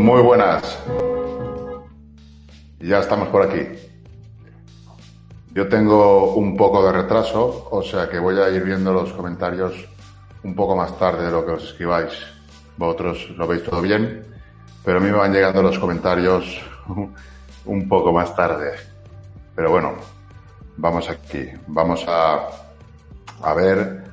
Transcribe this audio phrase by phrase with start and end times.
[0.00, 0.78] Muy buenas.
[2.78, 3.68] Ya estamos por aquí.
[5.52, 9.74] Yo tengo un poco de retraso, o sea que voy a ir viendo los comentarios
[10.42, 12.14] un poco más tarde de lo que os escribáis.
[12.78, 14.24] Vosotros lo veis todo bien,
[14.86, 16.46] pero a mí me van llegando los comentarios
[17.66, 18.76] un poco más tarde.
[19.54, 19.96] Pero bueno,
[20.78, 21.46] vamos aquí.
[21.66, 22.48] Vamos a,
[23.42, 24.04] a ver,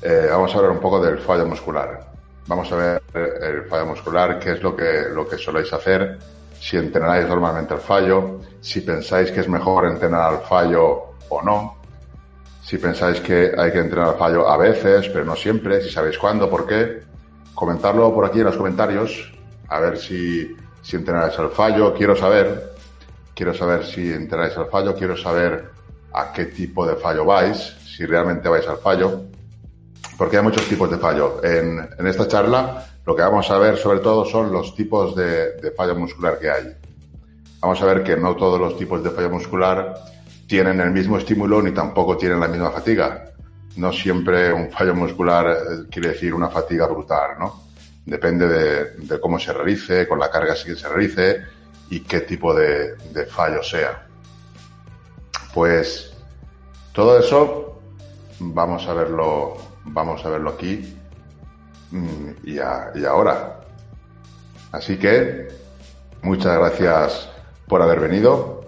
[0.00, 2.17] eh, vamos a ver un poco del fallo muscular.
[2.48, 3.02] Vamos a ver
[3.42, 6.18] el fallo muscular, qué es lo que, lo que soléis hacer,
[6.58, 11.76] si entrenáis normalmente el fallo, si pensáis que es mejor entrenar al fallo o no,
[12.62, 16.16] si pensáis que hay que entrenar al fallo a veces, pero no siempre, si sabéis
[16.16, 17.02] cuándo, por qué,
[17.52, 19.30] comentarlo por aquí en los comentarios,
[19.68, 22.72] a ver si, si entrenáis al fallo, quiero saber,
[23.34, 25.70] quiero saber si entrenáis al fallo, quiero saber
[26.14, 29.27] a qué tipo de fallo vais, si realmente vais al fallo
[30.16, 31.40] porque hay muchos tipos de fallo.
[31.42, 35.94] En, esta charla lo que vamos a ver sobre todo son los tipos de, fallo
[35.94, 36.76] muscular que hay.
[37.60, 39.94] Vamos a ver que no todos los tipos de fallo muscular
[40.46, 43.32] tienen el mismo estímulo ni tampoco tienen la misma fatiga.
[43.76, 47.68] No siempre un fallo muscular eh, quiere decir una fatiga brutal, ¿no?
[48.04, 51.42] Depende de, cómo se realice, con la carga que se realice
[51.90, 52.96] y qué tipo de
[53.30, 54.06] fallo sea.
[55.52, 56.12] Pues
[56.92, 57.80] todo eso
[58.40, 60.96] vamos a verlo Vamos a verlo aquí
[61.90, 63.60] mm, y, a, y ahora.
[64.72, 65.48] Así que
[66.22, 67.28] muchas gracias
[67.66, 68.58] por haber venido.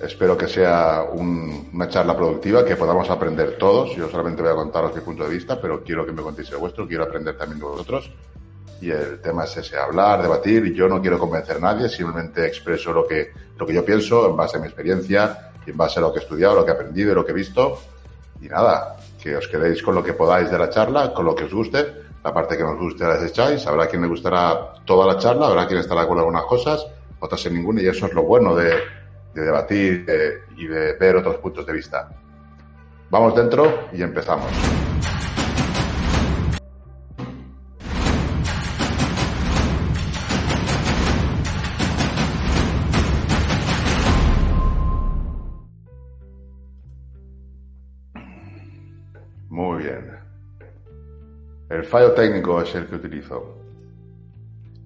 [0.00, 3.96] Espero que sea un, una charla productiva, que podamos aprender todos.
[3.96, 6.58] Yo solamente voy a contaros mi punto de vista, pero quiero que me contéis el
[6.58, 8.10] vuestro, quiero aprender también de vosotros.
[8.80, 10.74] Y el tema es ese, hablar, debatir.
[10.74, 14.36] Yo no quiero convencer a nadie, simplemente expreso lo que, lo que yo pienso en
[14.36, 17.12] base a mi experiencia, en base a lo que he estudiado, lo que he aprendido
[17.12, 17.78] y lo que he visto.
[18.42, 21.44] Y nada, que os quedéis con lo que podáis de la charla, con lo que
[21.44, 22.06] os guste.
[22.22, 23.66] La parte que nos guste la desecháis.
[23.66, 26.86] Habrá quien le gustará toda la charla, habrá quien estará con algunas cosas,
[27.18, 28.70] otras en ninguna, y eso es lo bueno de,
[29.34, 32.08] de debatir eh, y de ver otros puntos de vista.
[33.10, 34.46] Vamos dentro y empezamos.
[51.68, 53.56] El fallo técnico es el que utilizo.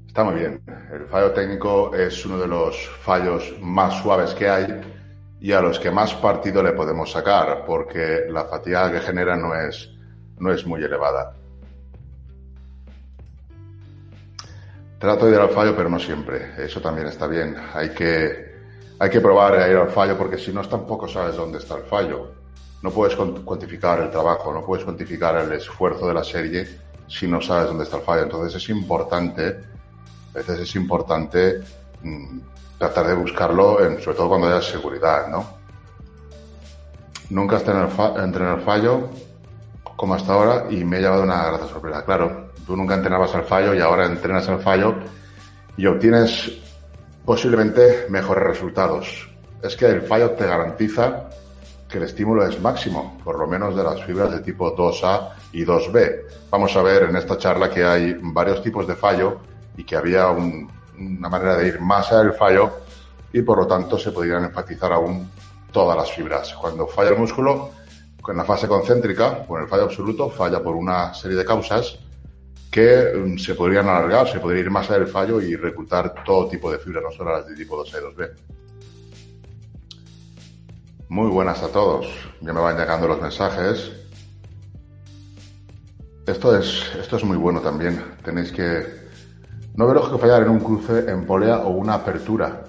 [0.06, 0.62] Está muy bien.
[0.91, 4.80] El fallo técnico es uno de los fallos más suaves que hay
[5.41, 9.54] y a los que más partido le podemos sacar porque la fatiga que genera no
[9.54, 9.91] es,
[10.38, 11.34] no es muy elevada.
[14.98, 16.52] Trato de ir al fallo, pero no siempre.
[16.56, 17.56] Eso también está bien.
[17.74, 18.54] Hay que,
[18.98, 21.82] hay que probar a ir al fallo porque si no tampoco sabes dónde está el
[21.82, 22.40] fallo
[22.82, 26.66] no puedes cuantificar el trabajo, no puedes cuantificar el esfuerzo de la serie
[27.06, 28.22] si no sabes dónde está el fallo.
[28.22, 29.60] Entonces es importante,
[30.32, 31.60] a veces es importante
[32.02, 32.38] mmm,
[32.78, 35.58] tratar de buscarlo, en, sobre todo cuando haya seguridad, ¿no?
[37.30, 39.08] Nunca esté en el fallo
[39.97, 42.04] como hasta ahora y me he llevado una grata sorpresa.
[42.04, 44.94] Claro, tú nunca entrenabas al fallo y ahora entrenas al fallo
[45.76, 46.50] y obtienes
[47.24, 49.28] posiblemente mejores resultados.
[49.62, 51.28] Es que el fallo te garantiza
[51.91, 55.65] que el estímulo es máximo, por lo menos de las fibras de tipo 2A y
[55.65, 56.23] 2B.
[56.51, 59.39] Vamos a ver en esta charla que hay varios tipos de fallo
[59.77, 62.71] y que había un, una manera de ir más allá del fallo
[63.33, 65.31] y por lo tanto se podrían enfatizar aún
[65.73, 66.55] todas las fibras.
[66.55, 67.71] Cuando falla el músculo,
[68.28, 71.99] en la fase concéntrica, con el fallo absoluto, falla por una serie de causas
[72.71, 76.49] que um, se podrían alargar, se podría ir más allá del fallo y reclutar todo
[76.49, 78.31] tipo de fibras, no solo las de tipo 2A y 2B.
[81.10, 82.06] Muy buenas a todos.
[82.41, 83.91] Ya me van llegando los mensajes.
[86.25, 88.00] Esto es, esto es muy bueno también.
[88.25, 88.87] Tenéis que...
[89.75, 92.62] No veo lógico fallar en un cruce en polea o una apertura.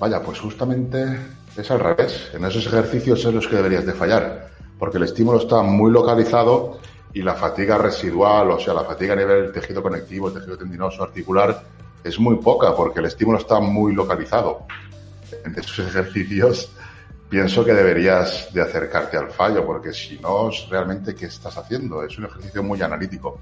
[0.00, 1.04] Vaya, pues justamente
[1.54, 2.30] es al revés.
[2.32, 4.48] En esos ejercicios es los que deberías de fallar.
[4.78, 6.78] Porque el estímulo está muy localizado
[7.12, 11.62] y la fatiga residual, o sea, la fatiga a nivel tejido conectivo, tejido tendinoso, articular,
[12.02, 14.64] es muy poca porque el estímulo está muy localizado.
[15.44, 16.72] En esos ejercicios
[17.32, 22.02] pienso que deberías de acercarte al fallo, porque si no, realmente, ¿qué estás haciendo?
[22.04, 23.40] Es un ejercicio muy analítico.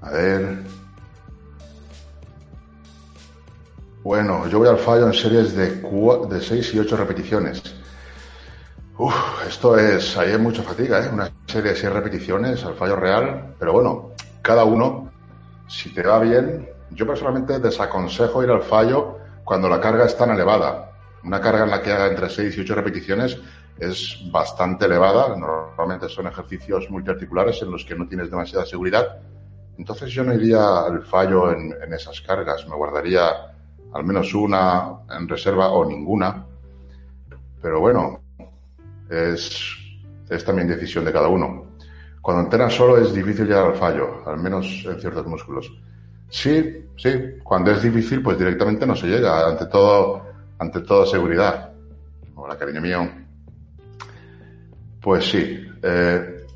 [0.00, 0.58] A ver.
[4.04, 7.60] Bueno, yo voy al fallo en series de, de 6 y 8 repeticiones.
[8.96, 9.12] Uf,
[9.48, 11.10] esto es, ahí hay mucha fatiga, ¿eh?
[11.12, 15.10] Una serie de 6 repeticiones al fallo real, pero bueno, cada uno,
[15.66, 20.30] si te va bien, yo personalmente desaconsejo ir al fallo cuando la carga es tan
[20.30, 20.89] elevada
[21.24, 23.38] una carga en la que haga entre 6 y 8 repeticiones
[23.78, 25.36] es bastante elevada.
[25.36, 29.20] Normalmente son ejercicios multiarticulares en los que no tienes demasiada seguridad
[29.80, 33.30] entonces yo no iría al fallo en, esas cargas, me guardaría
[33.94, 36.44] al menos una en reserva o ninguna.
[37.62, 38.20] Pero bueno,
[39.08, 39.74] es,
[40.28, 41.76] es también decisión de cada uno.
[42.20, 45.72] Cuando entrenas solo es difícil llegar al fallo, al menos en ciertos músculos.
[46.28, 50.26] Sí, sí, cuando es difícil, pues directamente no se llega, ante todo,
[50.60, 51.72] ante todo seguridad.
[52.36, 53.08] Hola, cariño mío.
[55.00, 56.46] Pues sí, eh,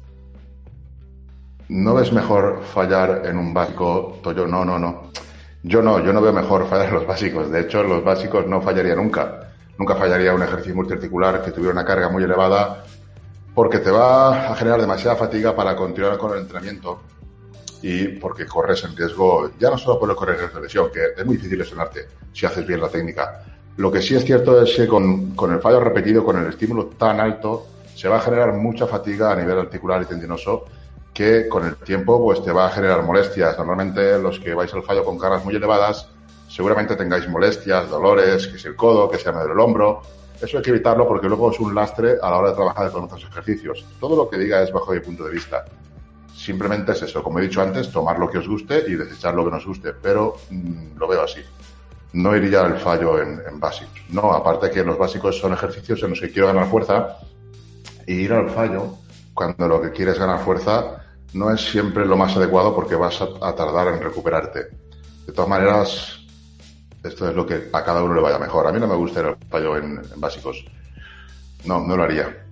[1.69, 4.47] ¿no ves mejor fallar en un básico, Toyo?
[4.47, 5.11] No, no, no.
[5.63, 7.51] Yo no, yo no veo mejor fallar en los básicos.
[7.51, 9.41] De hecho, los básicos no fallaría nunca.
[9.79, 12.85] Nunca fallaría un ejercicio multiarticular que tuviera una carga muy elevada
[13.55, 17.01] porque te va a generar demasiada fatiga para continuar con el entrenamiento
[17.81, 21.27] y porque corres en riesgo, ya no solo por el correr de lesión, que es
[21.27, 23.54] muy difícil lesionarte si haces bien la técnica.
[23.77, 27.19] Lo que sí es cierto es que con, el fallo repetido, con el estímulo tan
[27.19, 30.65] alto, se va a generar mucha fatiga a nivel articular y tendinoso
[31.13, 33.57] que con el tiempo pues te va a generar molestias.
[33.59, 36.09] Normalmente los que vais al fallo con cargas muy elevadas
[36.49, 40.03] seguramente tengáis molestias, dolores, que es el codo, que sea medio el hombro.
[40.41, 43.05] Eso hay que evitarlo porque luego es un lastre a la hora de trabajar con
[43.05, 43.85] otros ejercicios.
[43.99, 45.65] Todo lo que diga es bajo mi punto de vista.
[46.33, 49.45] Simplemente es eso, como he dicho antes, tomar lo que os guste y desechar lo
[49.45, 51.41] que nos guste, pero mmm, lo veo así.
[52.15, 54.01] No iría al fallo en, básicos.
[54.09, 57.19] No, aparte que los básicos son ejercicios en los que quiero ganar fuerza
[58.07, 58.99] y ir al fallo
[59.35, 61.03] cuando lo que quieres ganar fuerza
[61.33, 64.69] no es siempre lo más adecuado porque vas a, tardar en recuperarte.
[65.27, 66.21] De todas maneras,
[67.03, 68.69] esto es lo que a cada uno le vaya mejor.
[68.69, 70.65] A mí no me gusta ir al fallo en, básicos.
[71.65, 72.47] No, no lo haría.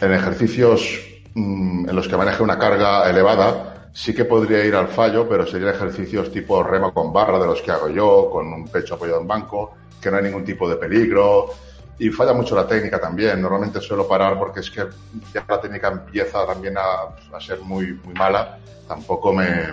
[0.00, 0.98] En ejercicios
[1.34, 5.46] mmm, en los que maneje una carga elevada, sí que podría ir al fallo, pero
[5.46, 9.20] serían ejercicios tipo remo con barra de los que hago yo, con un pecho apoyado
[9.20, 11.50] en banco, que no hay ningún tipo de peligro.
[11.98, 13.42] Y falla mucho la técnica también.
[13.42, 14.86] Normalmente suelo parar porque es que
[15.34, 18.58] ya la técnica empieza también a, ser muy, muy mala.
[18.86, 19.66] Tampoco me,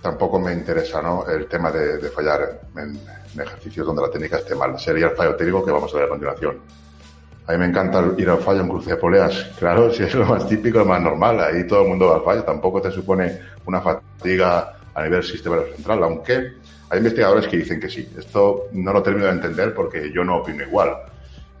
[0.00, 1.26] tampoco me interesa ¿no?
[1.28, 2.90] el tema de, de fallar en,
[3.34, 4.78] en, ejercicios donde la técnica esté mal.
[4.78, 6.60] Sería el fallo técnico que vamos a ver a continuación.
[7.46, 9.52] A mí me encanta ir al fallo en cruce de poleas.
[9.58, 11.38] Claro, si es lo más típico, lo más normal.
[11.40, 12.42] Ahí todo el mundo va al fallo.
[12.42, 16.54] Tampoco te supone una fatiga a nivel sistema central, aunque
[16.90, 18.08] hay investigadores que dicen que sí.
[18.18, 20.96] Esto no lo termino de entender porque yo no opino igual.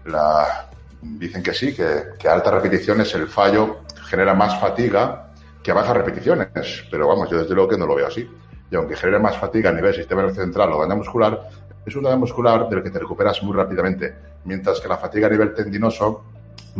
[0.06, 0.68] La...
[1.02, 1.86] Dicen que sí, que,
[2.18, 5.28] que a altas repeticiones el fallo genera más fatiga
[5.62, 6.84] que a bajas repeticiones.
[6.90, 8.28] Pero vamos, yo desde luego que no lo veo así.
[8.70, 11.48] Y aunque genere más fatiga a nivel sistema central o daño muscular,
[11.84, 14.12] es un daño muscular del que te recuperas muy rápidamente,
[14.46, 16.24] mientras que la fatiga a nivel tendinoso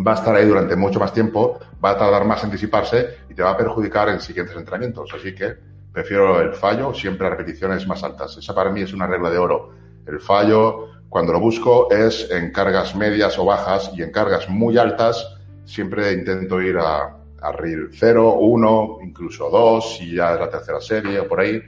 [0.07, 3.35] va a estar ahí durante mucho más tiempo, va a tardar más en disiparse y
[3.35, 5.13] te va a perjudicar en siguientes entrenamientos.
[5.15, 5.55] Así que
[5.93, 8.37] prefiero el fallo siempre a repeticiones más altas.
[8.37, 9.73] Esa para mí es una regla de oro.
[10.07, 14.79] El fallo, cuando lo busco, es en cargas medias o bajas y en cargas muy
[14.79, 20.51] altas siempre intento ir a, a RIR 0, 1, incluso 2, si ya es la
[20.51, 21.61] tercera serie o por ahí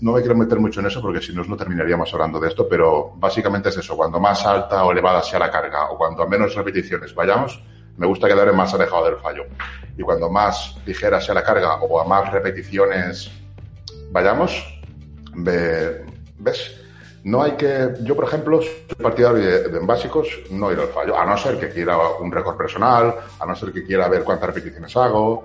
[0.00, 2.68] no me quiero meter mucho en eso porque si no, no terminaríamos hablando de esto,
[2.68, 3.96] pero básicamente es eso.
[3.96, 7.62] Cuando más alta o elevada sea la carga o cuando a menos repeticiones vayamos,
[7.96, 9.44] me gusta quedar más alejado del fallo.
[9.96, 13.30] Y cuando más ligera sea la carga o a más repeticiones
[14.10, 14.80] vayamos,
[15.34, 16.04] ve,
[16.38, 16.78] ¿ves?
[17.24, 17.94] No hay que.
[18.02, 21.70] Yo, por ejemplo, soy partidario de, básicos no ir al fallo, a no ser que
[21.70, 25.44] quiera un récord personal, a no ser que quiera ver cuántas repeticiones hago,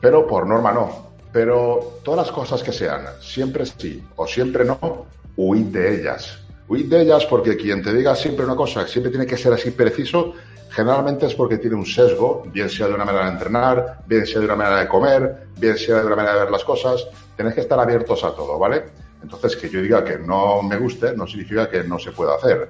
[0.00, 1.07] pero por norma no.
[1.32, 5.06] Pero todas las cosas que sean, siempre sí o siempre no,
[5.36, 6.38] huid de ellas.
[6.68, 9.70] Huid de ellas porque quien te diga siempre una cosa, siempre tiene que ser así
[9.70, 10.34] preciso,
[10.70, 14.40] generalmente es porque tiene un sesgo, bien sea de una manera de entrenar, bien sea
[14.40, 17.06] de una manera de comer, bien sea de una manera de ver las cosas.
[17.36, 18.84] Tenéis que estar abiertos a todo, ¿vale?
[19.22, 22.68] Entonces, que yo diga que no me guste no significa que no se pueda hacer,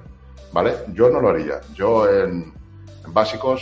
[0.51, 0.75] ¿vale?
[0.93, 1.61] Yo no lo haría.
[1.75, 2.53] Yo en,
[3.05, 3.61] en básicos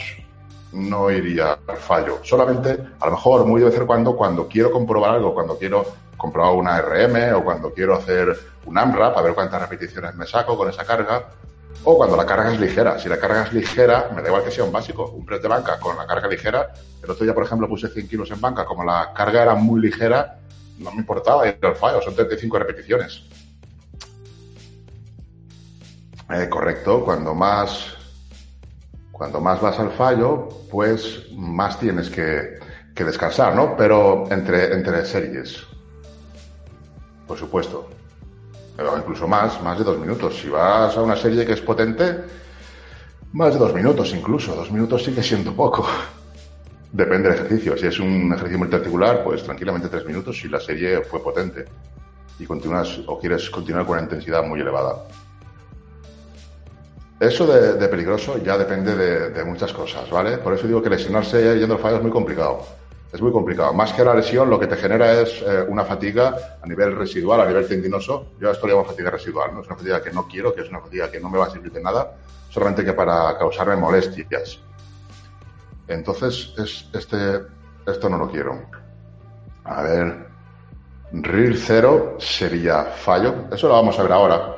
[0.73, 2.19] no iría al fallo.
[2.23, 5.85] Solamente, a lo mejor, muy de vez en cuando, cuando quiero comprobar algo, cuando quiero
[6.17, 10.57] comprobar una RM o cuando quiero hacer un AMRAP, a ver cuántas repeticiones me saco
[10.57, 11.29] con esa carga,
[11.83, 12.99] o cuando la carga es ligera.
[12.99, 15.47] Si la carga es ligera, me da igual que sea un básico, un press de
[15.47, 16.73] banca con la carga ligera.
[17.01, 19.79] El otro día, por ejemplo, puse 100 kilos en banca, como la carga era muy
[19.79, 20.39] ligera,
[20.79, 23.23] no me importaba ir al fallo, son 35 repeticiones.
[26.29, 27.96] Eh, correcto, cuando más
[29.17, 32.59] cuando más vas al fallo, pues más tienes que,
[32.93, 33.75] descansar, ¿no?
[33.75, 35.63] Pero entre, entre series,
[37.25, 37.89] por supuesto.
[38.75, 40.39] Pero incluso más, más de dos minutos.
[40.39, 42.15] Si vas a una serie que es potente,
[43.33, 44.55] más de dos minutos incluso.
[44.55, 45.87] Dos minutos sigue siendo poco.
[46.91, 47.75] Depende del ejercicio.
[47.75, 51.65] Si es un ejercicio multiarticular, pues tranquilamente tres minutos si la serie fue potente
[52.39, 55.05] y continúas o quieres continuar con una intensidad muy elevada.
[57.19, 60.37] Eso de, peligroso ya depende de, de, muchas cosas, ¿vale?
[60.37, 62.63] Por eso digo que lesionarse yendo al fallo es muy complicado.
[63.11, 63.73] Es muy complicado.
[63.73, 67.41] Más que la lesión, lo que te genera es eh, una fatiga a nivel residual,
[67.41, 68.33] a nivel tendinoso.
[68.39, 69.61] Yo esto lo llamo fatiga residual, ¿no?
[69.61, 71.49] Es una fatiga que no quiero, que es una fatiga que no me va a
[71.49, 72.15] servir de nada,
[72.49, 74.59] solamente que para causarme molestias.
[75.87, 77.43] Entonces, es, este,
[77.85, 78.61] esto no lo quiero.
[79.63, 80.27] A ver.
[81.13, 83.45] RIR 0 sería fallo.
[83.49, 84.55] Eso lo vamos a ver ahora.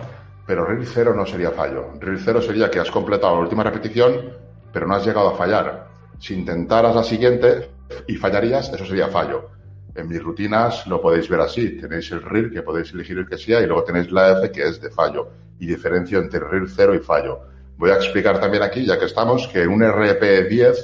[0.50, 1.94] Pero RIR 0 no sería fallo.
[2.00, 4.32] RIR 0 sería que has completado la última repetición,
[4.74, 5.90] pero no has llegado a fallar.
[6.18, 7.70] Si intentaras la siguiente
[8.08, 9.52] y fallarías, eso sería fallo.
[9.94, 11.78] En mis rutinas lo podéis ver así.
[11.78, 14.68] Tenéis el RIR, que podéis elegir el que sea, y luego tenéis la F, que
[14.68, 15.30] es de fallo.
[15.60, 17.42] Y diferencio entre RIR 0 y fallo.
[17.78, 20.76] Voy a explicar también aquí, ya que estamos, que un RP10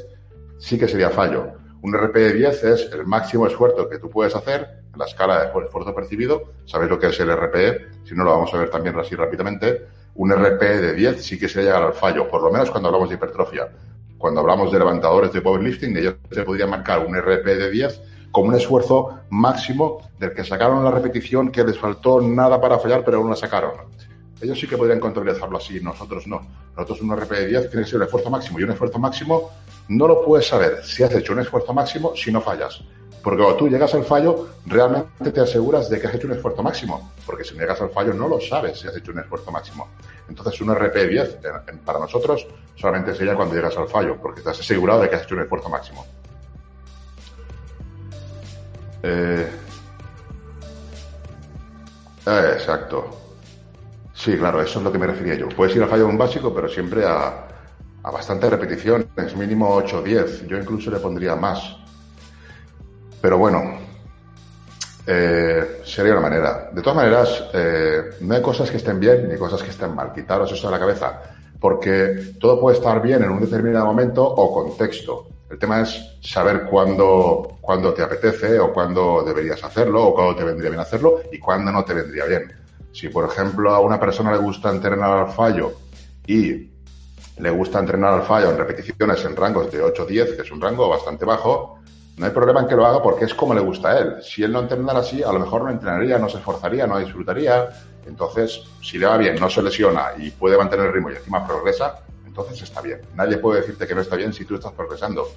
[0.59, 1.53] sí que sería fallo.
[1.85, 5.39] Un RP de 10 es el máximo esfuerzo que tú puedes hacer en la escala
[5.39, 6.41] de esfuerzo percibido.
[6.65, 8.05] ¿Sabéis lo que es el RPE?
[8.05, 9.85] Si no, lo vamos a ver también así rápidamente.
[10.15, 13.09] Un RPE de 10 sí que se llegar al fallo, por lo menos cuando hablamos
[13.09, 13.69] de hipertrofia.
[14.17, 18.01] Cuando hablamos de levantadores de powerlifting, ellos se podrían marcar un RPE de 10
[18.31, 23.05] como un esfuerzo máximo del que sacaron la repetición que les faltó nada para fallar,
[23.05, 23.73] pero aún la sacaron.
[24.41, 26.41] Ellos sí que podrían contabilizarlo así, nosotros no.
[26.75, 29.51] Nosotros un RP de 10 tiene que ser el esfuerzo máximo y un esfuerzo máximo
[29.87, 32.81] no lo puedes saber si has hecho un esfuerzo máximo si no fallas.
[33.23, 36.61] Porque cuando tú llegas al fallo, realmente te aseguras de que has hecho un esfuerzo
[36.61, 37.11] máximo.
[37.25, 39.87] Porque si llegas al fallo, no lo sabes si has hecho un esfuerzo máximo.
[40.29, 45.09] Entonces, un RP10 para nosotros solamente sería cuando llegas al fallo, porque estás asegurado de
[45.09, 46.05] que has hecho un esfuerzo máximo.
[49.01, 49.49] Eh,
[52.27, 53.24] exacto.
[54.15, 55.49] Sí, claro, eso es lo que me refería yo.
[55.49, 57.47] Puedes ir al fallo un básico, pero siempre a,
[58.01, 60.47] a bastante repetición, es mínimo 8 o 10.
[60.47, 61.75] Yo incluso le pondría más.
[63.21, 63.79] Pero bueno,
[65.05, 66.69] eh, sería una manera.
[66.71, 70.13] De todas maneras, eh, no hay cosas que estén bien ni cosas que estén mal.
[70.13, 71.21] Quitaros eso de la cabeza.
[71.59, 75.27] Porque todo puede estar bien en un determinado momento o contexto.
[75.49, 80.43] El tema es saber cuándo, cuándo te apetece o cuándo deberías hacerlo o cuándo te
[80.43, 82.64] vendría bien hacerlo y cuándo no te vendría bien.
[82.95, 85.73] Si, por ejemplo, a una persona le gusta entrenar al fallo
[86.25, 86.71] y
[87.39, 90.87] le gusta entrenar al fallo en repeticiones en rangos de 8-10, que es un rango
[90.87, 91.77] bastante bajo,
[92.15, 94.15] no hay problema en que lo haga porque es como le gusta a él.
[94.23, 97.67] Si él no entrenara así, a lo mejor no entrenaría, no se esforzaría, no disfrutaría.
[98.05, 101.45] Entonces, si le va bien, no se lesiona y puede mantener el ritmo y encima
[101.45, 103.01] progresa, entonces está bien.
[103.13, 105.27] Nadie puede decirte que no está bien si tú estás progresando.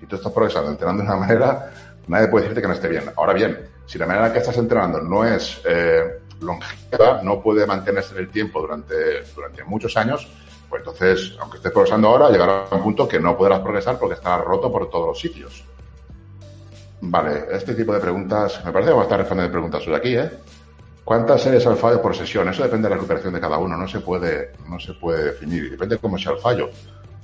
[0.00, 1.70] Si tú estás progresando entrenando de una manera,
[2.06, 3.04] nadie puede decirte que no esté bien.
[3.16, 7.66] Ahora bien, si la manera en que estás entrenando no es eh, longeva, no puede
[7.66, 10.28] mantenerse en el tiempo durante, durante muchos años,
[10.68, 14.14] pues entonces, aunque estés progresando ahora, llegará a un punto que no podrás progresar porque
[14.14, 15.64] estarás roto por todos los sitios.
[17.00, 20.16] Vale, este tipo de preguntas, me parece que vamos a estar respondiendo preguntas hoy aquí,
[20.16, 20.30] ¿eh?
[21.04, 22.48] ¿Cuántas series al fallo por sesión?
[22.48, 25.70] Eso depende de la recuperación de cada uno, no se puede, no se puede definir,
[25.70, 26.68] depende de cómo sea el fallo.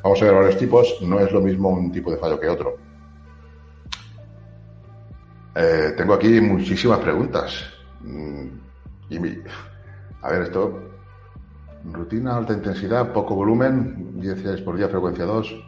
[0.05, 2.77] Vamos a ver varios tipos, no es lo mismo un tipo de fallo que otro.
[5.55, 7.65] Eh, tengo aquí muchísimas preguntas.
[9.11, 9.19] Y
[10.23, 10.93] a ver, esto
[11.85, 15.65] Rutina, alta intensidad, poco volumen, 10 días por día, frecuencia 2.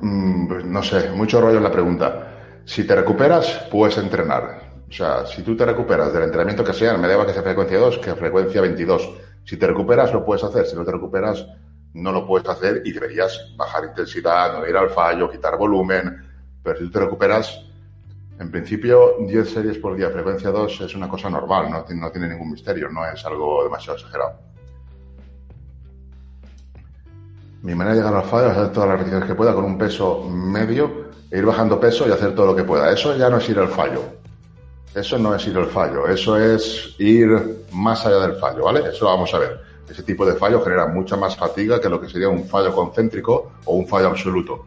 [0.00, 2.62] Mm, pues no sé, mucho rollo en la pregunta.
[2.64, 4.72] Si te recuperas, puedes entrenar.
[4.88, 7.78] O sea, si tú te recuperas del entrenamiento que sea, me da que sea frecuencia
[7.78, 9.10] 2 que frecuencia 22.
[9.44, 10.66] Si te recuperas, lo puedes hacer.
[10.66, 11.46] Si no te recuperas,
[11.94, 16.31] no lo puedes hacer y deberías bajar intensidad, no ir al fallo, quitar volumen.
[16.62, 17.60] Pero si tú te recuperas,
[18.38, 22.28] en principio, 10 series por día, frecuencia 2, es una cosa normal, no, no tiene
[22.28, 24.38] ningún misterio, no es algo demasiado exagerado.
[27.62, 29.78] Mi manera de llegar al fallo es hacer todas las repeticiones que pueda con un
[29.78, 32.90] peso medio, e ir bajando peso y hacer todo lo que pueda.
[32.92, 34.02] Eso ya no es ir al fallo.
[34.94, 38.80] Eso no es ir al fallo, eso es ir más allá del fallo, ¿vale?
[38.80, 39.60] Eso lo vamos a ver.
[39.88, 43.52] Ese tipo de fallo genera mucha más fatiga que lo que sería un fallo concéntrico
[43.64, 44.66] o un fallo absoluto.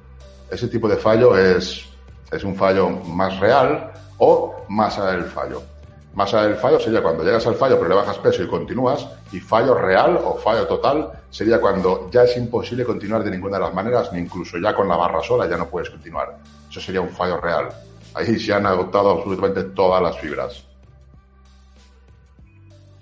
[0.50, 1.86] Ese tipo de fallo es
[2.32, 5.62] es un fallo más real o más allá del fallo.
[6.14, 9.08] Más allá del fallo sería cuando llegas al fallo pero le bajas peso y continúas,
[9.32, 13.64] y fallo real o fallo total sería cuando ya es imposible continuar de ninguna de
[13.64, 16.38] las maneras, ni incluso ya con la barra sola ya no puedes continuar.
[16.70, 17.70] Eso sería un fallo real.
[18.14, 20.64] Ahí se han agotado absolutamente todas las fibras.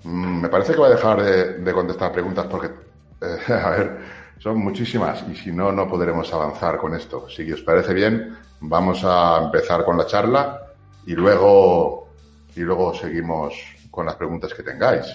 [0.03, 2.67] Mm, me parece que voy a dejar de, contestar preguntas porque,
[3.21, 3.99] eh, a ver,
[4.43, 7.27] son muchísimas y si no, no podremos avanzar con esto.
[7.29, 10.57] Si os parece bien, Vamos a empezar con la charla
[11.05, 12.07] y luego,
[12.55, 13.53] y luego seguimos
[13.91, 15.05] con las preguntas que tengáis.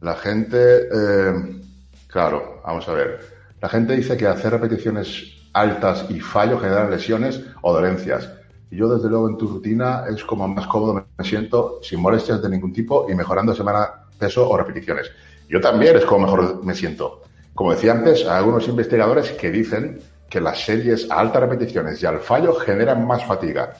[0.00, 1.60] La gente, eh,
[2.06, 3.18] claro, vamos a ver.
[3.60, 8.30] La gente dice que hacer repeticiones altas y fallo generan lesiones o dolencias.
[8.70, 12.40] Y yo, desde luego, en tu rutina es como más cómodo me siento, sin molestias
[12.40, 15.10] de ningún tipo y mejorando semana peso o repeticiones.
[15.48, 17.21] Yo también es como mejor me siento.
[17.54, 22.06] Como decía antes, hay algunos investigadores que dicen que las series a altas repeticiones y
[22.06, 23.74] al fallo generan más fatiga.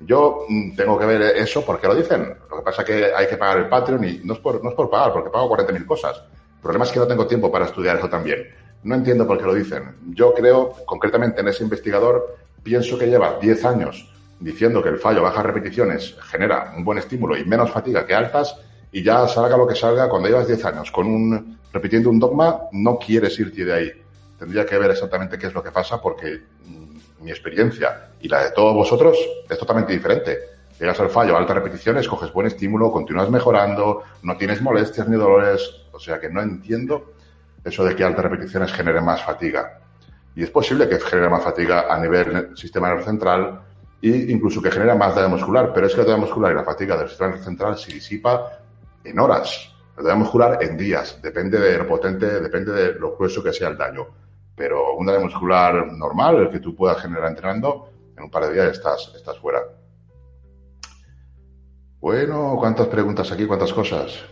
[0.00, 2.34] Yo mm, tengo que ver eso porque lo dicen.
[2.48, 4.70] Lo que pasa es que hay que pagar el Patreon y no es por, no
[4.70, 6.16] es por pagar, porque pago 40.000 cosas.
[6.56, 8.46] El problema es que no tengo tiempo para estudiar eso también.
[8.84, 9.96] No entiendo por qué lo dicen.
[10.14, 15.22] Yo creo, concretamente en ese investigador, pienso que lleva 10 años diciendo que el fallo
[15.22, 18.56] bajas repeticiones genera un buen estímulo y menos fatiga que altas
[18.92, 22.62] y ya salga lo que salga, cuando llevas 10 años con un, repitiendo un dogma,
[22.72, 23.92] no quieres irte de ahí.
[24.38, 28.44] Tendría que ver exactamente qué es lo que pasa porque mm, mi experiencia y la
[28.44, 29.18] de todos vosotros
[29.48, 30.38] es totalmente diferente.
[30.80, 35.70] Llegas al fallo altas repeticiones, coges buen estímulo, continúas mejorando, no tienes molestias ni dolores,
[35.92, 37.12] o sea que no entiendo
[37.62, 39.80] eso de que altas repeticiones genere más fatiga.
[40.34, 43.60] Y es posible que genere más fatiga a nivel sistema nervioso central
[44.00, 46.64] e incluso que genere más daño muscular, pero es que la daño muscular y la
[46.64, 48.60] fatiga del sistema nervioso central se disipa
[49.04, 49.75] en horas.
[49.98, 53.68] El daño muscular en días, depende de lo potente, depende de lo grueso que sea
[53.68, 54.06] el daño.
[54.54, 58.54] Pero un daño muscular normal, el que tú puedas generar entrenando, en un par de
[58.54, 59.60] días estás, estás fuera.
[62.00, 64.24] Bueno, cuántas preguntas aquí, cuántas cosas.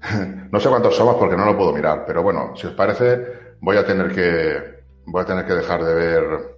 [0.50, 3.76] no sé cuántos somos porque no lo puedo mirar, pero bueno, si os parece, voy
[3.76, 6.51] a tener que voy a tener que dejar de ver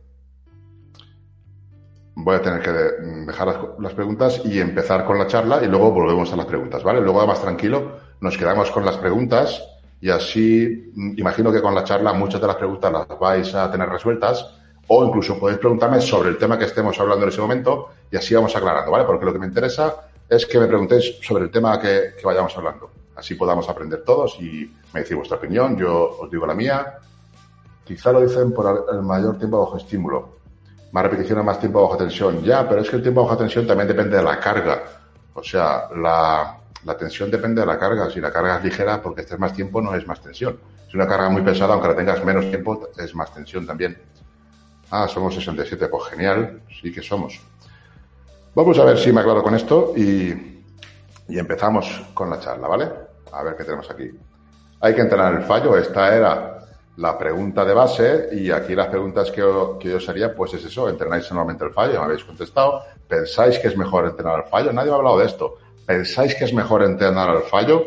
[2.16, 6.32] voy a tener que dejar las, preguntas y empezar con la charla y luego volvemos
[6.32, 7.00] a las preguntas, ¿vale?
[7.00, 9.62] Luego más tranquilo, nos quedamos con las preguntas
[10.00, 13.70] y así mm, imagino que con la charla muchas de las preguntas las vais a
[13.70, 14.48] tener resueltas
[14.86, 18.34] o incluso podéis preguntarme sobre el tema que estemos hablando en ese momento y así
[18.34, 19.04] vamos aclarando, ¿vale?
[19.04, 19.94] Porque lo que me interesa
[20.28, 22.90] es que me preguntéis sobre el tema que vayamos hablando.
[23.16, 26.98] Así podamos aprender todos y me decís vuestra opinión, yo os digo la mía.
[27.84, 30.38] Quizá lo dicen por el mayor tiempo bajo estímulo.
[30.94, 32.42] Más repeticiones, más tiempo bajo tensión.
[32.42, 34.82] Ya, pero es que el tiempo bajo tensión también depende de la carga.
[35.34, 38.08] O sea, la, la tensión depende de la carga.
[38.08, 40.58] Si la carga es ligera, porque estés más tiempo, no es más tensión.
[40.88, 44.00] Si una carga muy pesada, aunque la tengas menos tiempo, es más tensión también.
[44.90, 47.40] Ah, somos 67, pues genial, sí que somos.
[48.54, 50.54] Vamos a ver si me aclaro con esto y
[51.28, 52.90] y empezamos con la charla, ¿vale?
[53.32, 54.10] A ver qué tenemos aquí.
[54.80, 55.76] Hay que entrenar el fallo.
[55.76, 56.53] Esta era
[56.96, 59.42] la pregunta de base y aquí las preguntas que,
[59.80, 62.82] que yo os haría, pues es eso, entrenáis normalmente el fallo, me habéis contestado.
[63.08, 64.72] ¿Pensáis que es mejor entrenar el fallo?
[64.72, 65.56] Nadie me ha hablado de esto.
[65.86, 67.84] ¿Pensáis que es mejor entrenar el fallo?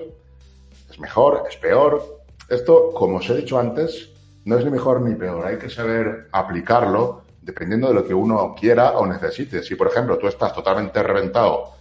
[0.89, 1.43] ¿Es mejor?
[1.49, 2.21] ¿Es peor?
[2.49, 4.09] Esto, como os he dicho antes,
[4.45, 5.45] no es ni mejor ni peor.
[5.45, 9.63] Hay que saber aplicarlo dependiendo de lo que uno quiera o necesite.
[9.63, 11.71] Si, por ejemplo, tú estás totalmente reventado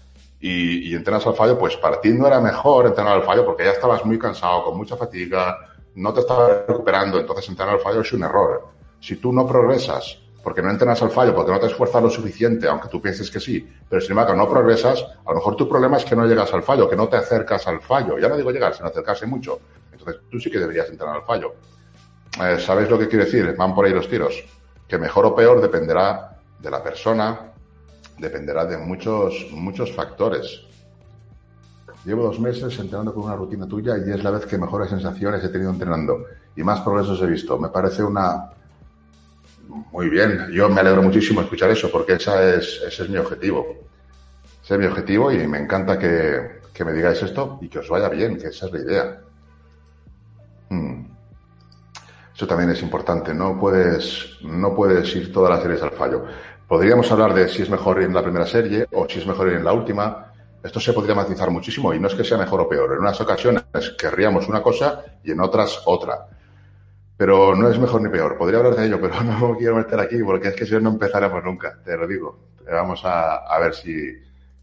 [0.41, 3.73] y, entrenas al fallo, pues para ti no era mejor entrenar al fallo porque ya
[3.73, 5.59] estabas muy cansado, con mucha fatiga,
[5.97, 8.69] no te estabas recuperando, entonces entrenar al fallo es un error.
[9.01, 12.69] Si tú no progresas porque no entrenas al fallo, porque no te esfuerzas lo suficiente,
[12.69, 15.97] aunque tú pienses que sí, pero sin embargo no progresas, a lo mejor tu problema
[15.97, 18.17] es que no llegas al fallo, que no te acercas al fallo.
[18.17, 19.59] Ya no digo llegar, sino acercarse mucho.
[19.91, 21.55] Entonces tú sí que deberías entrenar al fallo.
[22.41, 23.57] Eh, ¿Sabéis lo que quiere decir?
[23.57, 24.45] Van por ahí los tiros.
[24.87, 27.53] Que mejor o peor dependerá de la persona,
[28.17, 30.65] dependerá de muchos, muchos factores.
[32.07, 35.43] Llevo dos meses entrenando con una rutina tuya y es la vez que mejores sensaciones
[35.43, 37.59] he tenido entrenando y más progresos he visto.
[37.59, 38.53] Me parece una...
[39.91, 43.67] Muy bien, yo me alegro muchísimo escuchar eso porque esa es, ese es mi objetivo.
[44.63, 47.89] Ese es mi objetivo y me encanta que, que me digáis esto y que os
[47.89, 49.21] vaya bien, que esa es la idea.
[50.69, 51.07] Hmm.
[52.37, 56.25] Eso también es importante, no puedes, no puedes ir todas las series al fallo.
[56.69, 59.49] Podríamos hablar de si es mejor ir en la primera serie o si es mejor
[59.49, 60.33] ir en la última.
[60.67, 62.93] Esto se podría matizar muchísimo y no es que sea mejor o peor.
[62.93, 63.63] En unas ocasiones
[63.97, 66.27] querríamos una cosa y en otras otra.
[67.17, 68.37] Pero no es mejor ni peor.
[68.37, 70.91] Podría hablar de ello, pero no me quiero meter aquí porque es que si no,
[70.91, 72.51] empezaremos nunca, te lo digo.
[72.69, 74.13] Vamos a, ver si,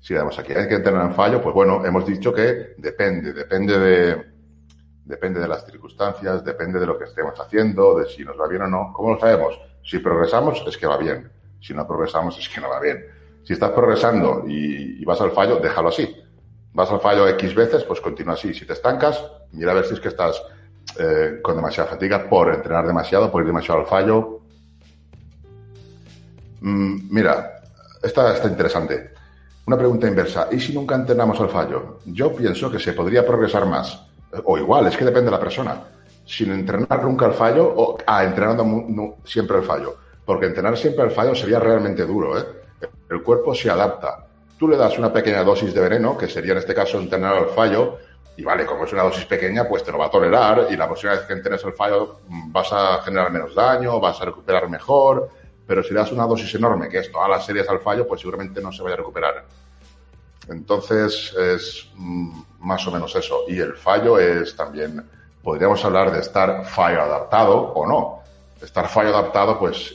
[0.02, 0.52] si damos aquí.
[0.52, 4.26] Hay que entrenar en fallo, pues bueno, hemos dicho que depende, depende de,
[5.06, 8.63] depende de las circunstancias, depende de lo que estemos haciendo, de si nos va bien
[8.63, 8.92] o no.
[8.94, 9.58] ¿Cómo lo sabemos?
[9.82, 11.32] Si progresamos, es que va bien.
[11.62, 13.06] Si no progresamos es que no va bien.
[13.43, 16.15] Si estás progresando y, vas al fallo, déjalo así.
[16.73, 18.53] Vas al fallo X veces, pues continúa así.
[18.53, 20.41] Si te estancas, mira a ver si es que estás
[20.97, 24.39] eh, con demasiada fatiga por entrenar demasiado, por ir demasiado al fallo.
[26.62, 27.62] Mm, mira,
[28.01, 29.12] esta está interesante.
[29.65, 30.47] Una pregunta inversa.
[30.51, 31.99] ¿Y si nunca entrenamos al fallo?
[32.06, 34.08] Yo pienso que se podría progresar más.
[34.45, 35.84] O igual, es que depende de la persona.
[36.25, 39.97] Sin entrenar nunca al fallo o ah, entrenando siempre al fallo.
[40.25, 42.62] Porque entrenar siempre al fallo sería realmente duro, ¿eh?
[43.10, 44.28] El cuerpo se adapta.
[44.58, 47.50] Tú le das una pequeña dosis de veneno, que sería en este caso entrenar al
[47.50, 47.98] fallo,
[48.36, 50.88] y vale, como es una dosis pequeña, pues te lo va a tolerar y la
[50.88, 54.69] próxima vez que entrenes al fallo mm, vas a generar menos daño, vas a recuperar
[54.69, 55.30] mejor,
[55.67, 58.22] pero si le das una dosis enorme, que es todas las series al fallo, pues
[58.22, 59.46] seguramente no se vaya a recuperar.
[60.50, 63.43] Entonces es mm, más o menos eso.
[63.48, 65.04] Y el fallo es también
[65.43, 68.24] podríamos hablar de estar fallo adaptado o no.
[68.62, 69.93] Estar fallo adaptado, pues,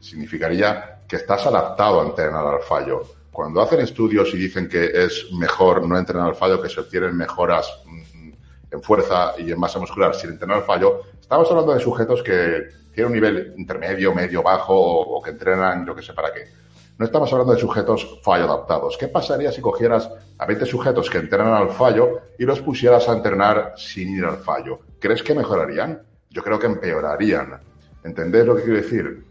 [0.00, 3.02] significaría que estás adaptado a entrenar al fallo.
[3.32, 7.16] Cuando hacen estudios y dicen que es mejor no entrenar al fallo, que se obtienen
[7.16, 8.30] mejoras mm,
[8.70, 12.68] en fuerza y en masa muscular sin entrenar al fallo, estamos hablando de sujetos que
[12.92, 16.46] tienen un nivel intermedio, medio, bajo o, que entrenan yo que sé para qué.
[16.98, 18.98] No estamos hablando de sujetos fallo adaptados.
[18.98, 23.12] ¿Qué pasaría si cogieras a 20 sujetos que entrenan al fallo y los pusieras a
[23.12, 24.80] entrenar sin ir al fallo?
[24.98, 26.02] ¿Crees que mejorarían?
[26.28, 27.60] Yo creo que empeorarían.
[28.02, 29.27] ¿Entendés lo que quiero decir?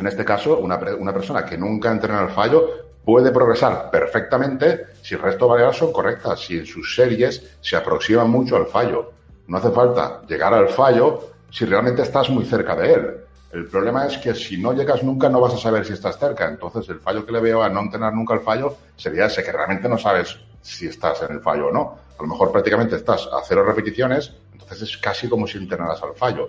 [0.00, 2.70] En este caso, una, una persona que nunca entrena al fallo
[3.04, 7.76] puede progresar perfectamente si el resto de variables son correctas, si en sus series se
[7.76, 9.12] aproximan mucho al fallo.
[9.46, 13.16] No hace falta llegar al fallo si realmente estás muy cerca de él.
[13.52, 16.48] El problema es que si no llegas nunca no vas a saber si estás cerca.
[16.48, 19.52] Entonces el fallo que le veo a no entrenar nunca el fallo sería ese que
[19.52, 21.98] realmente no sabes si estás en el fallo o no.
[22.18, 26.14] A lo mejor prácticamente estás a cero repeticiones, entonces es casi como si entrenaras al
[26.14, 26.48] fallo.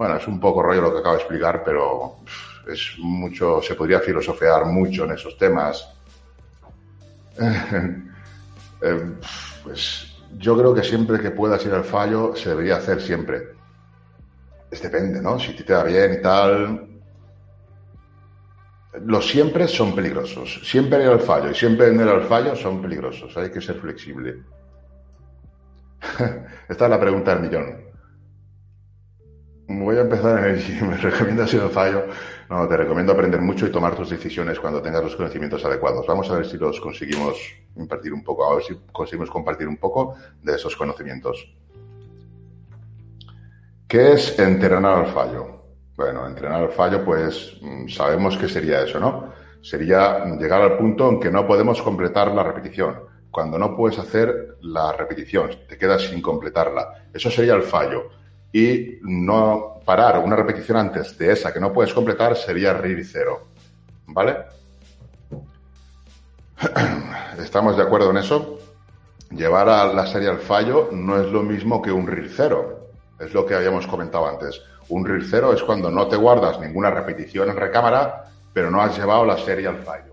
[0.00, 2.20] Bueno, es un poco rollo lo que acabo de explicar, pero
[2.66, 5.94] es mucho, se podría filosofear mucho en esos temas.
[8.82, 9.12] Eh,
[9.62, 13.48] pues yo creo que siempre que puedas ir al fallo se debería hacer siempre.
[14.70, 15.38] Es depende, ¿no?
[15.38, 16.88] Si te da bien y tal.
[19.04, 20.62] Los siempre son peligrosos.
[20.64, 23.36] Siempre ir al fallo y siempre ir al fallo son peligrosos.
[23.36, 24.44] Hay que ser flexible.
[26.70, 27.89] Esta es la pregunta del millón.
[29.72, 32.06] Voy a empezar en el ¿Me recomiendas ir al fallo?
[32.48, 36.04] No, te recomiendo aprender mucho y tomar tus decisiones cuando tengas los conocimientos adecuados.
[36.08, 37.36] Vamos a ver si los conseguimos
[37.76, 41.54] impartir un poco, a ver si conseguimos compartir un poco de esos conocimientos.
[43.86, 45.62] ¿Qué es entrenar al fallo?
[45.94, 49.32] Bueno, entrenar al fallo, pues mm, sabemos que sería eso, ¿no?
[49.62, 53.02] Sería llegar al punto en que no podemos completar la repetición.
[53.30, 57.06] Cuando no puedes hacer la repetición, te quedas sin completarla.
[57.14, 58.19] Eso sería el fallo
[58.52, 63.48] y no parar una repetición antes de esa que no puedes completar sería RIR cero.
[64.06, 64.36] ¿Vale?
[67.38, 68.58] ¿Estamos de acuerdo en eso?
[69.30, 72.90] Llevar a la serie al fallo no es lo mismo que un RIR cero.
[73.18, 74.60] Es lo que habíamos comentado antes.
[74.88, 78.96] Un RIR cero es cuando no te guardas ninguna repetición en recámara, pero no has
[78.96, 80.09] llevado la serie al fallo.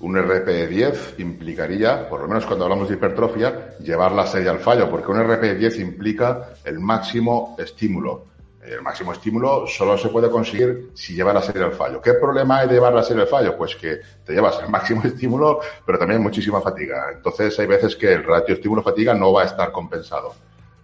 [0.00, 4.88] Un RP10 implicaría, por lo menos cuando hablamos de hipertrofia, llevar la serie al fallo,
[4.88, 8.24] porque un RP10 implica el máximo estímulo.
[8.62, 12.00] El máximo estímulo solo se puede conseguir si lleva la serie al fallo.
[12.00, 13.58] ¿Qué problema hay de llevar la serie al fallo?
[13.58, 17.10] Pues que te llevas el máximo estímulo, pero también muchísima fatiga.
[17.12, 20.34] Entonces hay veces que el ratio estímulo-fatiga no va a estar compensado.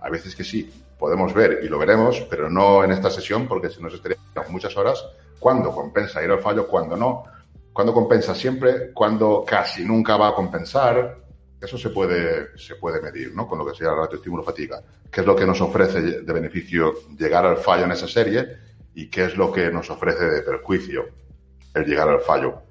[0.00, 3.70] Hay veces que sí, podemos ver y lo veremos, pero no en esta sesión, porque
[3.70, 5.02] si nos estaríamos muchas horas,
[5.38, 7.24] cuándo compensa ir al fallo, cuándo no
[7.76, 11.18] cuando compensa siempre, cuando casi nunca va a compensar.
[11.60, 13.46] Eso se puede, se puede medir, ¿no?
[13.46, 14.82] Con lo que sea el ratio estímulo-fatiga.
[15.10, 18.46] ¿Qué es lo que nos ofrece de beneficio llegar al fallo en esa serie?
[18.94, 21.04] ¿Y qué es lo que nos ofrece de perjuicio
[21.74, 22.62] el llegar al fallo?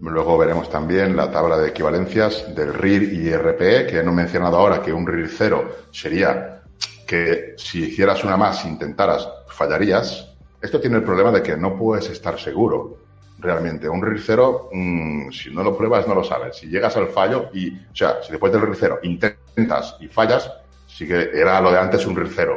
[0.00, 4.82] Luego veremos también la tabla de equivalencias del RIR y RPE, que no mencionado ahora
[4.82, 6.64] que un RIR cero sería
[7.06, 10.28] que si hicieras una más, intentaras, fallarías,
[10.60, 12.98] esto tiene el problema de que no puedes estar seguro
[13.38, 13.88] realmente.
[13.88, 16.56] Un RIR cero, mm, si no lo pruebas, no lo sabes.
[16.56, 20.50] Si llegas al fallo y, o sea, si después del RIR intentas y fallas,
[20.86, 22.48] sí que era lo de antes un RIR.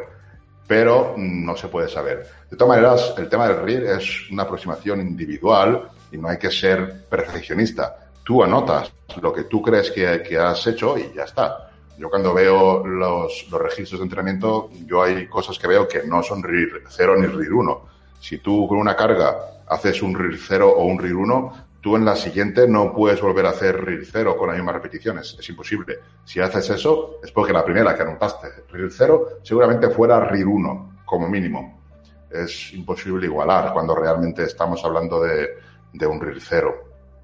[0.68, 2.26] Pero no se puede saber.
[2.50, 6.50] De todas maneras, el tema del RIR es una aproximación individual y no hay que
[6.50, 8.10] ser perfeccionista.
[8.24, 11.70] Tú anotas lo que tú crees que, que has hecho y ya está.
[11.98, 16.24] Yo cuando veo los, los, registros de entrenamiento, yo hay cosas que veo que no
[16.24, 17.91] son RIR 0 ni RIR 1.
[18.22, 22.06] Si tú con una carga haces un RIR 0 o un RIR 1, tú en
[22.06, 25.36] la siguiente no puedes volver a hacer RIR 0 con las mismas repeticiones.
[25.40, 25.98] Es imposible.
[26.24, 31.00] Si haces eso, es porque la primera que anotaste RIR 0 seguramente fuera RIR 1,
[31.04, 31.82] como mínimo.
[32.30, 35.50] Es imposible igualar cuando realmente estamos hablando de,
[35.92, 36.76] de un RIR 0.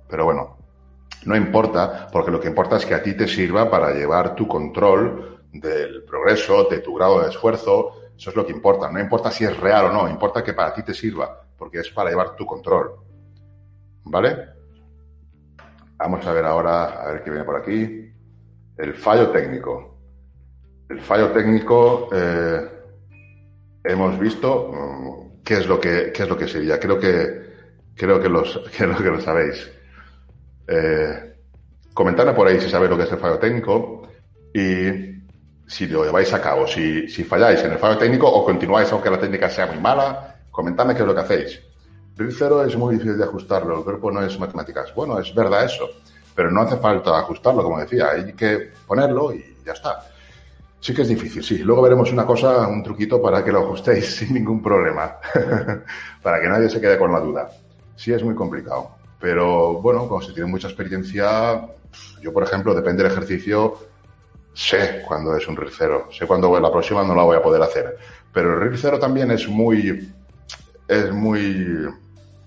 [0.10, 0.58] Pero bueno,
[1.26, 4.48] no importa, porque lo que importa es que a ti te sirva para llevar tu
[4.48, 7.92] control del progreso, de tu grado de esfuerzo.
[8.18, 8.92] Eso es lo que importa.
[8.92, 11.90] No importa si es real o no, importa que para ti te sirva, porque es
[11.90, 12.96] para llevar tu control.
[14.06, 14.50] ¿Vale?
[15.98, 18.12] Vamos a ver ahora, a ver qué viene por aquí.
[18.78, 19.98] El fallo técnico.
[20.90, 22.70] El fallo técnico, eh,
[23.84, 26.80] hemos visto mm, qué es lo que, qué es lo que sería.
[26.80, 27.48] Creo que,
[27.96, 29.72] creo que los, creo que lo sabéis.
[30.68, 31.36] Eh,
[31.94, 34.08] comentadme por ahí si sabéis lo que es el fallo técnico
[34.54, 35.17] y
[35.68, 36.66] si lo lleváis a cabo.
[36.66, 40.96] Si, falláis en el fallo técnico o continuáis aunque la técnica sea muy mala, comentadme
[40.96, 41.62] qué es lo que hacéis.
[42.16, 44.94] RIR cero es muy difícil de ajustarlo, el cuerpo no es matemáticas.
[44.96, 45.88] Bueno, es verdad eso,
[46.34, 50.04] pero no hace falta ajustarlo, como decía, hay que ponerlo y ya está.
[50.80, 51.58] Sí que es difícil, sí.
[51.60, 55.18] Luego veremos una cosa, un truquito para que lo ajustéis sin ningún problema,
[56.24, 57.50] para que nadie se quede con la duda.
[57.96, 61.68] Sí es muy complicado, pero bueno, como se tiene mucha experiencia,
[62.22, 63.78] yo por ejemplo, depende del ejercicio,
[64.58, 67.62] sé cuándo es un RIR cero, sé cuándo la próxima no la voy a poder
[67.62, 67.96] hacer.
[68.34, 70.12] Pero el RIR cero también es muy,
[70.88, 71.88] es muy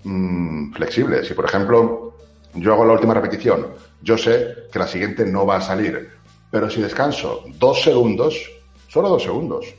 [0.02, 1.24] mm, flexible.
[1.24, 2.16] Si por ejemplo
[2.54, 6.10] yo hago la última repetición, yo sé que la siguiente no va a salir,
[6.50, 8.50] pero si descanso dos segundos,
[8.88, 9.72] solo dos segundos,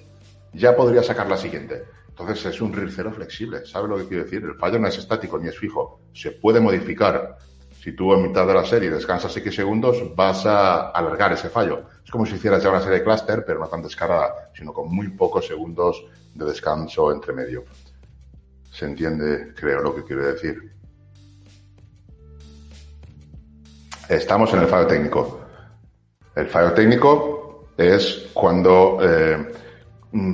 [0.53, 1.83] ya podría sacar la siguiente.
[2.07, 3.65] Entonces es un RIR cero flexible.
[3.65, 4.41] ¿Sabes lo que quiero decir?
[4.41, 5.99] El fallo no es estático ni es fijo.
[6.13, 7.37] Se puede modificar.
[7.83, 11.83] Si tú en mitad de la serie descansas X segundos, vas a alargar ese fallo.
[12.03, 14.93] Es como si hicieras ya una serie de clúster, pero no tan descarada, sino con
[14.93, 17.63] muy pocos segundos de descanso entre medio.
[18.71, 20.71] ¿Se entiende, creo, lo que quiero decir?
[24.07, 25.41] Estamos en el fallo técnico.
[26.35, 29.51] El fallo técnico es cuando eh,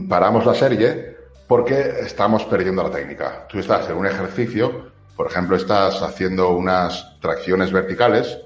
[0.07, 3.47] paramos la serie porque estamos perdiendo la técnica.
[3.47, 8.39] Tú estás en un ejercicio, por ejemplo, estás haciendo unas tracciones verticales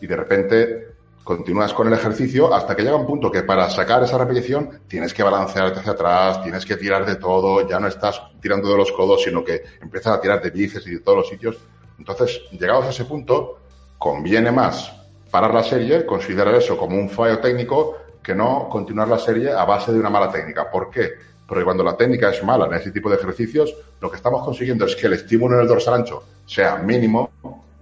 [0.00, 0.87] y de repente
[1.28, 5.12] continúas con el ejercicio hasta que llega un punto que para sacar esa repetición tienes
[5.12, 8.90] que balancearte hacia atrás, tienes que tirar de todo, ya no estás tirando de los
[8.92, 11.58] codos, sino que empiezas a tirar de bíceps y de todos los sitios.
[11.98, 13.58] Entonces, llegados a ese punto,
[13.98, 14.90] conviene más
[15.30, 19.66] parar la serie, considerar eso como un fallo técnico, que no continuar la serie a
[19.66, 20.70] base de una mala técnica.
[20.70, 21.10] ¿Por qué?
[21.46, 24.86] Porque cuando la técnica es mala en ese tipo de ejercicios, lo que estamos consiguiendo
[24.86, 27.30] es que el estímulo en el dorsal ancho sea mínimo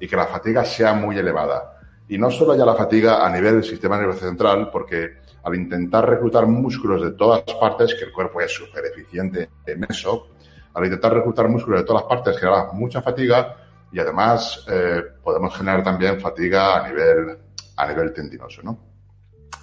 [0.00, 1.75] y que la fatiga sea muy elevada.
[2.08, 6.08] Y no solo ya la fatiga a nivel del sistema nervioso central, porque al intentar
[6.08, 10.28] reclutar músculos de todas partes, que el cuerpo es súper eficiente en eso,
[10.74, 13.56] al intentar reclutar músculos de todas partes genera mucha fatiga
[13.90, 17.38] y además eh, podemos generar también fatiga a nivel,
[17.76, 18.78] a nivel tendinoso, ¿no?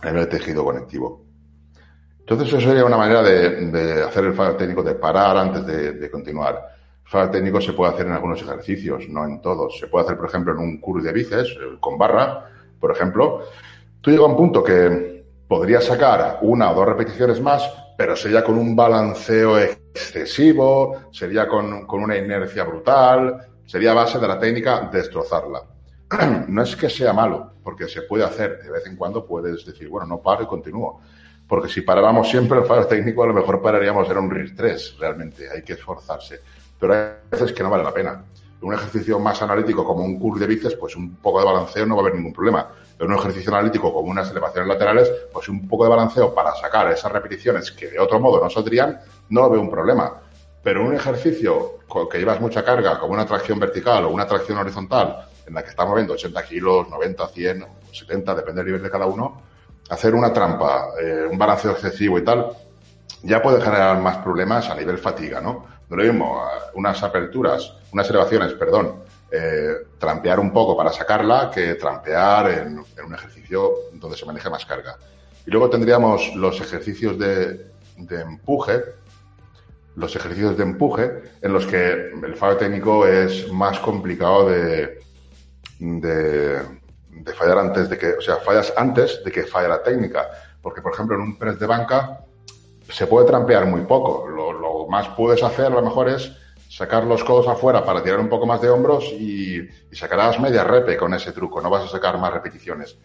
[0.02, 1.24] A nivel tejido conectivo.
[2.20, 6.73] Entonces, eso sería una manera de, hacer el fallo técnico, de parar antes de, continuar.
[7.06, 9.78] Fallo técnico se puede hacer en algunos ejercicios, no en todos.
[9.78, 13.42] Se puede hacer, por ejemplo, en un curl de bíceps, eh, con barra, por ejemplo.
[14.02, 18.44] Tú llegas a un punto que podrías sacar una o dos repeticiones más, pero sería
[18.44, 24.90] con un balanceo excesivo, sería con, con una inercia brutal, sería base de la técnica
[24.92, 25.64] destrozarla.
[26.48, 28.62] no es que sea malo, porque se puede hacer.
[28.62, 31.02] De vez en cuando puedes decir, bueno, no paro y continúo.
[31.48, 34.98] Porque si paráramos siempre el fallo técnico, a lo mejor pararíamos en un RIR 3,
[35.00, 35.50] realmente.
[35.50, 36.40] Hay que esforzarse.
[36.84, 38.26] Pero hay veces que no vale la pena.
[38.60, 41.96] Un ejercicio más analítico como un curl de bíceps, pues un poco de balanceo no
[41.96, 42.68] va a haber ningún problema.
[42.98, 46.92] Pero un ejercicio analítico como unas elevaciones laterales, pues un poco de balanceo para sacar
[46.92, 50.12] esas repeticiones que de otro modo no saldrían, no veo un problema.
[50.62, 51.80] Pero un ejercicio
[52.12, 55.70] que llevas mucha carga, como una tracción vertical o una tracción horizontal, en la que
[55.70, 59.42] estamos moviendo 80 kilos, 90, 100, 70, depende del nivel de cada uno,
[59.90, 62.50] hacer una trampa, eh, un balanceo excesivo y tal,
[63.22, 65.72] ya puede generar más problemas a nivel fatiga, ¿no?
[65.96, 66.42] Lo mismo
[66.74, 73.14] unas aperturas, unas elevaciones, perdón, eh, trampear un poco para sacarla que trampear en, un
[73.14, 74.98] ejercicio donde se maneja más carga.
[75.46, 78.84] Y luego tendríamos los ejercicios de, de empuje,
[79.96, 85.00] los ejercicios de empuje en los que el fallo técnico es más complicado de,
[85.80, 90.28] de, fallar antes de que, o sea, fallas antes de que falle la técnica.
[90.62, 92.22] Porque, por ejemplo, en un press de banca
[92.94, 94.28] se puede trampear muy poco.
[94.28, 96.32] Lo, lo más puedes hacer a lo mejor es
[96.70, 100.64] sacar los codos afuera para tirar un poco más de hombros y, y sacarás media
[100.64, 101.60] repe con ese truco.
[101.62, 102.98] No vas a sacar más repeticiones.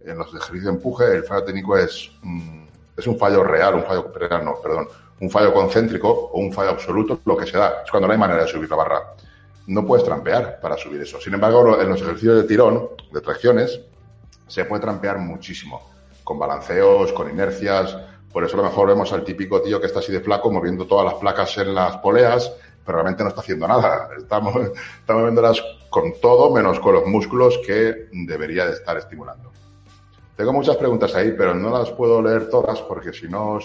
[0.00, 2.10] En los ejercicios de empuje el fallo técnico es,
[2.96, 4.88] es un fallo real, un fallo no, perdón,
[5.20, 7.82] un fallo concéntrico o un fallo absoluto, lo que se da.
[7.84, 9.14] Es cuando no hay manera de subir la barra.
[9.66, 11.20] No puedes trampear para subir eso.
[11.20, 13.80] Sin embargo, en los ejercicios de tirón, de tracciones,
[14.46, 15.90] se puede trampear muchísimo.
[16.22, 17.96] Con balanceos, con inercias.
[18.34, 20.88] Por eso a lo mejor vemos al típico tío que está así de flaco moviendo
[20.88, 22.52] todas las placas en las poleas,
[22.84, 24.08] pero realmente no está haciendo nada.
[24.18, 24.56] Estamos,
[24.98, 29.52] estamos moviéndolas con todo menos con los músculos que debería de estar estimulando.
[30.36, 33.60] Tengo muchas preguntas ahí, pero no las puedo leer todas porque si no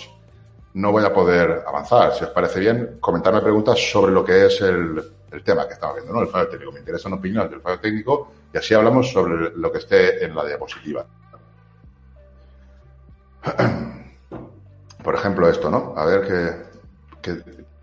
[0.75, 2.13] no voy a poder avanzar.
[2.13, 5.03] Si os parece bien, comentarme preguntas sobre lo que es el,
[5.43, 6.21] tema que estamos viendo, ¿no?
[6.21, 6.71] El fallo técnico.
[6.73, 10.45] Me interesan opiniones del fallo técnico y así hablamos sobre lo que esté en la
[10.45, 11.08] diapositiva.
[15.10, 15.95] Por ejemplo, esto, ¿no?
[15.98, 16.22] A ver
[17.24, 17.34] que,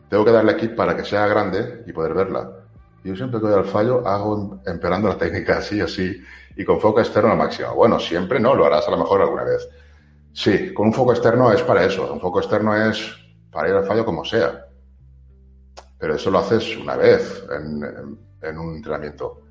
[0.09, 2.53] tengo que darle aquí para que sea grande y poder verla.
[3.03, 6.23] Yo siempre que doy al fallo hago empeorando la técnica así, así,
[6.55, 7.75] y con foco externo al máximo.
[7.75, 9.69] Bueno, siempre no, lo harás a lo mejor alguna vez.
[10.33, 12.13] Sí, con un foco externo es para eso.
[12.13, 13.17] Un foco externo es
[13.51, 14.65] para ir al fallo como sea.
[15.99, 19.43] Pero eso lo haces una vez en, un entrenamiento.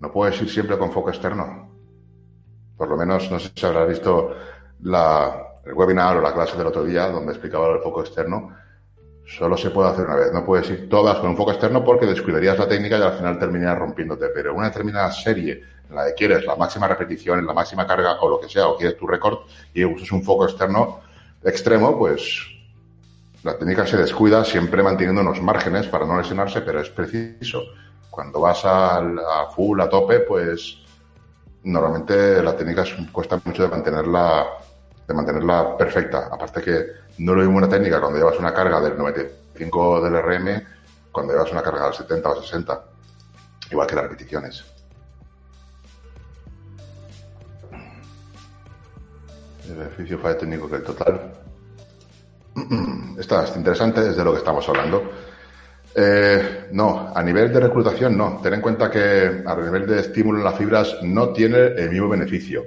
[0.00, 1.70] No puedes ir siempre con foco externo.
[2.76, 4.34] Por lo menos, no sé si habrás visto
[4.80, 8.56] la, el webinar o la clase del otro día donde explicaba el foco externo.
[9.26, 12.06] Solo se puede hacer una vez, no puedes ir todas con un foco externo porque
[12.06, 14.28] descuidarías la técnica y al final terminarías rompiéndote.
[14.34, 18.28] Pero una determinada serie en la que quieres la máxima repetición, la máxima carga o
[18.28, 19.38] lo que sea, o quieres tu récord
[19.72, 21.00] y usas un foco externo
[21.44, 22.46] extremo, pues
[23.44, 27.62] la técnica se descuida siempre manteniendo unos márgenes para no lesionarse, pero es preciso.
[28.10, 30.78] Cuando vas a, a full, a tope, pues
[31.64, 34.46] normalmente la técnica cuesta mucho de mantenerla,
[35.06, 36.28] de mantenerla perfecta.
[36.30, 36.86] Aparte que
[37.18, 40.62] no lo mismo una técnica cuando llevas una carga del 95 del RM,
[41.10, 42.84] cuando llevas una carga del 70 o 60.
[43.70, 44.64] Igual que las repeticiones.
[49.68, 51.32] El beneficio fallo técnico que el total.
[53.18, 55.10] Está interesante desde lo que estamos hablando.
[55.94, 58.40] Eh, no, a nivel de reclutación no.
[58.42, 62.08] Ten en cuenta que a nivel de estímulo en las fibras no tiene el mismo
[62.08, 62.66] beneficio,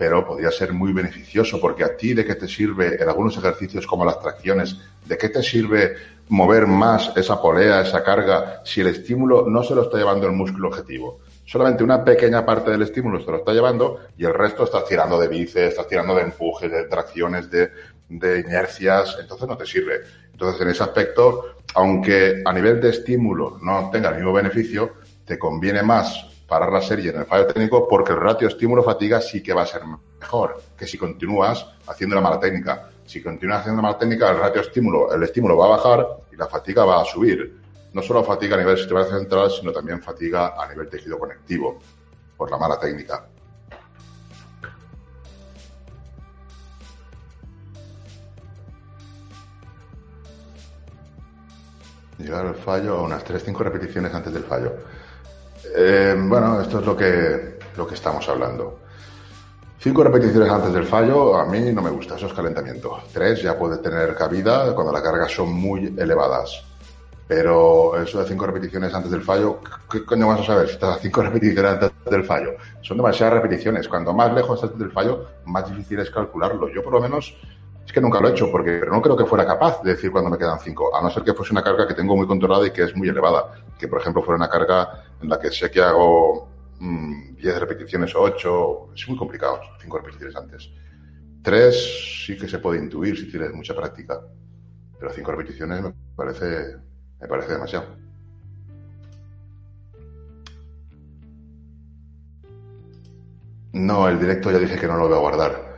[0.00, 3.86] pero podría ser muy beneficioso porque a ti de qué te sirve en algunos ejercicios
[3.86, 5.94] como las tracciones, de qué te sirve
[6.30, 10.32] mover más esa polea, esa carga, si el estímulo no se lo está llevando el
[10.32, 11.20] músculo objetivo.
[11.44, 15.20] Solamente una pequeña parte del estímulo se lo está llevando y el resto estás tirando
[15.20, 17.70] de bíceps, estás tirando de empujes, de tracciones, de,
[18.08, 20.00] de inercias, entonces no te sirve.
[20.32, 24.94] Entonces, en ese aspecto, aunque a nivel de estímulo no tenga el mismo beneficio,
[25.26, 29.40] te conviene más parar la serie en el fallo técnico porque el ratio estímulo-fatiga sí
[29.40, 32.90] que va a ser mejor que si continúas haciendo la mala técnica.
[33.06, 36.36] Si continúas haciendo la mala técnica, el ratio estímulo, el estímulo va a bajar y
[36.36, 37.56] la fatiga va a subir.
[37.92, 41.78] No solo fatiga a nivel sistema central, sino también fatiga a nivel tejido conectivo
[42.36, 43.28] por la mala técnica.
[52.18, 54.72] Llegar al fallo a unas 3-5 repeticiones antes del fallo.
[55.74, 58.80] Eh, bueno, esto es lo que, lo que estamos hablando.
[59.78, 62.98] Cinco repeticiones antes del fallo, a mí no me gusta, eso es calentamiento.
[63.12, 66.64] Tres ya puede tener cabida cuando las cargas son muy elevadas.
[67.26, 70.96] Pero eso de cinco repeticiones antes del fallo, ¿qué coño vas a saber si estás
[70.96, 72.56] a cinco repeticiones antes del fallo?
[72.82, 73.88] Son demasiadas repeticiones.
[73.88, 76.68] Cuanto más lejos estás del fallo, más difícil es calcularlo.
[76.68, 77.34] Yo por lo menos
[77.90, 80.30] es que nunca lo he hecho, porque no creo que fuera capaz de decir cuando
[80.30, 82.70] me quedan cinco, a no ser que fuese una carga que tengo muy controlada y
[82.70, 83.52] que es muy elevada.
[83.76, 86.48] Que, por ejemplo, fuera una carga en la que sé que hago
[86.78, 90.70] 10 mm, repeticiones o 8, es muy complicado, cinco repeticiones antes.
[91.42, 94.20] Tres sí que se puede intuir si tienes mucha práctica,
[94.96, 96.76] pero cinco repeticiones me parece,
[97.20, 97.86] me parece demasiado.
[103.72, 105.70] No, el directo ya dije que no lo voy a guardar.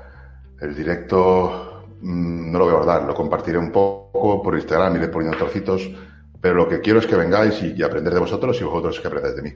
[0.61, 1.72] El directo
[2.03, 5.89] no lo voy a guardar, lo compartiré un poco por Instagram, iré poniendo trocitos,
[6.41, 9.37] pero lo que quiero es que vengáis y, aprender de vosotros y vosotros que aprendáis
[9.37, 9.53] de mí.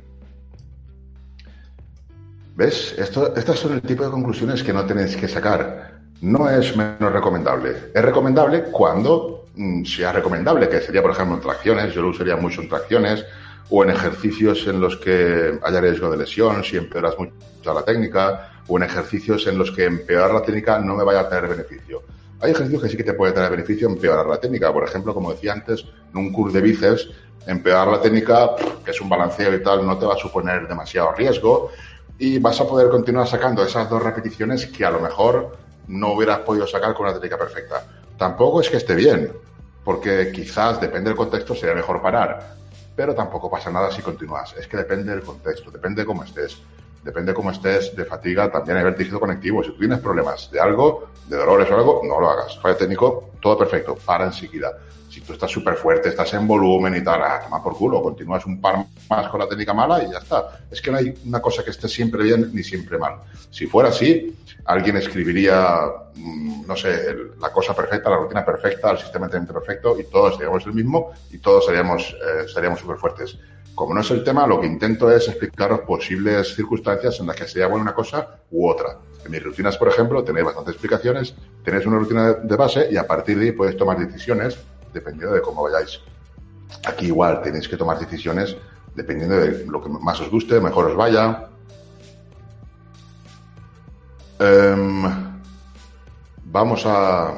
[2.54, 2.94] ¿Ves?
[2.96, 6.00] Estas son el tipo de conclusiones que no tenéis que sacar.
[6.22, 7.90] No es menos recomendable.
[7.92, 11.92] Es recomendable cuando mm, sea recomendable, que sería, por ejemplo, en tracciones.
[11.92, 13.26] Yo lo usaría mucho en tracciones
[13.68, 18.52] o en ejercicios en los que haya riesgo de lesión, si empeoras mucho la técnica,
[18.68, 22.02] o en ejercicios en los que empeorar la técnica no me vaya a tener beneficio.
[22.40, 24.72] Hay ejercicios que sí que te puede traer beneficio empeorar la técnica.
[24.72, 27.08] Por ejemplo, como decía antes, en un curso de bíceps,
[27.46, 28.50] empeorar la técnica,
[28.84, 31.70] que es un balanceo y tal, no te va a suponer demasiado riesgo
[32.18, 35.56] y vas a poder continuar sacando esas dos repeticiones que a lo mejor
[35.88, 37.84] no hubieras podido sacar con una técnica perfecta.
[38.18, 39.32] Tampoco es que esté bien,
[39.84, 42.56] porque quizás, depende del contexto, sería mejor parar,
[42.94, 44.54] pero tampoco pasa nada si continúas.
[44.58, 46.58] Es que depende del contexto, depende de cómo estés
[47.06, 49.62] depende cómo estés de fatiga, también nivel tejido conectivo.
[49.62, 52.58] Si tú tienes problemas de algo, de dolores o algo, no lo hagas.
[52.58, 54.72] Fallo técnico, todo perfecto, para enseguida.
[55.08, 58.44] Si tú estás súper fuerte, estás en volumen y tal, ah, toma por culo, continúas
[58.44, 60.58] un par más con la técnica mala y ya está.
[60.70, 63.20] Es que no hay una cosa que esté siempre bien ni siempre mal.
[63.50, 65.78] Si fuera así, alguien escribiría,
[66.14, 70.04] mm, no sé, la cosa perfecta, la rutina perfecta, el sistema de entrenamiento perfecto y
[70.04, 73.38] todos seríamos el mismo y todos seríamos, eh, súper fuertes.
[73.76, 77.46] Como no es el tema, lo que intento es explicaros posibles circunstancias en las que
[77.46, 78.96] sería buena una cosa u otra.
[79.22, 83.06] En mis rutinas, por ejemplo, tenéis bastantes explicaciones, tenéis una rutina de base y a
[83.06, 84.58] partir de ahí podéis tomar decisiones
[84.94, 86.00] dependiendo de cómo vayáis.
[86.86, 88.56] Aquí igual tenéis que tomar decisiones
[88.94, 91.50] dependiendo de lo que más os guste, mejor os vaya.
[94.38, 95.02] Em,
[96.46, 97.30] vamos a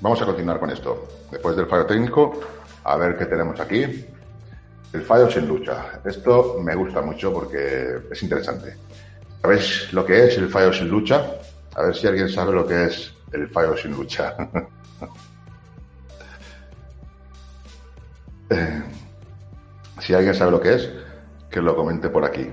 [0.00, 1.08] vamos a continuar con esto.
[1.32, 2.38] Después del fallo técnico,
[2.84, 4.06] a ver qué tenemos aquí.
[4.92, 6.00] El fallo sin lucha.
[6.04, 8.76] Esto me gusta mucho porque es interesante.
[9.42, 11.24] ¿Sabéis lo que es el fallo sin lucha?
[11.74, 14.36] A ver si alguien sabe lo que es el fallo sin lucha.
[20.00, 20.88] Si alguien sabe lo que es,
[21.50, 22.48] que lo comente por aquí.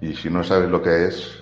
[0.00, 1.40] Y si no sabes lo que es,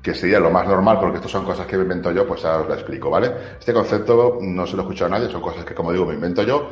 [0.00, 2.62] que sería lo más normal, porque esto son cosas que me invento yo, pues ahora
[2.62, 3.32] os lo explico, ¿vale?
[3.58, 6.14] Este concepto no se lo he escuchado a nadie, son cosas que, como digo, me
[6.14, 6.70] invento yo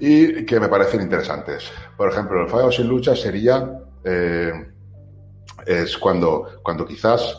[0.00, 1.70] y que me parecen interesantes.
[1.96, 4.52] Por ejemplo, el fallo sin lucha sería, eh,
[5.66, 7.38] es cuando, cuando quizás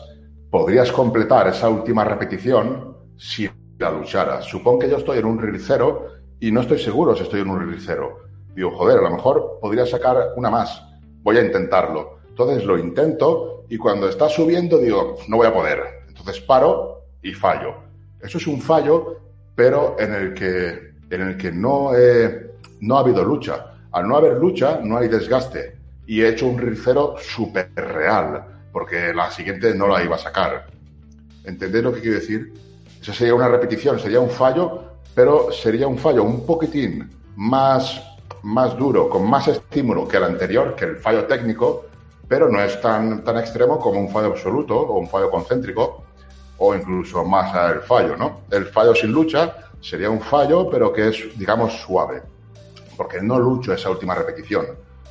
[0.50, 4.44] podrías completar esa última repetición si la lucharas.
[4.44, 6.06] Supón que yo estoy en un reel cero
[6.38, 8.20] y no estoy seguro si estoy en un reel cero.
[8.54, 10.82] Digo, joder, a lo mejor podría sacar una más.
[11.22, 12.18] Voy a intentarlo.
[12.28, 16.04] Entonces lo intento y cuando está subiendo digo, no voy a poder.
[16.06, 17.74] Entonces paro y fallo.
[18.20, 19.16] Eso es un fallo,
[19.54, 21.92] pero en el que, en el que no,
[22.82, 23.66] no ha habido lucha.
[23.92, 25.78] Al no haber lucha, no hay desgaste.
[26.06, 30.18] Y he hecho un reel cero súper real porque la siguiente no la iba a
[30.18, 30.66] sacar.
[31.44, 32.52] ¿Entendéis lo que quiero decir?
[33.00, 34.82] Eso sería una repetición, sería un fallo,
[35.14, 38.02] pero sería un fallo un poquitín más,
[38.42, 41.86] más duro, con más estímulo que el anterior, que el fallo técnico,
[42.26, 46.04] pero no es tan, tan extremo como un fallo absoluto o un fallo concéntrico,
[46.58, 48.42] o incluso más el fallo, ¿no?
[48.50, 52.22] El fallo sin lucha sería un fallo, pero que es, digamos, suave,
[53.02, 54.64] porque no lucho esa última repetición.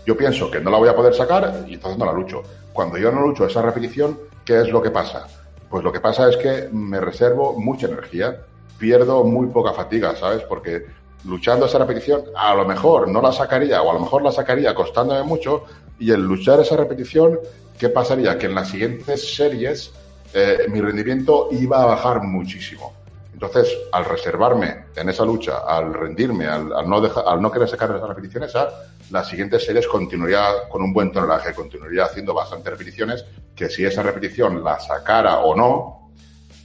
[0.05, 2.41] Yo pienso que no la voy a poder sacar y entonces no la lucho.
[2.71, 5.27] Cuando yo no lucho esa repetición, ¿qué es lo que pasa?
[5.69, 8.45] Pues lo que pasa es que me reservo mucha energía,
[8.77, 10.41] pierdo muy poca fatiga, ¿sabes?
[10.43, 10.85] Porque
[11.25, 14.73] luchando esa repetición, a lo mejor no la sacaría o a lo mejor la sacaría
[14.73, 15.65] costándome mucho
[15.99, 17.41] y el luchar esa repetición,
[17.77, 18.37] ¿qué pasaría?
[18.37, 19.91] Que en las siguientes series
[20.33, 23.00] eh, mi rendimiento iba a bajar muchísimo.
[23.41, 27.89] Entonces, al reservarme en esa lucha, al rendirme, al, no, dejar, al no querer sacar
[27.95, 28.69] esa repetición esa,
[29.09, 33.25] las siguientes series continuaría con un buen tonelaje, continuaría haciendo bastantes repeticiones,
[33.55, 36.11] que si esa repetición la sacara o no,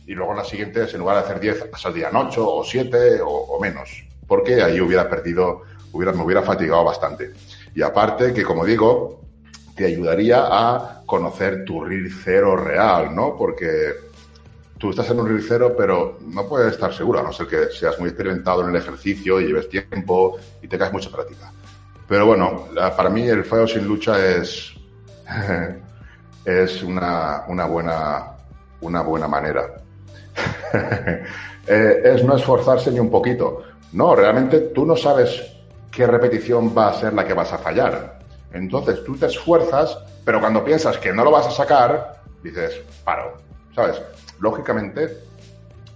[0.06, 3.58] y luego en las siguientes, en lugar de hacer 10, saldrían 8 o 7 o,
[3.58, 5.62] menos, porque ahí hubiera perdido,
[5.94, 7.32] me hubiera fatigado bastante.
[7.74, 9.22] Y aparte que, como digo,
[9.74, 13.34] te ayudaría a conocer tu reel cero real, ¿no?
[13.34, 13.94] Porque
[14.78, 17.66] tú estás en un reel cero, pero no puedes estar seguro, a no ser que
[17.66, 21.52] seas muy experimentado en el ejercicio y lleves tiempo y tengas mucha práctica.
[22.08, 24.74] Pero bueno, para mí el fallo sin lucha es,
[26.44, 28.32] es una, una, buena,
[28.80, 29.74] una buena manera.
[31.68, 33.64] Eh, es no esforzarse ni un poquito.
[33.94, 35.42] No, realmente tú no sabes
[35.90, 38.20] qué repetición va a ser la que vas a fallar.
[38.52, 43.34] Entonces tú te esfuerzas, pero cuando piensas que no lo vas a sacar, dices, paro.
[43.74, 44.00] ¿Sabes?
[44.40, 45.18] Lógicamente,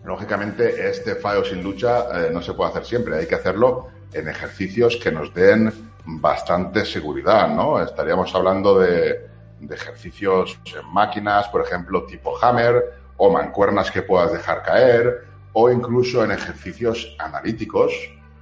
[0.05, 3.19] lógicamente este fallo sin lucha eh, no se puede hacer siempre.
[3.19, 5.73] Hay que hacerlo en ejercicios que nos den
[6.05, 7.83] bastante seguridad, ¿no?
[7.83, 9.29] Estaríamos hablando de,
[9.71, 16.25] ejercicios en máquinas, por ejemplo, tipo hammer, o mancuernas que puedas dejar caer, o incluso
[16.25, 17.93] en ejercicios analíticos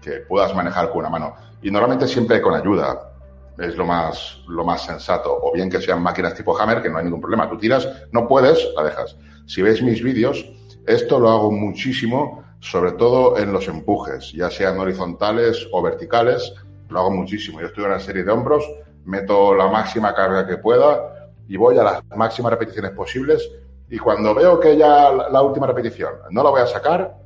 [0.00, 1.34] que puedas manejar con una mano.
[1.60, 3.10] Y normalmente siempre con ayuda.
[3.58, 5.36] Es lo más, lo más sensato.
[5.42, 7.48] O bien que sean máquinas tipo hammer, que no hay ningún problema.
[7.48, 9.16] Tú tiras, no puedes, la dejas.
[9.46, 10.44] Si veis mis vídeos,
[10.86, 16.52] esto lo hago muchísimo, sobre todo en los empujes, ya sean horizontales o verticales,
[16.88, 17.60] lo hago muchísimo.
[17.60, 18.64] Yo estoy en una serie de hombros,
[19.04, 23.50] meto la máxima carga que pueda y voy a las máximas repeticiones posibles.
[23.90, 27.16] Y cuando veo que ya la última repetición no la voy a sacar,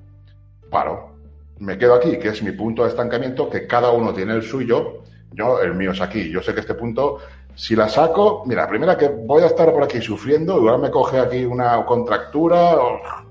[0.71, 1.13] paro.
[1.59, 5.02] Me quedo aquí, que es mi punto de estancamiento, que cada uno tiene el suyo.
[5.33, 6.31] Yo, el mío es aquí.
[6.31, 7.19] Yo sé que este punto,
[7.55, 11.19] si la saco, mira, primera que voy a estar por aquí sufriendo, igual me coge
[11.19, 12.77] aquí una contractura,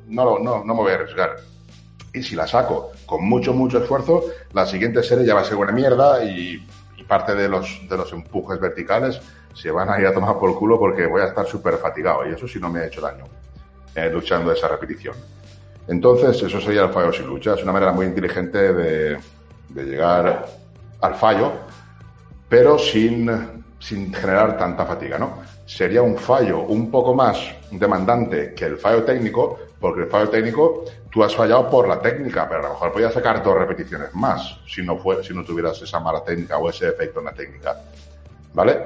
[0.07, 1.51] no, no, no me voy a arriesgar
[2.13, 5.57] y si la saco con mucho, mucho esfuerzo, la siguiente serie ya va a ser
[5.57, 6.65] una mierda y,
[7.07, 9.19] parte de los, de los empujes verticales
[9.53, 12.31] se van a ir a tomar por culo porque voy a estar súper fatigado y
[12.31, 13.25] eso sí no me ha hecho daño
[13.95, 15.15] eh, luchando esa repetición.
[15.89, 17.55] Entonces, eso sería el fallo sin lucha.
[17.55, 19.19] Es una manera muy inteligente de,
[19.67, 20.45] de llegar
[21.01, 21.51] al fallo,
[22.51, 23.31] pero sin,
[23.79, 25.41] sin generar tanta fatiga, ¿no?
[25.65, 27.37] Sería un fallo un poco más
[27.71, 32.49] demandante que el fallo técnico, porque el fallo técnico tú has fallado por la técnica,
[32.49, 35.81] pero a lo mejor podías sacar dos repeticiones más si no, fue, si no tuvieras
[35.81, 37.73] esa mala técnica o ese efecto en la técnica.
[38.53, 38.83] ¿Vale?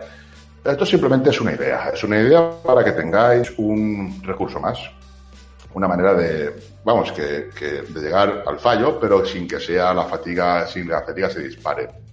[0.64, 1.90] Esto simplemente es una idea.
[1.92, 4.78] Es una idea para que tengáis un recurso más.
[5.74, 6.54] Una manera de,
[6.84, 11.02] vamos, que, de llegar al fallo, pero sin que sea la fatiga, sin que la
[11.02, 12.06] fatiga se dispare.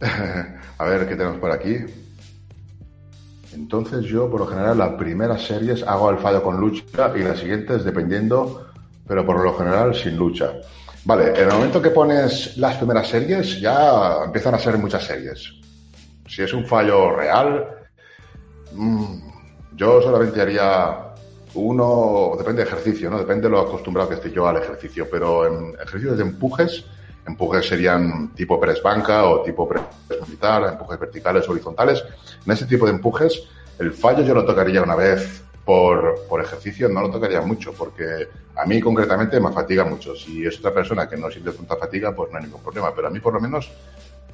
[0.78, 1.78] a ver qué tenemos por aquí.
[3.52, 7.38] Entonces yo, por lo general, las primeras series hago el fallo con lucha y las
[7.38, 8.66] siguientes dependiendo,
[9.06, 10.52] pero por lo general sin lucha.
[11.04, 15.54] Vale, en el momento que pones las primeras series ya empiezan a ser muchas series.
[16.28, 17.64] Si es un fallo real,
[18.72, 19.18] mm,
[19.76, 21.14] yo solamente haría
[21.54, 23.18] uno, depende de ejercicio, ¿no?
[23.18, 26.84] Depende de lo acostumbrado que esté yo al ejercicio, pero en ejercicios de empujes,
[27.26, 29.82] empujes serían tipo press banca o tipo press
[30.22, 32.04] militar, empujes verticales, horizontales.
[32.44, 33.42] En ese tipo de empujes
[33.78, 38.28] El fallo yo lo tocaría una vez por, por ejercicio, no lo tocaría mucho, porque
[38.54, 40.14] a mí concretamente me fatiga mucho.
[40.16, 42.94] Si es otra persona que no siente tanta fatiga, pues no hay ningún problema.
[42.94, 43.70] Pero a mí por lo menos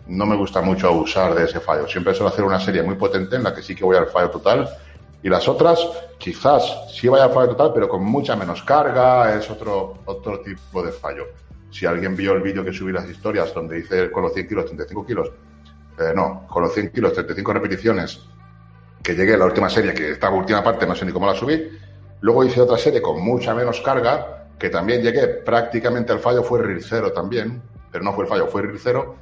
[0.07, 1.89] no me gusta mucho abusar de ese fallo.
[1.89, 4.31] Siempre suelo hacer una serie muy potente en la que sí que voy al fallo
[4.31, 4.69] total.
[5.25, 5.81] Y las otras,
[6.19, 6.63] quizás
[6.93, 10.93] sí vaya al fallo total, pero con mucha menos carga, es otro, otro tipo de
[10.93, 11.27] fallo.
[11.73, 14.67] Si alguien vio el vídeo que subí las historias donde dice con los 100 kilos,
[14.67, 15.33] 35 kilos,
[15.99, 18.21] eh, no, con los 100 kilos, 35 repeticiones,
[19.03, 21.35] que llegué a la última serie, que esta última parte no sé ni cómo la
[21.35, 21.61] subí.
[22.21, 26.63] Luego hice otra serie con mucha menos carga, que también llegué prácticamente al fallo, fue
[26.63, 27.61] RIR 0 también,
[27.91, 29.17] pero no fue el fallo, fue RIR 0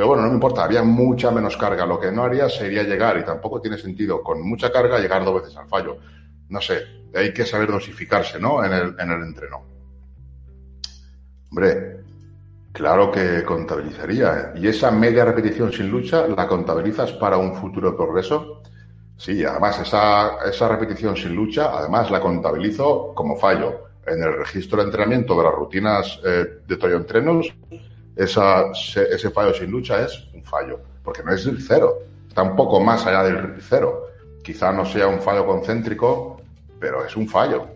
[0.00, 1.84] pero bueno, no me importa, había mucha menos carga.
[1.84, 5.42] Lo que no haría sería llegar, y tampoco tiene sentido con mucha carga llegar dos
[5.42, 5.98] veces al fallo.
[6.48, 6.82] No sé,
[7.14, 8.64] hay que saber dosificarse, ¿no?
[8.64, 9.69] En el, en el entreno.
[11.50, 12.00] Hombre,
[12.72, 14.52] claro que contabilizaría.
[14.56, 18.62] ¿Y esa media repetición sin lucha la contabilizas para un futuro progreso?
[19.16, 23.90] Sí, además esa, esa repetición sin lucha, además la contabilizo como fallo.
[24.06, 27.52] En el registro de entrenamiento de las rutinas eh, de Toyo Entrenos
[28.16, 32.54] esa, ese fallo sin lucha es un fallo, porque no es el cero, está un
[32.54, 34.08] poco más allá del cero.
[34.42, 36.40] Quizá no sea un fallo concéntrico,
[36.78, 37.66] pero es un fallo,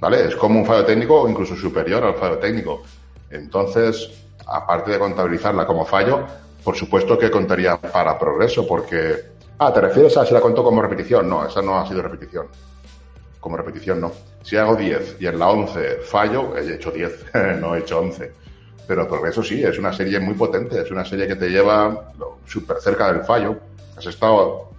[0.00, 0.26] ¿vale?
[0.26, 2.82] Es como un fallo técnico o incluso superior al fallo técnico.
[3.30, 4.10] Entonces,
[4.46, 6.26] aparte de contabilizarla como fallo,
[6.64, 9.38] por supuesto que contaría para progreso, porque...
[9.58, 11.28] Ah, ¿te refieres a si la cuento como repetición?
[11.28, 12.46] No, esa no ha sido repetición.
[13.40, 14.12] Como repetición no.
[14.42, 17.26] Si hago 10 y en la 11 fallo, he hecho 10,
[17.60, 18.32] no he hecho 11.
[18.86, 22.12] Pero Progreso sí, es una serie muy potente, es una serie que te lleva
[22.46, 23.56] súper cerca del fallo.
[23.96, 24.70] Has estado,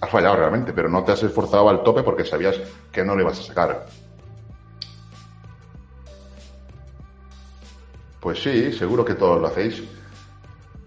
[0.00, 2.60] has fallado realmente, pero no te has esforzado al tope porque sabías
[2.92, 3.86] que no le ibas a sacar.
[8.26, 9.84] Pues sí, seguro que todos lo hacéis.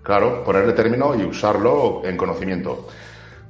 [0.04, 2.88] Claro, ponerle término y usarlo en conocimiento.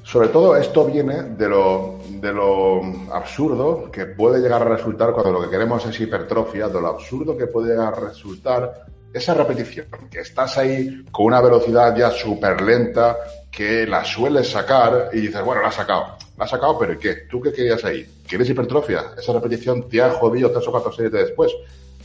[0.03, 2.81] Sobre todo esto viene de lo, de lo
[3.11, 7.35] absurdo que puede llegar a resultar cuando lo que queremos es hipertrofia, de lo absurdo
[7.35, 12.61] que puede llegar a resultar esa repetición, que estás ahí con una velocidad ya súper
[12.61, 13.17] lenta,
[13.49, 16.15] que la sueles sacar y dices, bueno, la has sacado.
[16.37, 17.25] La has sacado, pero ¿qué?
[17.27, 18.07] ¿Tú qué querías ahí?
[18.27, 19.13] ¿Quieres hipertrofia?
[19.17, 21.51] Esa repetición te ha jodido tres o cuatro series de después.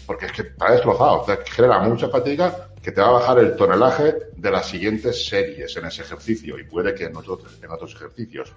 [0.07, 3.57] Porque es que ha destrozado, te genera mucha fatiga que te va a bajar el
[3.57, 7.95] tonelaje de las siguientes series en ese ejercicio y puede que en otros, en otros
[7.95, 8.53] ejercicios.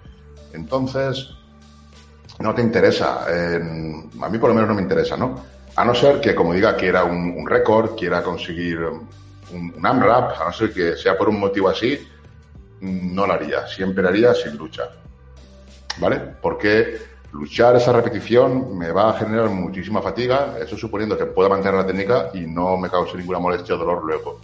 [0.52, 1.30] Entonces,
[2.38, 3.24] no te interesa.
[3.24, 5.42] a mí por lo menos no me interesa, ¿no?
[5.76, 10.44] A no ser que, como diga, quiera un, un récord, quiera conseguir un, AMRAP, a
[10.46, 12.06] no ser que sea por un motivo así,
[12.80, 13.66] no lo haría.
[13.66, 14.90] Siempre haría sin luchar.
[15.98, 16.20] ¿Vale?
[16.40, 16.98] Porque
[17.32, 21.86] luchar esa repetición me va a generar muchísima fatiga, eso suponiendo que pueda mantener la
[21.86, 24.40] técnica y no me cause ninguna molestia o dolor luego.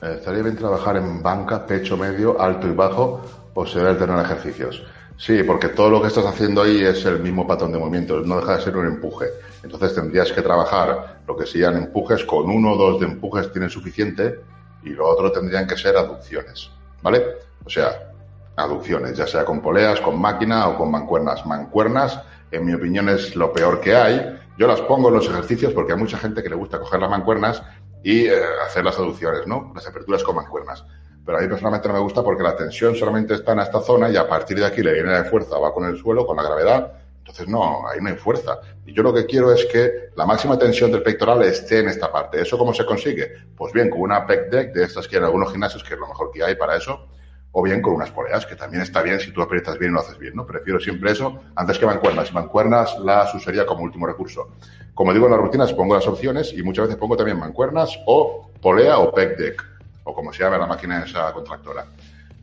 [0.00, 3.22] Estaría bien trabajar en banca, pecho medio, alto y bajo,
[3.54, 4.82] o se debe tener ejercicios.
[5.16, 8.36] Sí, porque todo lo que estás haciendo ahí es el mismo patrón de movimiento, no
[8.40, 9.26] deja de ser un empuje.
[9.62, 13.72] Entonces tendrías que trabajar lo que sean empujes, con uno o dos de empujes tienes
[13.72, 14.40] suficiente
[14.82, 16.70] y lo otro tendrían que ser aducciones,
[17.04, 17.24] ¿vale?
[17.64, 18.12] O sea,
[18.56, 21.46] aducciones, ya sea con poleas, con máquina o con mancuernas.
[21.46, 24.40] Mancuernas, en mi opinión, es lo peor que hay.
[24.58, 27.10] Yo las pongo en los ejercicios porque hay mucha gente que le gusta coger las
[27.10, 27.62] mancuernas
[28.02, 28.34] y eh,
[28.66, 29.70] hacer las aducciones, ¿no?
[29.72, 30.84] Las aperturas con mancuernas
[31.24, 34.10] pero a mí personalmente no me gusta porque la tensión solamente está en esta zona
[34.10, 36.42] y a partir de aquí le viene de fuerza, va con el suelo, con la
[36.42, 36.92] gravedad.
[37.24, 38.60] Entonces, no, ahí no hay fuerza.
[38.84, 42.12] Y yo lo que quiero es que la máxima tensión del pectoral esté en esta
[42.12, 42.42] parte.
[42.42, 43.32] ¿Eso cómo se consigue?
[43.56, 46.06] Pues bien, con una pec deck de estas que en algunos gimnasios, que es lo
[46.06, 47.08] mejor que hay para eso,
[47.52, 50.00] o bien con unas poleas, que también está bien si tú aprietas bien y lo
[50.00, 50.44] haces bien, ¿no?
[50.44, 52.30] Prefiero siempre eso antes que mancuernas.
[52.34, 54.50] Mancuernas las usaría como último recurso.
[54.92, 58.50] Como digo en las rutinas, pongo las opciones y muchas veces pongo también mancuernas o
[58.60, 59.64] polea o pec deck
[60.04, 61.86] o como se llame la máquina esa contractora.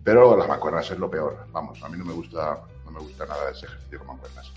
[0.04, 1.46] Pero las mancuernas es lo peor.
[1.52, 4.52] Vamos, a mí no me gusta, no me gusta nada ese ejercicio con mancuernas.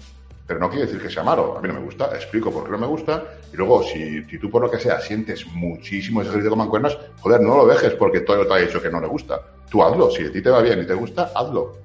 [0.46, 2.70] Pero no quiere decir que sea malo, a mí no me gusta, explico por qué
[2.70, 6.50] no me gusta, y luego si, tú por lo que sea sientes muchísimo ese ejercicio
[6.50, 9.40] con mancuernas, joder, no lo dejes porque todo te ha dicho que no le gusta.
[9.70, 11.76] Tú hazlo, si a ti te va bien y te gusta, hazlo.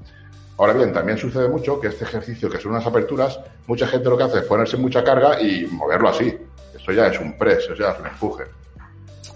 [0.57, 4.17] Ahora bien, también sucede mucho que este ejercicio, que son unas aperturas, mucha gente lo
[4.17, 6.37] que hace es ponerse mucha carga y moverlo así.
[6.75, 8.43] Esto ya es un press, eso ya es un empuje.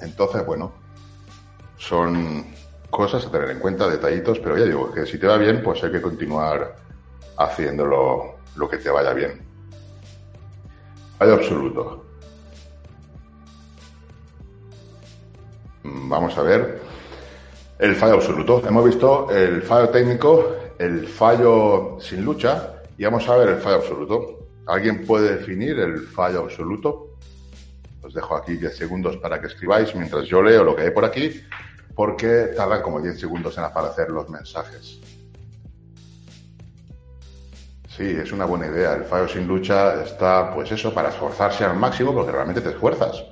[0.01, 0.73] Entonces, bueno,
[1.77, 2.45] son
[2.89, 5.81] cosas a tener en cuenta, detallitos, pero ya digo que si te va bien, pues
[5.83, 6.75] hay que continuar
[7.37, 9.41] haciéndolo lo que te vaya bien.
[11.17, 12.05] Fallo absoluto.
[15.83, 16.81] Vamos a ver
[17.79, 18.61] el fallo absoluto.
[18.67, 23.77] Hemos visto el fallo técnico, el fallo sin lucha y vamos a ver el fallo
[23.77, 24.47] absoluto.
[24.65, 27.17] ¿Alguien puede definir el fallo absoluto?
[28.01, 31.05] Os dejo aquí 10 segundos para que escribáis mientras yo leo lo que hay por
[31.05, 31.41] aquí
[31.95, 34.99] porque tardan como 10 segundos en aparecer los mensajes.
[37.95, 38.93] Sí, es una buena idea.
[38.95, 43.23] El fallo sin lucha está, pues eso, para esforzarse al máximo porque realmente te esfuerzas.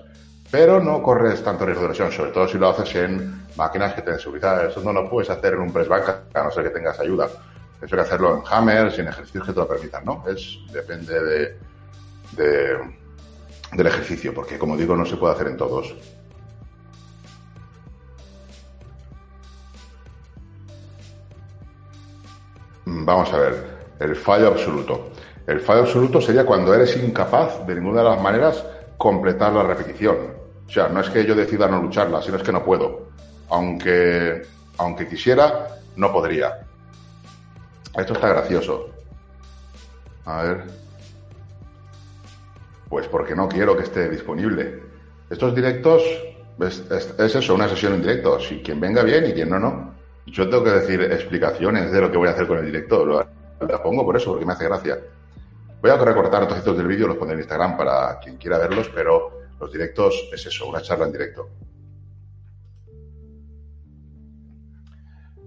[0.51, 4.03] Pero no corres tanto riesgo de lesión, sobre todo si lo haces en máquinas que
[4.03, 4.67] tienen seguridad.
[4.67, 6.03] Eso no lo puedes hacer en un press bank,
[6.35, 7.25] a no ser que tengas ayuda.
[7.25, 10.23] Eso hay que hacerlo en hammers y en ejercicios que te lo permitan, ¿no?
[10.27, 11.57] Es, depende de,
[12.33, 12.77] de,
[13.71, 15.95] del ejercicio, porque como digo, no se puede hacer en todos.
[22.85, 25.11] Vamos a ver el fallo absoluto.
[25.45, 28.65] El fallo absoluto sería cuando eres incapaz de ninguna de las maneras
[28.97, 30.17] completar la repetición.
[30.67, 33.09] O sea, no es que yo decida no lucharla, sino es que no puedo.
[33.49, 34.41] Aunque,
[34.77, 36.65] aunque quisiera, no podría.
[37.95, 38.89] Esto está gracioso.
[40.25, 40.63] A ver.
[42.89, 44.81] Pues porque no quiero que esté disponible.
[45.29, 46.03] Estos directos
[46.59, 48.39] es, es eso, una sesión en directo.
[48.39, 49.93] Si quien venga bien y quien no, no.
[50.25, 53.05] Yo tengo que decir explicaciones de lo que voy a hacer con el directo
[53.67, 54.99] la pongo por eso, porque me hace gracia.
[55.81, 59.41] Voy a recortar trocitos del vídeo, los pondré en Instagram para quien quiera verlos, pero
[59.59, 61.49] los directos es eso, una charla en directo.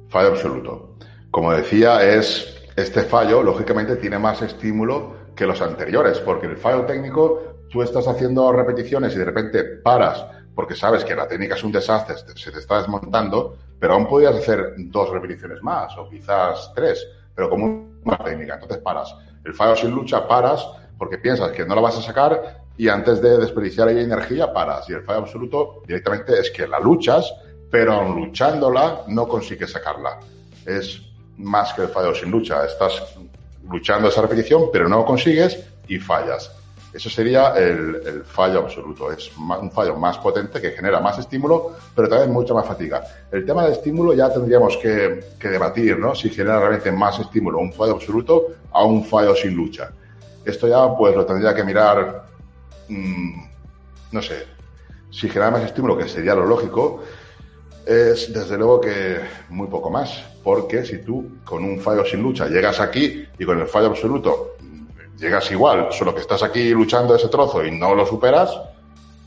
[0.09, 0.97] Fallo absoluto.
[1.31, 6.85] Como decía, es este fallo, lógicamente, tiene más estímulo que los anteriores, porque el fallo
[6.85, 11.65] técnico, tú estás haciendo repeticiones y de repente paras porque sabes que la técnica es
[11.65, 16.73] un desastre, se te está desmontando, pero aún podrías hacer dos repeticiones más o quizás
[16.75, 18.55] tres pero como una técnica.
[18.55, 19.15] Entonces paras.
[19.45, 20.67] El fallo sin lucha paras
[20.99, 24.89] porque piensas que no la vas a sacar y antes de desperdiciar ahí energía paras.
[24.89, 27.33] Y el fallo absoluto directamente es que la luchas,
[27.71, 30.21] pero luchándola no consigues sacarla.
[30.67, 31.03] Es
[31.37, 32.65] más que el fallo sin lucha.
[32.65, 33.17] Estás
[33.69, 36.51] luchando esa repetición, pero no lo consigues y fallas.
[36.95, 39.11] Eso sería el, fallo absoluto.
[39.11, 43.03] Es un fallo más potente que genera más estímulo, pero también mucha más fatiga.
[43.33, 46.15] El tema del estímulo ya tendríamos que, debatir, ¿no?
[46.15, 49.91] Si genera realmente más estímulo un fallo absoluto a un fallo sin lucha.
[50.45, 52.27] Esto ya, pues, lo tendría que mirar,
[52.89, 53.43] mm,
[54.13, 54.47] no sé,
[55.11, 57.03] si genera más estímulo, que sería lo lógico,
[57.85, 59.19] es desde luego que
[59.49, 63.61] muy poco más, porque si tú con un fallo sin lucha llegas aquí y con
[63.61, 64.54] el fallo absoluto
[65.19, 68.59] llegas igual, solo que estás aquí luchando ese trozo y no lo superas,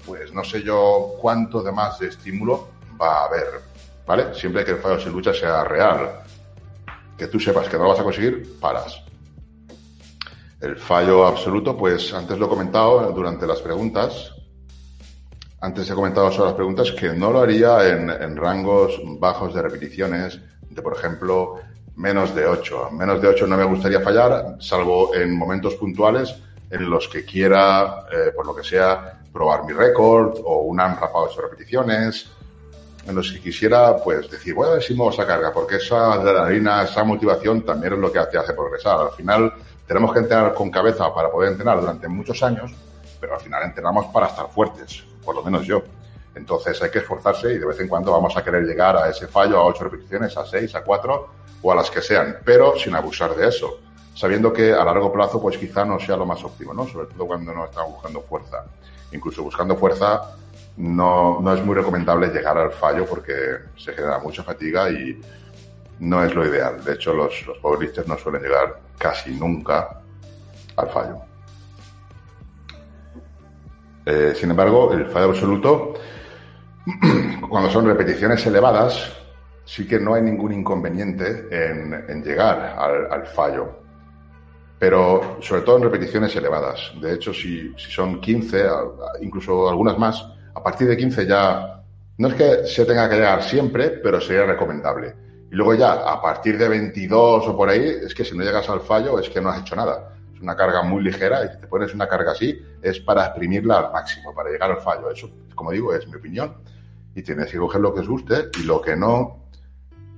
[0.05, 2.69] pues no sé yo cuánto de más de estímulo
[2.99, 3.45] va a haber,
[4.05, 4.33] ¿vale?
[4.33, 6.21] Siempre que el fallo sin lucha sea real.
[7.17, 9.01] Que tú sepas que no lo vas a conseguir, paras.
[10.61, 14.33] El fallo absoluto, pues antes lo he comentado durante las preguntas.
[15.59, 19.61] Antes he comentado sobre las preguntas que no lo haría en, en rangos bajos de
[19.61, 21.59] repeticiones, de por ejemplo
[21.98, 22.91] menos de 8.
[22.91, 26.36] Menos de 8 no me gustaría fallar, salvo en momentos puntuales
[26.70, 31.26] en los que quiera, eh, por lo que sea, probar mi récord o un rapado
[31.26, 32.30] de 8 repeticiones,
[33.08, 36.14] en los que quisiera, pues, decir, voy a ver si muevo esa carga, porque esa
[36.14, 39.00] adrenalina, esa motivación también es lo que hace, hace progresar.
[39.00, 39.54] Al final,
[39.88, 42.72] tenemos que entrenar con cabeza para poder entrenar durante muchos años,
[43.20, 45.82] pero al final entrenamos para estar fuertes, por lo menos yo.
[46.36, 49.28] Entonces hay que esforzarse y de vez en cuando vamos a querer llegar a ese
[49.28, 51.30] fallo, a 8 repeticiones, a 6, a 4,
[51.62, 53.80] o a las que sean, pero sin abusar de eso,
[54.14, 56.88] sabiendo que a largo plazo pues quizá no sea lo más óptimo, ¿no?
[56.88, 58.66] Sobre todo cuando no estamos buscando fuerza.
[59.12, 60.36] Incluso buscando fuerza
[60.78, 63.34] no, no es muy recomendable llegar al fallo porque
[63.76, 65.20] se genera mucha fatiga y
[65.99, 66.84] no es lo ideal.
[66.84, 70.01] De hecho, los, los powerlifters no suelen llegar casi nunca
[70.76, 71.18] al fallo.
[74.05, 75.93] Eh, sin embargo, el fallo absoluto,
[77.49, 79.12] cuando son repeticiones elevadas,
[79.68, 82.78] sí que no hay ningún inconveniente en, llegar
[83.11, 83.84] al, fallo.
[84.80, 86.93] Pero sobre todo en repeticiones elevadas.
[87.01, 88.65] De hecho, si, son 15,
[89.22, 91.84] incluso algunas más, a partir de 15 ya
[92.18, 95.13] no es que se tenga que llegar siempre, pero sería recomendable.
[95.51, 98.70] Y luego ya, a partir de 22 o por ahí, es que si no llegas
[98.70, 100.13] al fallo es que no has hecho nada.
[100.34, 103.80] Es una carga muy ligera y si te pones una carga así es para exprimirla
[103.80, 105.11] al máximo, para llegar al fallo.
[105.11, 106.55] Eso, como digo, es mi opinión.
[107.13, 109.47] Y tienes que coger lo que os guste y lo que no,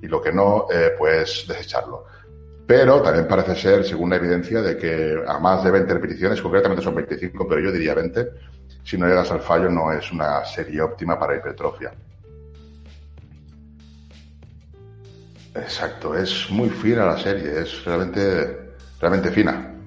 [0.01, 2.05] y lo que no, eh, pues desecharlo.
[2.67, 6.83] Pero también parece ser, según la evidencia, de que a más de 20 repeticiones, concretamente
[6.83, 8.29] son 25, pero yo diría 20,
[8.83, 11.91] si no llegas al fallo no es una serie óptima para hipertrofia.
[15.55, 19.78] Exacto, es muy fina la serie, es realmente, realmente fina.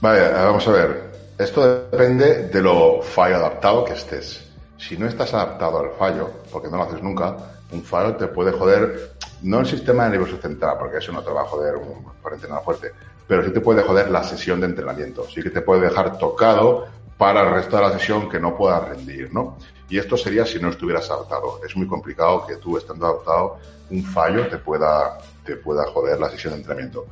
[0.00, 1.08] Vale, vamos a ver.
[1.38, 4.44] Esto depende de lo fallo adaptado que estés.
[4.76, 7.36] Si no estás adaptado al fallo, porque no lo haces nunca,
[7.72, 11.42] un fallo te puede joder no el sistema nervioso central, porque eso no te va
[11.42, 11.74] a joder
[12.22, 12.92] por entrenar fuerte,
[13.26, 16.86] pero sí te puede joder la sesión de entrenamiento, sí que te puede dejar tocado
[17.16, 19.58] para el resto de la sesión que no puedas rendir, ¿no?
[19.88, 21.60] Y esto sería si no estuvieras adaptado.
[21.64, 23.58] Es muy complicado que tú estando adaptado
[23.90, 27.06] un fallo te pueda, te pueda joder la sesión de entrenamiento.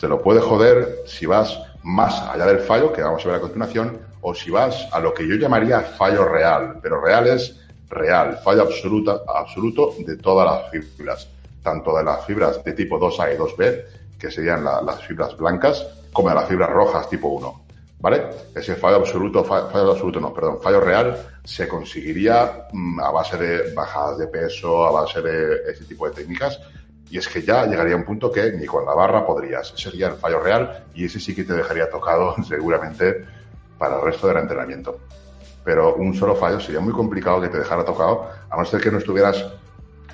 [0.00, 3.40] Te lo puede joder si vas más allá del fallo, que vamos a ver a
[3.40, 8.40] continuación, o si vas a lo que yo llamaría fallo real, pero real es real,
[8.42, 11.28] fallo absoluta, absoluto de todas las fibras,
[11.62, 13.84] tanto de las fibras de tipo 2A y 2B,
[14.18, 17.60] que serían las fibras blancas, como de las fibras rojas tipo 1.
[18.00, 18.24] ¿Vale?
[18.52, 23.72] Ese fallo absoluto, fallo absoluto no, perdón, fallo real se conseguiría mm, a base de
[23.74, 26.60] bajadas de peso, a base de ese tipo de técnicas.
[27.10, 29.72] Y es que ya llegaría un punto que ni con la barra podrías.
[29.72, 33.24] Ese sería el fallo real y ese sí que te dejaría tocado seguramente
[33.78, 34.98] para el resto del entrenamiento.
[35.64, 38.90] Pero un solo fallo sería muy complicado que te dejara tocado, a no ser que
[38.90, 39.44] no estuvieras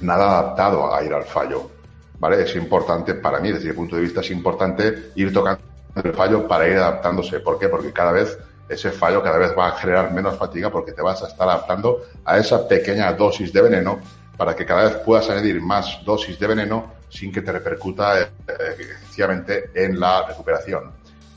[0.01, 1.71] nada adaptado a ir al fallo.
[2.19, 2.43] ¿Vale?
[2.43, 5.61] Es importante, para mí, desde mi punto de vista, es importante ir tocando
[6.03, 7.41] el fallo para ir adaptándose.
[7.41, 7.69] ¿Por qué?
[7.69, 8.39] Porque cada vez
[8.69, 12.03] ese fallo cada vez va a generar menos fatiga porque te vas a estar adaptando
[12.25, 13.99] a esa pequeña dosis de veneno
[14.37, 18.29] para que cada vez puedas añadir más dosis de veneno sin que te repercuta eh,
[18.49, 20.91] efectivamente en la recuperación.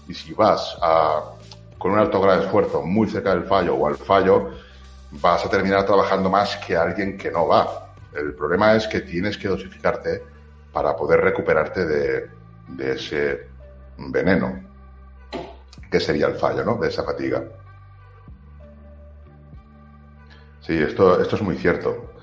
[0.07, 0.77] Y si vas
[1.77, 4.51] con un alto grado de esfuerzo muy cerca del fallo o al fallo,
[5.11, 7.93] vas a terminar trabajando más que alguien que no va.
[8.13, 10.23] El problema es que tienes que dosificarte
[10.71, 12.29] para poder recuperarte de,
[12.69, 13.47] de ese
[13.97, 14.63] veneno,
[15.91, 16.75] que sería el fallo, ¿no?
[16.77, 17.43] De esa fatiga.
[20.61, 22.14] Sí, esto, esto es muy cierto.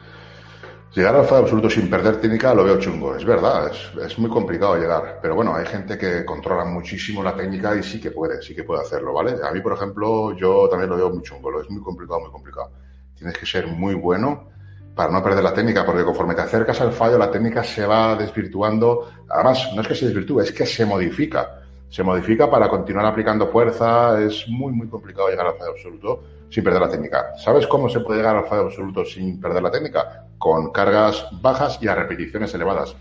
[0.95, 4.29] Llegar al fallo absoluto sin perder técnica lo veo chungo, es verdad, es, es, muy
[4.29, 8.43] complicado llegar, pero bueno, hay gente que controla muchísimo la técnica y sí que puede,
[8.43, 9.37] sí que puede hacerlo, ¿vale?
[9.43, 12.31] A mí, por ejemplo, yo también lo veo muy chungo, lo es muy complicado, muy
[12.31, 12.73] complicado.
[13.17, 14.51] Tienes que ser muy bueno
[14.95, 18.15] para no perder la técnica, porque conforme te acercas al fallo, la técnica se va
[18.15, 19.09] desvirtuando.
[19.31, 21.63] Además, no es que se desvirtúe, es que se modifica
[21.93, 24.19] se modifica para continuar aplicando fuerza.
[24.19, 27.37] Es muy, muy complicado llegar al fallo absoluto sin perder la técnica.
[27.37, 30.25] ¿Sabes cómo se puede llegar al fallo absoluto sin perder la técnica?
[30.43, 32.97] Con cargas bajas y a repeticiones elevadas.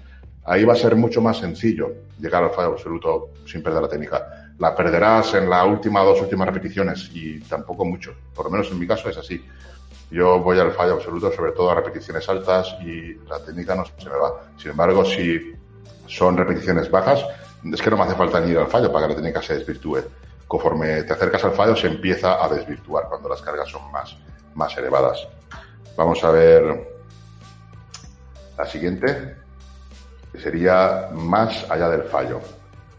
[0.45, 4.53] Ahí va a ser mucho más sencillo llegar al fallo absoluto sin perder la técnica.
[4.59, 8.13] La perderás en la última dos últimas repeticiones y tampoco mucho.
[8.35, 9.43] Por lo menos en mi caso es así.
[10.11, 14.07] Yo voy al fallo absoluto, sobre todo a repeticiones altas y la técnica no se
[14.07, 14.43] me va.
[14.55, 15.55] Sin embargo, si
[16.05, 17.25] son repeticiones bajas,
[17.73, 19.55] es que no me hace falta ni ir al fallo para que la técnica se
[19.55, 20.03] desvirtúe.
[20.47, 24.15] Conforme te acercas al fallo se empieza a desvirtuar cuando las cargas son más,
[24.53, 25.27] más elevadas.
[25.97, 26.90] Vamos a ver
[28.61, 29.35] la siguiente,
[30.39, 32.39] sería más allá del fallo.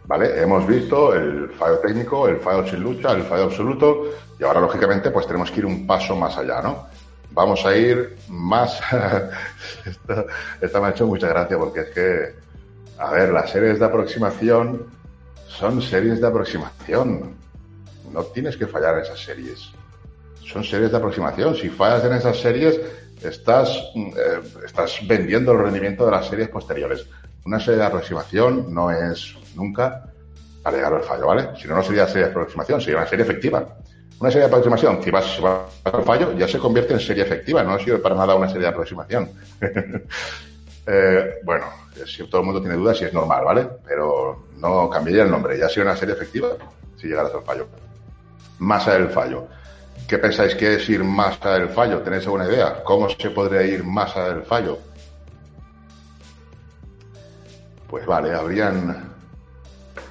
[0.04, 0.42] ¿Vale?
[0.42, 4.06] Hemos visto el fallo técnico, el fallo sin lucha, el fallo absoluto
[4.38, 6.88] y ahora lógicamente pues tenemos que ir un paso más allá, ¿no?
[7.30, 8.80] Vamos a ir más...
[9.86, 10.24] esta,
[10.60, 12.34] esta me ha hecho mucha gracia porque es que
[12.98, 14.86] a ver, las series de aproximación
[15.46, 17.36] son series de aproximación.
[18.12, 19.70] No tienes que fallar en esas series.
[20.44, 21.54] Son series de aproximación.
[21.54, 22.80] Si fallas en esas series,
[23.24, 27.06] estás, eh, estás vendiendo el rendimiento de las series posteriores.
[27.44, 30.04] Una serie de aproximación no es nunca
[30.62, 31.48] para llegar al fallo, ¿vale?
[31.60, 33.66] Si no, no sería serie de aproximación, sería una serie efectiva.
[34.20, 37.64] Una serie de aproximación, si vas, vas al fallo, ya se convierte en serie efectiva,
[37.64, 39.30] no sirve para nada una serie de aproximación.
[40.84, 41.66] Eh, bueno,
[42.04, 43.68] si todo el mundo tiene dudas, si es normal, ¿vale?
[43.86, 46.48] Pero no cambiaría el nombre, ya sería una serie efectiva
[46.96, 47.68] si llegaras al fallo.
[48.58, 49.46] Masa del fallo.
[50.08, 52.00] ¿Qué pensáis que es ir más allá del fallo?
[52.02, 52.82] ¿Tenéis alguna idea?
[52.84, 54.78] ¿Cómo se podría ir más allá del fallo?
[57.88, 59.12] Pues vale, habrían,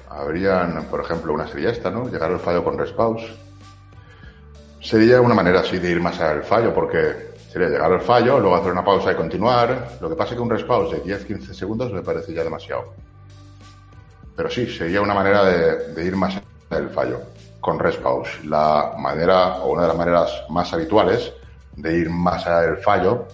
[0.08, 2.08] habrían, por ejemplo, una serie esta, ¿no?
[2.08, 3.22] Llegar al fallo con respaus.
[4.80, 8.38] Sería una manera así de ir más allá del fallo, porque sería llegar al fallo,
[8.40, 9.98] luego hacer una pausa y continuar.
[10.00, 12.94] Lo que pasa es que un respawn de 10-15 segundos me parece ya demasiado.
[14.36, 17.20] Pero sí, sería una manera de, ir más allá del fallo,
[17.62, 18.24] con respawn.
[18.44, 21.32] La manera, o una de las maneras más habituales
[21.76, 23.26] de ir más allá del fallo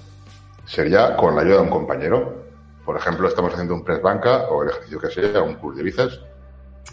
[0.64, 2.44] sería con la ayuda de un compañero.
[2.84, 5.82] Por ejemplo, estamos haciendo un press banca o el ejercicio que sea, un curl de
[5.82, 6.20] bíceps,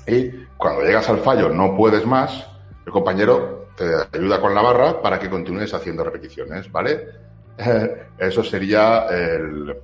[0.07, 2.47] y cuando llegas al fallo no puedes más,
[2.85, 7.09] el compañero te ayuda con la barra para que continúes haciendo repeticiones, ¿vale?
[8.17, 9.75] Eso sería el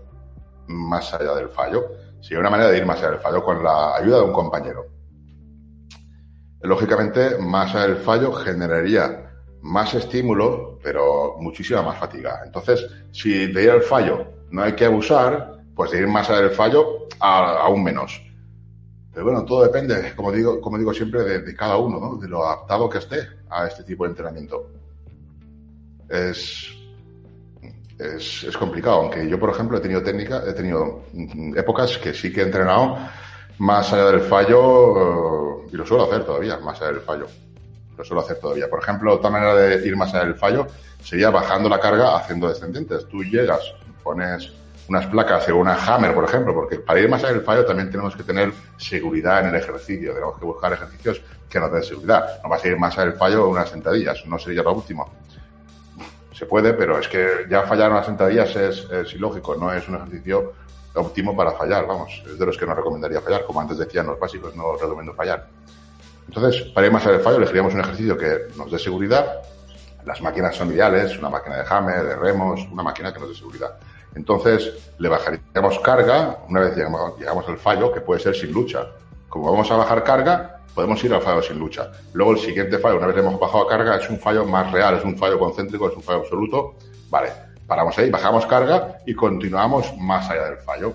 [0.67, 1.83] más allá del fallo.
[2.21, 5.00] Sería una manera de ir más allá del fallo con la ayuda de un compañero.
[6.63, 9.31] Lógicamente, más del fallo generaría
[9.61, 12.41] más estímulo, pero muchísima más fatiga.
[12.45, 16.51] Entonces, si de ir al fallo no hay que abusar, pues de ir más del
[16.51, 18.21] fallo aún menos.
[19.13, 22.15] Pero bueno, todo depende, como digo, como digo siempre, de, cada uno, ¿no?
[22.17, 24.69] de lo adaptado que esté a este tipo de entrenamiento.
[26.09, 26.73] Es,
[27.99, 32.13] es, es, complicado, aunque yo, por ejemplo, he tenido técnica, he tenido mm, épocas que
[32.13, 32.97] sí que he entrenado
[33.61, 37.27] más allá del fallo, y lo suelo hacer todavía, más allá del fallo.
[37.95, 38.67] Lo suelo hacer todavía.
[38.67, 40.65] Por ejemplo, otra manera de ir más allá del fallo
[40.99, 43.07] sería bajando la carga haciendo descendientes.
[43.07, 43.61] Tú llegas,
[44.01, 44.51] pones
[44.87, 47.91] unas placas en una hammer, por ejemplo, porque para ir más allá del fallo también
[47.91, 50.11] tenemos que tener seguridad en el ejercicio.
[50.11, 52.41] Tenemos que buscar ejercicios que nos den seguridad.
[52.41, 55.07] No vas a ir más allá del fallo unas sentadillas, no sería lo último.
[56.33, 60.53] Se puede, pero es que ya fallar unas sentadillas es ilógico, no es un ejercicio
[60.95, 64.19] óptimo para fallar, vamos, es de los que no recomendaría fallar, como antes decían los
[64.19, 65.47] básicos, no recomiendo fallar.
[66.27, 69.41] Entonces, para ir más allá del fallo, elegiríamos un ejercicio que nos dé seguridad.
[70.05, 73.35] Las máquinas son ideales, una máquina de hammer, de remos, una máquina que nos dé
[73.35, 73.77] seguridad.
[74.15, 78.87] Entonces, le bajaríamos carga una vez llegamos, llegamos al fallo, que puede ser sin lucha.
[79.29, 81.91] Como vamos a bajar carga, podemos ir al fallo sin lucha.
[82.13, 85.03] Luego, el siguiente fallo, una vez hemos bajado carga, es un fallo más real, es
[85.03, 86.75] un fallo concéntrico, es un fallo absoluto.
[87.09, 87.31] Vale,
[87.71, 90.93] paramos ahí, bajamos carga y continuamos más allá del fallo.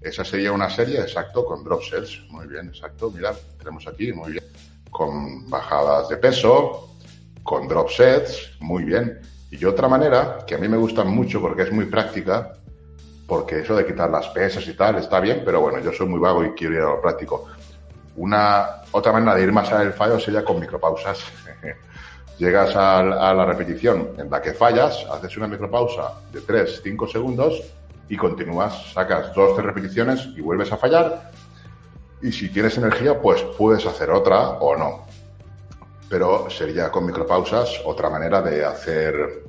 [0.00, 2.20] Esa sería una serie, exacto, con drop sets.
[2.30, 3.12] Muy bien, exacto.
[3.12, 4.44] Mirad, tenemos aquí, muy bien.
[4.90, 6.96] Con bajadas de peso,
[7.44, 9.20] con drop sets, muy bien.
[9.52, 12.54] Y otra manera, que a mí me gusta mucho porque es muy práctica,
[13.28, 16.18] porque eso de quitar las pesas y tal está bien, pero bueno, yo soy muy
[16.18, 17.46] vago y quiero ir a lo práctico.
[18.16, 21.20] Una, otra manera de ir más allá del fallo sería con micropausas.
[22.38, 27.62] Llegas a, la repetición en la que fallas, haces una micropausa de 3, 5 segundos
[28.08, 31.30] y continúas, sacas dos, tres repeticiones y vuelves a fallar.
[32.20, 35.06] Y si tienes energía, pues puedes hacer otra o no.
[36.10, 39.44] Pero sería con micropausas otra manera de hacer,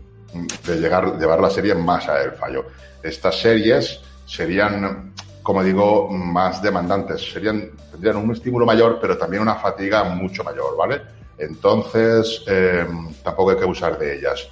[0.66, 2.66] de llegar, llevar la serie más a el fallo.
[3.04, 5.14] Estas series serían,
[5.44, 7.34] como digo, más demandantes.
[7.34, 11.17] Serían, tendrían un estímulo mayor, pero también una fatiga mucho mayor, ¿vale?
[11.38, 12.86] Entonces, eh,
[13.24, 14.50] tampoco hay que usar de ellas.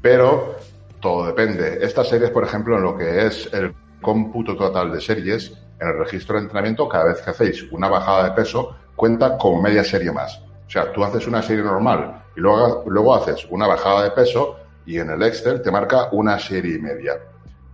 [0.00, 0.56] Pero
[1.00, 1.78] todo depende.
[1.82, 5.98] Estas series, por ejemplo, en lo que es el cómputo total de series, en el
[5.98, 10.12] registro de entrenamiento, cada vez que hacéis una bajada de peso, cuenta como media serie
[10.12, 10.40] más.
[10.66, 14.56] O sea, tú haces una serie normal y luego, luego haces una bajada de peso
[14.84, 17.18] y en el Excel te marca una serie y media.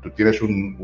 [0.02, 0.76] Tú tienes un,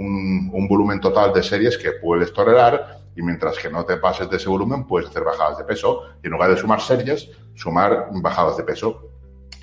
[0.53, 4.37] un, volumen total de series que puedes tolerar y mientras que no te pases de
[4.37, 8.57] ese volumen, puedes hacer bajadas de peso y en lugar de sumar series, sumar bajadas
[8.57, 9.11] de peso.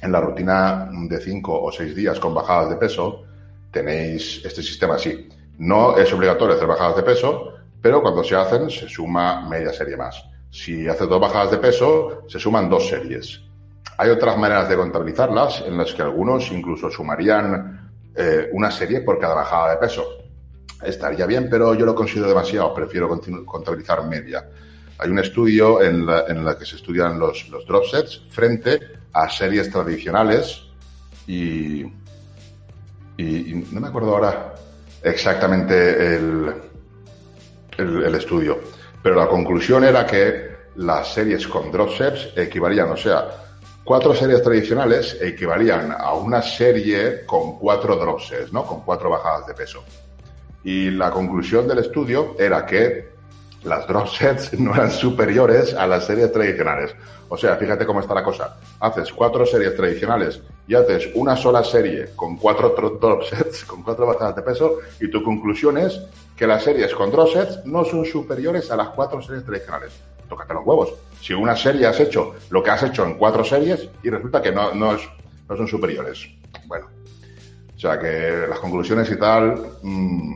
[0.01, 3.23] En la rutina de 5 o 6 días con bajadas de peso,
[3.71, 5.29] tenéis este sistema así.
[5.57, 9.95] No es obligatorio hacer bajadas de peso, pero cuando se hacen, se suma media serie
[9.95, 10.21] más.
[10.51, 13.41] Si haces dos bajadas de peso, se suman dos series.
[13.97, 17.84] Hay otras maneras de contabilizarlas en las que algunos incluso sumarían
[18.15, 20.25] eh, una serie por cada bajada de peso
[20.81, 23.09] estaría bien, pero yo lo considero demasiado, prefiero
[23.45, 24.47] contabilizar media.
[24.97, 28.79] Hay un estudio en la, en la que se estudian los, los drop sets frente
[29.11, 30.63] a series tradicionales
[31.27, 31.81] y,
[33.17, 34.55] y, no me acuerdo ahora
[35.01, 36.53] exactamente el,
[37.77, 38.59] el, el, estudio,
[39.01, 43.44] pero la conclusión era que las series con drop sets equivalían, o sea,
[43.85, 48.65] cuatro series tradicionales equivalían a una serie con cuatro drop sets, ¿no?
[48.65, 49.83] Con cuatro bajadas de peso.
[50.63, 53.13] Y la conclusión del estudio era que
[53.63, 56.95] las drop sets no eran superiores a las series tradicionales.
[57.29, 58.57] O sea, fíjate cómo está la cosa.
[58.79, 62.69] Haces cuatro series tradicionales y haces una sola serie con cuatro
[62.99, 66.01] drop sets, con cuatro bajadas de peso, y tu conclusión es
[66.35, 69.93] que las series con drop sets no son superiores a las cuatro series tradicionales.
[70.27, 70.93] Tócate los huevos.
[71.21, 74.51] Si una serie has hecho lo que has hecho en cuatro series y resulta que
[74.51, 75.01] no, no, es,
[75.49, 76.27] no son superiores.
[76.67, 76.87] Bueno,
[77.75, 80.33] o sea que las conclusiones y tal, mmm,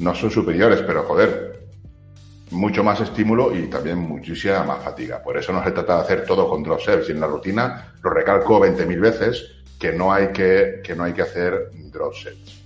[0.00, 1.60] no son superiores, pero joder,
[2.50, 5.22] mucho más estímulo y también muchísima más fatiga.
[5.22, 7.08] Por eso no se trata de hacer todo con drop sets.
[7.08, 9.44] Y en la rutina lo recalco 20.000 veces
[9.78, 12.60] que no hay que, que no hay que hacer drop sets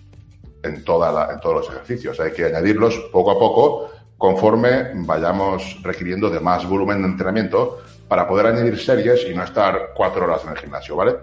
[0.62, 2.18] en, toda la, en todos los ejercicios.
[2.20, 3.90] Hay que añadirlos poco a poco
[4.24, 9.90] conforme vayamos requiriendo de más volumen de entrenamiento para poder añadir series y no estar
[9.94, 11.16] cuatro horas en el gimnasio, ¿vale?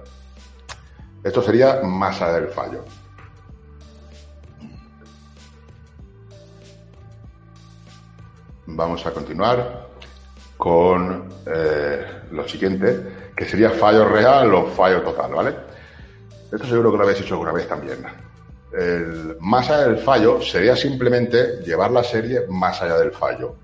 [1.23, 2.85] Esto sería masa del fallo.
[8.67, 9.87] vamos a continuar
[10.55, 15.55] con eh, lo siguiente, que sería fallo real o fallo total, ¿vale?
[16.51, 18.30] Esto seguro que lo habéis hecho alguna vez también.
[18.73, 23.55] El, más allá del fallo sería simplemente llevar la serie más allá del fallo.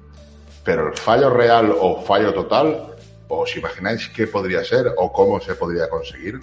[0.64, 2.96] Pero el fallo real o fallo total,
[3.30, 6.40] ¿os imagináis qué podría ser o cómo se podría conseguir?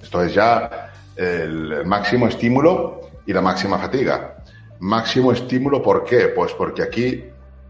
[0.00, 4.36] Esto es ya el máximo estímulo y la máxima fatiga.
[4.80, 6.28] Máximo estímulo, ¿por qué?
[6.28, 7.24] Pues porque aquí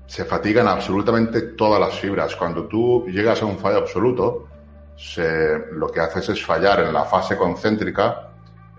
[0.06, 2.36] se fatigan absolutamente todas las fibras.
[2.36, 4.48] Cuando tú llegas a un fallo absoluto,
[5.72, 8.29] lo que haces es fallar en la fase concéntrica,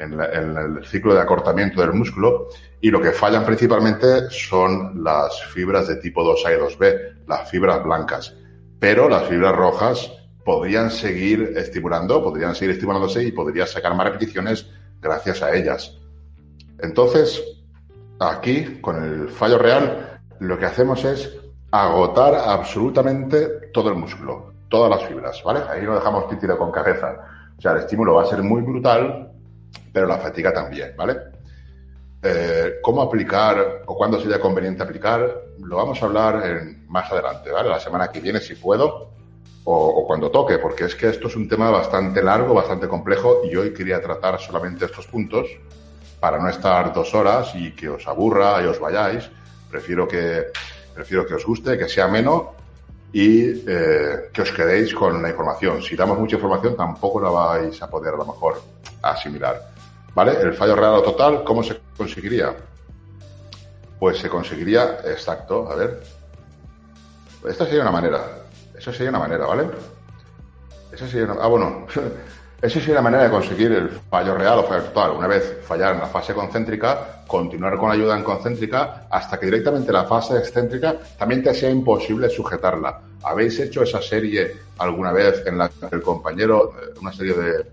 [0.01, 0.19] en,
[0.57, 2.47] el ciclo de acortamiento del músculo
[2.79, 7.83] y lo que fallan principalmente son las fibras de tipo 2A y 2B, las fibras
[7.83, 8.35] blancas.
[8.79, 10.11] Pero las fibras rojas
[10.43, 14.67] podrían seguir estimulando, podrían seguir estimulándose y podrías sacar más repeticiones
[14.99, 15.97] gracias a ellas.
[16.79, 17.43] Entonces,
[18.19, 21.37] aquí, con el fallo real, lo que hacemos es
[21.69, 25.61] agotar absolutamente todo el músculo, todas las fibras, ¿vale?
[25.69, 27.15] Ahí no dejamos títiro con cabeza.
[27.57, 29.30] O sea, el estímulo va a ser muy brutal,
[29.91, 31.17] pero la fatiga también, ¿vale?
[32.23, 35.43] Eh, ¿Cómo aplicar o cuándo sería conveniente aplicar?
[35.59, 37.69] Lo vamos a hablar en, más adelante, ¿vale?
[37.69, 39.09] La semana que viene, si puedo,
[39.63, 43.41] o, o, cuando toque, porque es que esto es un tema bastante largo, bastante complejo,
[43.43, 45.47] y hoy quería tratar solamente estos puntos
[46.19, 49.29] para no estar dos horas y que os aburra y os vayáis.
[49.69, 50.45] Prefiero que,
[50.93, 52.43] prefiero que os guste, que sea menos
[53.11, 55.81] y eh, que os quedéis con la información.
[55.81, 58.61] Si damos mucha información, tampoco la vais a poder a lo mejor
[59.01, 59.70] asimilar.
[60.13, 60.41] ¿Vale?
[60.41, 62.53] El fallo real o total, ¿cómo se conseguiría?
[63.99, 66.01] Pues se conseguiría, exacto, a ver.
[67.47, 68.21] Esta sería una manera.
[68.77, 69.67] Esa sería una manera, ¿vale?
[70.91, 71.43] Esa sería una...
[71.43, 71.87] Ah, bueno.
[72.61, 75.11] Esa sería la manera de conseguir el fallo real o fallo total.
[75.17, 79.47] Una vez fallar en la fase concéntrica, continuar con la ayuda en concéntrica hasta que
[79.47, 83.01] directamente la fase excéntrica también te sea imposible sujetarla.
[83.23, 87.65] ¿Habéis hecho esa serie alguna vez en la que el compañero, eh, una serie de,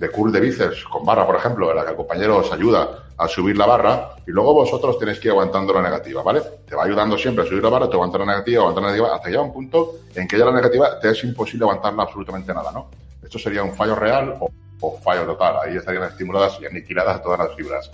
[0.00, 3.04] de curl de bíceps con barra, por ejemplo, en la que el compañero os ayuda
[3.18, 6.40] a subir la barra y luego vosotros tenéis que ir aguantando la negativa, ¿vale?
[6.66, 9.14] Te va ayudando siempre a subir la barra, te aguanta la negativa, aguanta la negativa,
[9.14, 12.54] hasta que llega un punto en que ya la negativa te es imposible aguantarla absolutamente
[12.54, 12.88] nada, ¿no?
[13.22, 14.36] Esto sería un fallo real
[14.80, 15.56] o, fallo total.
[15.62, 17.90] Ahí estarían estimuladas y aniquiladas todas las fibras.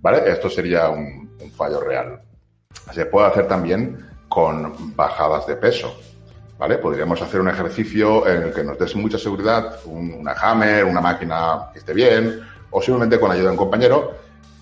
[0.00, 0.32] ¿Vale?
[0.32, 2.22] Esto sería un, fallo real.
[2.94, 5.94] Se puede hacer también con bajadas de peso.
[6.60, 11.70] Podríamos hacer un ejercicio en el que nos des mucha seguridad, una hammer, una máquina
[11.72, 14.12] que esté bien, o simplemente con ayuda de un compañero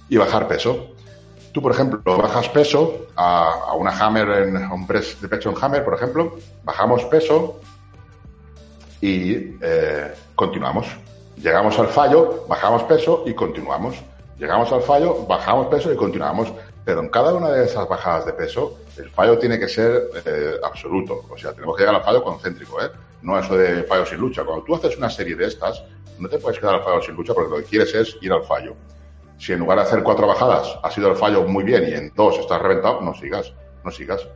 [0.08, 0.94] y bajar peso.
[1.50, 5.84] Tú, por ejemplo, bajas peso a, una hammer, en, un press de pecho en hammer,
[5.84, 7.60] por ejemplo, bajamos peso
[9.00, 10.86] y eh, continuamos.
[11.36, 13.96] Llegamos al fallo, bajamos peso y continuamos.
[14.38, 16.52] Llegamos al fallo, bajamos peso y continuamos.
[16.88, 20.54] Pero en cada una de esas bajadas de peso, el fallo tiene que ser eh,
[20.64, 21.26] absoluto.
[21.28, 22.88] O sea, tenemos que llegar al fallo concéntrico, ¿eh?
[23.20, 24.42] No eso de fallo sin lucha.
[24.42, 25.84] Cuando tú haces una serie de estas,
[26.18, 28.42] no te puedes quedar al fallo sin lucha porque lo que quieres es ir al
[28.42, 28.74] fallo.
[29.36, 32.10] Si en lugar de hacer cuatro bajadas ha sido el fallo muy bien y en
[32.16, 33.52] dos estás reventado, no sigas,
[33.84, 34.26] no sigas.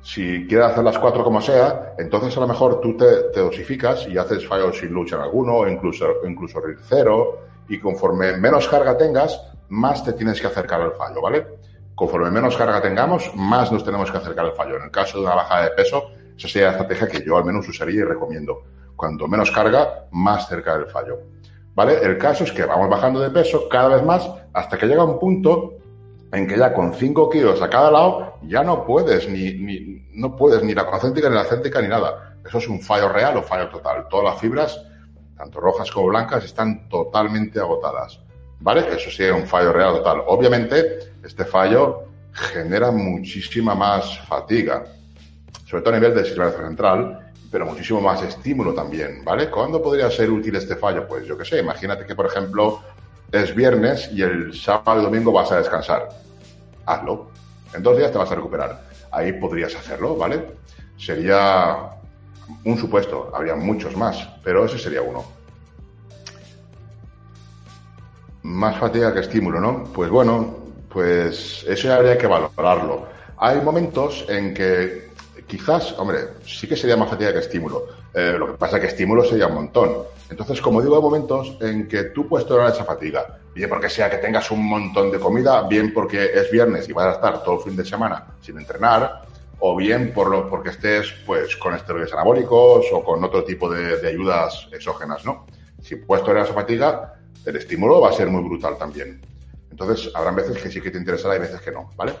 [0.00, 4.16] Si quieres hacer las cuatro como sea, entonces a lo mejor tú te, dosificas y
[4.16, 9.38] haces fallos sin lucha en alguno, incluso, incluso cero, y conforme menos carga tengas,
[9.68, 11.46] más te tienes que acercar al fallo, ¿vale?
[11.94, 14.76] Conforme menos carga tengamos, más nos tenemos que acercar al fallo.
[14.76, 17.44] En el caso de una bajada de peso, esa sería la estrategia que yo al
[17.44, 18.62] menos usaría y recomiendo.
[18.96, 21.18] Cuanto menos carga, más cerca del fallo.
[21.74, 21.98] ¿Vale?
[22.02, 25.18] El caso es que vamos bajando de peso cada vez más hasta que llega un
[25.18, 25.74] punto
[26.32, 30.34] en que ya con 5 kilos a cada lado ya no puedes ni, ni, no
[30.34, 32.36] puedes ni la concéntrica ni la céntrica ni nada.
[32.44, 34.08] Eso es un fallo real o fallo total.
[34.08, 34.82] Todas las fibras,
[35.36, 38.20] tanto rojas como blancas, están totalmente agotadas.
[38.62, 38.86] ¿Vale?
[38.96, 40.22] Eso sí es un fallo real total.
[40.26, 44.84] Obviamente, este fallo genera muchísima más fatiga,
[45.66, 49.50] sobre todo a nivel de sistema central, pero muchísimo más estímulo también, ¿vale?
[49.50, 51.06] ¿Cuándo podría ser útil este fallo?
[51.06, 52.80] Pues yo qué sé, imagínate que, por ejemplo,
[53.32, 56.08] es viernes y el sábado y domingo vas a descansar.
[56.86, 57.30] Hazlo.
[57.74, 58.84] En dos días te vas a recuperar.
[59.10, 60.46] Ahí podrías hacerlo, ¿vale?
[60.96, 61.90] Sería
[62.64, 65.41] un supuesto, habría muchos más, pero ese sería uno.
[68.42, 69.84] Más fatiga que estímulo, ¿no?
[69.92, 70.56] Pues bueno,
[70.88, 73.06] pues eso habría que valorarlo.
[73.38, 75.10] Hay momentos en que
[75.46, 77.86] quizás, hombre, sí que sería más fatiga que estímulo.
[78.14, 79.96] Eh, lo que pasa es que estímulo sería un montón.
[80.30, 83.38] Entonces, como digo, hay momentos en que tú puedes tolerar esa fatiga.
[83.54, 87.06] Bien porque sea que tengas un montón de comida, bien porque es viernes y vas
[87.06, 89.22] a estar todo el fin de semana sin entrenar,
[89.58, 94.08] o bien por lo, porque estés pues con esteroides anabólicos o con otro tipo de,
[94.08, 95.46] ayudas exógenas, ¿no?
[95.82, 97.14] Si puedes tolerar esa fatiga,
[97.44, 99.20] el estímulo va a ser muy brutal también.
[99.70, 102.12] Entonces, habrá veces que sí que te interesará y veces que no, ¿vale?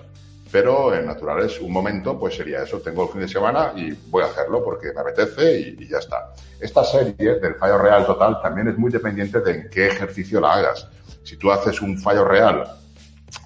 [0.52, 4.22] pero en naturales un momento pues sería eso, tengo el fin de semana y voy
[4.22, 6.34] a hacerlo porque me apetece y, ya está.
[6.60, 10.52] Esta serie del fallo real total también es muy dependiente de en qué ejercicio la
[10.52, 10.86] hagas.
[11.24, 12.64] Si tú haces un fallo real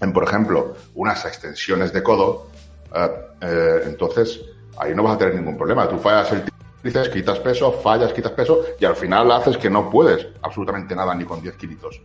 [0.00, 2.48] en, por ejemplo, unas extensiones de codo,
[2.92, 3.08] eh,
[3.40, 4.40] eh, entonces
[4.76, 5.88] ahí no vas a tener ningún problema.
[5.88, 6.42] Tú fallas el
[6.86, 11.14] tríceps, quitas peso, fallas, quitas peso y al final haces que no puedes absolutamente nada
[11.14, 12.00] ni con 10 kilitos.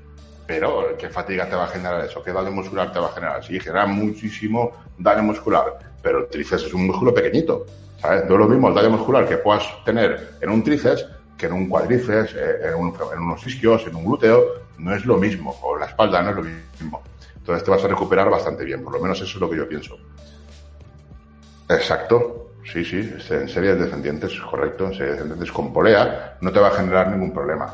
[0.48, 2.22] Pero, ¿qué fatiga te va a generar eso?
[2.24, 3.44] ¿Qué daño muscular te va a generar?
[3.44, 7.66] Sí, genera muchísimo daño muscular, pero el tríceps es un músculo pequeñito.
[8.02, 8.26] ¿sabes?
[8.26, 11.06] No es lo mismo el daño muscular que puedas tener en un tríceps
[11.38, 14.62] que en un cuádriceps, eh, en, unos isquios, en un glúteo.
[14.78, 17.02] no es lo mismo, o la espalda no es lo mismo.
[17.36, 19.68] Entonces te vas a recuperar bastante bien, por lo menos eso es lo que yo
[19.68, 19.98] pienso.
[21.70, 26.68] Exacto, sí, sí, en series descendientes, correcto, en series descendientes con polea no te va
[26.68, 27.74] a generar ningún problema.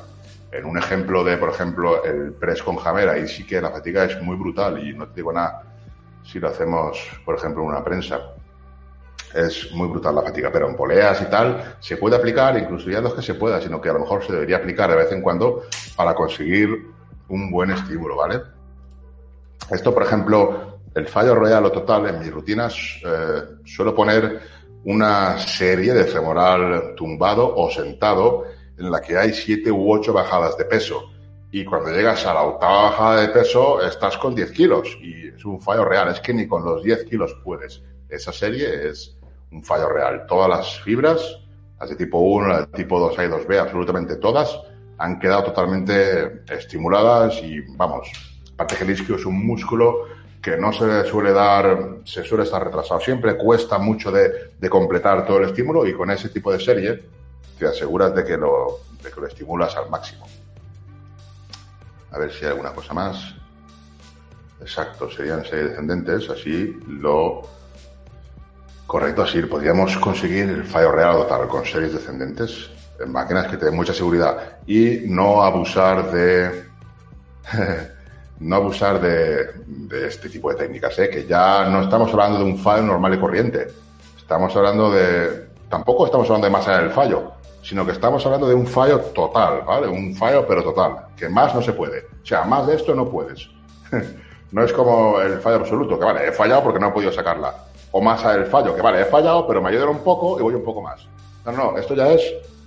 [0.52, 4.06] En un ejemplo de, por ejemplo, el press con jamera, ahí sí que la fatiga
[4.06, 5.64] es muy brutal y no te digo nada
[6.24, 8.20] si lo hacemos, por ejemplo, en una prensa.
[9.34, 13.02] Es muy brutal la fatiga, pero en poleas y tal se puede aplicar, incluso ya
[13.02, 15.12] no es que se pueda, sino que a lo mejor se debería aplicar de vez
[15.12, 15.64] en cuando
[15.96, 16.70] para conseguir
[17.30, 18.42] un buen estímulo, ¿vale?
[19.70, 22.76] Esto, por ejemplo, el fallo real o total en mis rutinas
[23.06, 24.42] eh, suelo poner
[24.88, 28.46] una serie de femoral tumbado o sentado
[28.78, 31.12] en la que hay siete u ocho bajadas de peso.
[31.52, 34.98] Y cuando llegas a la octava bajada de peso, estás con 10 kilos.
[35.02, 36.08] Y es un fallo real.
[36.08, 37.84] Es que ni con los 10 kilos puedes.
[38.08, 39.18] Esa serie es
[39.52, 40.26] un fallo real.
[40.26, 41.38] Todas las fibras,
[41.82, 44.58] las de tipo 1, las tipo 2A y 2B, absolutamente todas,
[45.00, 48.10] han quedado totalmente estimuladas y, vamos,
[48.54, 50.06] aparte que el isquio es un músculo
[50.48, 53.02] que no se suele dar, se suele estar retrasado.
[53.02, 57.04] Siempre cuesta mucho de, completar todo el estímulo y con ese tipo de serie
[57.60, 60.26] te aseguras de que lo, que lo estimulas al máximo.
[62.12, 63.36] A ver si hay alguna cosa más.
[64.62, 67.42] Exacto, serían series descendentes, así lo
[68.86, 72.70] correcto, así podríamos conseguir el fallo real total con series descendentes
[73.02, 76.64] en máquinas que te den mucha seguridad y no abusar de
[78.40, 81.10] no abusar de, este tipo de técnicas, ¿eh?
[81.10, 83.68] que ya no estamos hablando de un fallo normal y corriente,
[84.18, 87.32] estamos hablando de tampoco estamos hablando de más allá del fallo,
[87.64, 89.88] sino que estamos hablando de un fallo total, ¿vale?
[89.88, 92.06] Un fallo pero total, que más no se puede.
[92.22, 93.50] O sea, más de esto no puedes.
[94.52, 97.54] no es como el fallo absoluto, que vale, he fallado porque no he podido sacarla.
[97.92, 100.54] O más el fallo, que vale, he fallado, pero me ayudan un poco y voy
[100.54, 101.08] un poco más.
[101.46, 102.22] No, no, esto ya es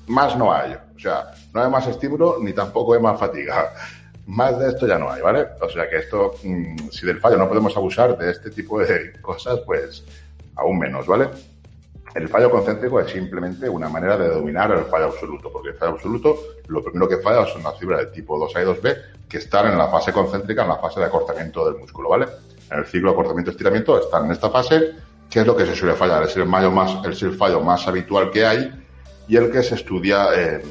[0.06, 0.72] más no hay.
[0.72, 3.72] O sea, no hay más estímulo ni tampoco hay más fatiga.
[4.26, 5.46] Más de esto ya no hay, ¿vale?
[5.60, 9.12] O sea que esto, mmm, si del fallo no podemos abusar de este tipo de
[9.20, 10.04] cosas, pues
[10.56, 11.28] aún menos, ¿vale?
[12.14, 15.92] El fallo concéntrico es simplemente una manera de dominar el fallo absoluto, porque el fallo
[15.92, 18.96] absoluto lo primero que falla son las fibras del tipo 2A y 2B
[19.28, 22.26] que están en la fase concéntrica, en la fase de acortamiento del músculo, ¿vale?
[22.70, 24.92] En el ciclo de acortamiento-estiramiento están en esta fase,
[25.30, 27.86] que es lo que se suele fallar, es el, fallo más, es el fallo más
[27.86, 28.72] habitual que hay
[29.28, 30.62] y el que se estudia eh,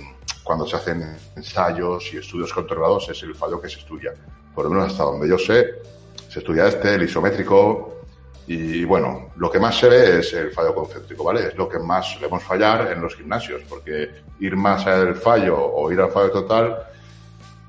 [0.43, 4.13] cuando se hacen ensayos y estudios controlados, es el fallo que se estudia.
[4.53, 5.82] Por lo menos hasta donde yo sé,
[6.27, 7.99] se estudia este, el isométrico,
[8.49, 11.49] y bueno, lo que más se ve es el fallo concéntrico, ¿vale?
[11.49, 14.09] Es lo que más solemos fallar en los gimnasios, porque
[14.39, 16.84] ir más del fallo o ir al fallo total,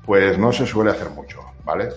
[0.03, 1.89] pues no se suele hacer mucho, ¿vale?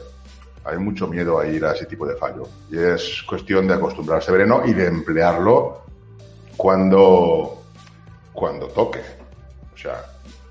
[0.64, 2.46] Hay mucho miedo a ir a ese tipo de fallo.
[2.70, 5.84] Y es cuestión de acostumbrarse vereno y de emplearlo
[6.54, 7.62] cuando,
[8.34, 9.00] cuando toque.
[9.74, 10.04] O sea,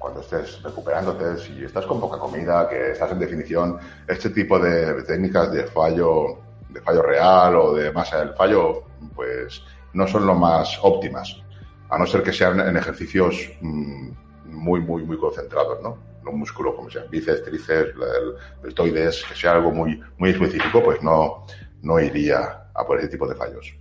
[0.03, 5.01] cuando estés recuperándote, si estás con poca comida, que estás en definición, este tipo de
[5.03, 8.83] técnicas de fallo de fallo real o de masa del fallo,
[9.15, 11.41] pues no son lo más óptimas,
[11.89, 14.09] a no ser que sean en ejercicios mmm,
[14.47, 15.97] muy, muy, muy concentrados, ¿no?
[16.29, 21.01] Un músculo como sean bíceps, tríceps, el deltoides, que sea algo muy, muy específico, pues
[21.01, 21.45] no,
[21.81, 23.73] no iría a por ese tipo de fallos.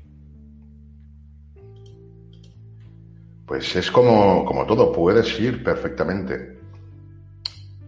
[3.53, 6.57] Pues es como, como todo, puedes ir perfectamente.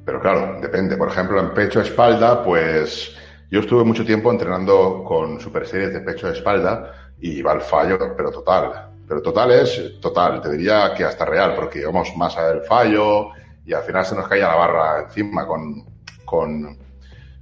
[0.05, 0.95] Pero claro, depende.
[0.99, 3.17] Por ejemplo, en pecho-espalda, pues
[3.51, 7.63] yo estuve mucho tiempo entrenando con super series de pecho de espalda y va al
[7.63, 8.91] fallo, pero total.
[9.09, 13.31] Pero total es total, te diría que hasta real, porque íbamos más al fallo
[13.65, 15.83] y al final se nos caía la barra encima con,
[16.27, 16.77] con,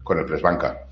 [0.05, 0.87] con el press banca.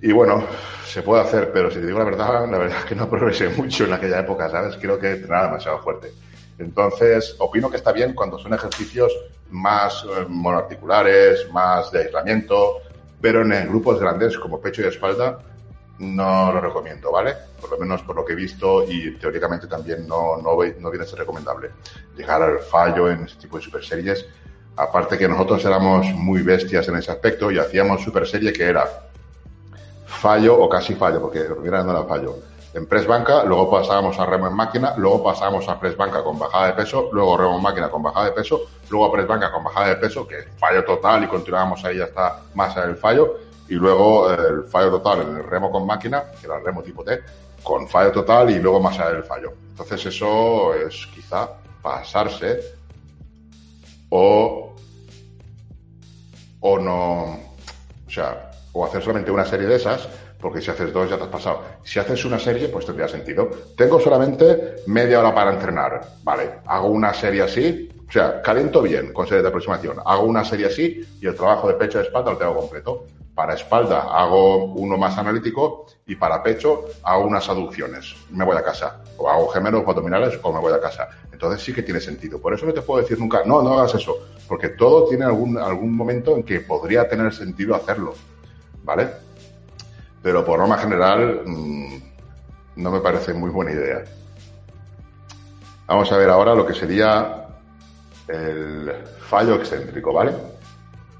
[0.00, 0.42] Y bueno,
[0.84, 3.48] se puede hacer, pero si te digo la verdad, la verdad es que no progresé
[3.56, 4.76] mucho en aquella época, ¿sabes?
[4.80, 6.10] Creo que entrenaba demasiado fuerte.
[6.62, 9.12] Entonces, opino que está bien cuando son ejercicios
[9.50, 12.78] más eh, monoarticulares, más de aislamiento,
[13.20, 15.38] pero en grupos grandes como pecho y espalda
[15.98, 17.34] no lo recomiendo, ¿vale?
[17.60, 21.04] Por lo menos por lo que he visto y teóricamente también no, no, no viene
[21.04, 21.70] a ser recomendable
[22.16, 24.26] llegar al fallo en ese tipo de super series.
[24.76, 28.88] Aparte que nosotros éramos muy bestias en ese aspecto y hacíamos super serie que era
[30.06, 34.18] fallo o casi fallo, porque lo primero no era fallo en press banca, luego pasábamos
[34.18, 37.56] a remo en máquina, luego pasábamos a press banca con bajada de peso, luego remo
[37.56, 40.38] en máquina con bajada de peso, luego a press banca con bajada de peso, que
[40.38, 43.34] es fallo total y continuábamos ahí hasta más en el fallo,
[43.68, 47.04] y luego el fallo total en el remo con máquina, que era el remo tipo
[47.04, 47.20] T,
[47.62, 49.52] con fallo total y luego más allá del fallo.
[49.70, 51.48] Entonces eso es quizá
[51.80, 52.60] pasarse
[54.08, 54.74] o,
[56.60, 57.22] o no,
[58.06, 60.08] o sea, o hacer solamente una serie de esas
[60.42, 61.62] porque si haces dos ya te has pasado.
[61.84, 63.48] Si haces una serie, pues tendría sentido.
[63.76, 66.02] Tengo solamente media hora para entrenar.
[66.24, 69.98] Vale, hago una serie así, o sea, caliento bien con series de aproximación.
[70.04, 73.06] Hago una serie así y el trabajo de pecho y espalda lo tengo completo.
[73.34, 78.14] Para espalda hago uno más analítico y para pecho hago unas aducciones.
[78.30, 79.00] Me voy a casa.
[79.16, 81.08] O hago gemelos o abdominales o me voy a casa.
[81.32, 82.40] Entonces sí que tiene sentido.
[82.40, 84.16] Por eso no te puedo decir nunca, no, no hagas eso.
[84.48, 88.12] Porque todo tiene algún, algún momento en que podría tener sentido hacerlo.
[88.82, 89.08] ¿Vale?
[90.22, 91.96] Pero por norma general mm,
[92.76, 94.04] no me parece muy buena idea.
[95.86, 97.46] Vamos a ver ahora lo que sería
[98.28, 98.92] el
[99.28, 100.32] fallo excéntrico, ¿vale?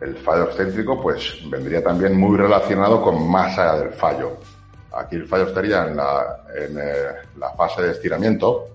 [0.01, 4.39] El fallo excéntrico pues vendría también muy relacionado con allá del fallo.
[4.95, 8.69] Aquí el fallo estaría en la, en, eh, la fase de estiramiento,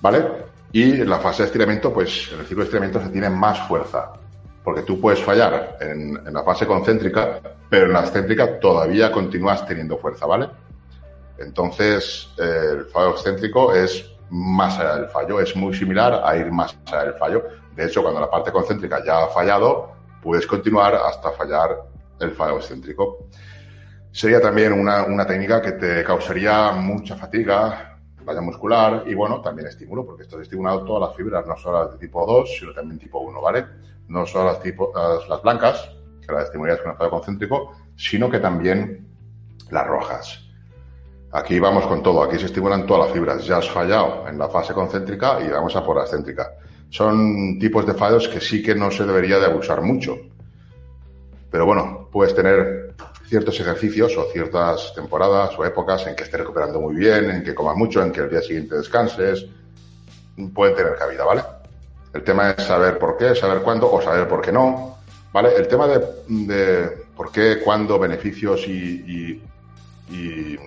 [0.00, 0.24] ¿vale?
[0.72, 3.66] Y en la fase de estiramiento, pues en el ciclo de estiramiento se tiene más
[3.66, 4.12] fuerza
[4.68, 7.40] porque tú puedes fallar en, la fase concéntrica,
[7.70, 10.50] pero en la excéntrica todavía continúas teniendo fuerza, ¿vale?
[11.38, 16.76] Entonces, el fallo excéntrico es más allá del fallo, es muy similar a ir más
[16.84, 17.44] allá del fallo.
[17.74, 19.92] De hecho, cuando la parte concéntrica ya ha fallado,
[20.22, 21.70] puedes continuar hasta fallar
[22.20, 23.26] el fallo excéntrico.
[24.12, 29.68] Sería también una, una técnica que te causaría mucha fatiga, falla muscular y bueno, también
[29.68, 32.98] estímulo, porque esto estimulado todas las fibras, no solo las de tipo 2, sino también
[32.98, 33.64] tipo 1, ¿vale?
[34.08, 34.92] No solo las, tipo,
[35.28, 35.90] las, blancas,
[36.26, 39.06] que las estimularías con el fallo concéntrico, sino que también
[39.70, 40.44] las rojas.
[41.32, 43.44] Aquí vamos con todo, aquí se estimulan todas las fibras.
[43.44, 46.48] Ya has fallado en la fase concéntrica y vamos a por la excéntrica.
[46.88, 50.16] Son tipos de fallos que sí que no se debería de abusar mucho.
[51.50, 52.94] Pero bueno, puedes tener
[53.26, 57.54] ciertos ejercicios o ciertas temporadas o épocas en que estés recuperando muy bien, en que
[57.54, 59.46] comas mucho, en que el día siguiente descanses.
[60.54, 61.42] Pueden tener cabida, ¿vale?
[62.12, 64.96] El tema es saber por qué, saber cuándo o saber por qué no.
[65.32, 65.54] ¿Vale?
[65.56, 69.42] El tema de, por qué, cuándo, beneficios y,
[70.10, 70.58] y,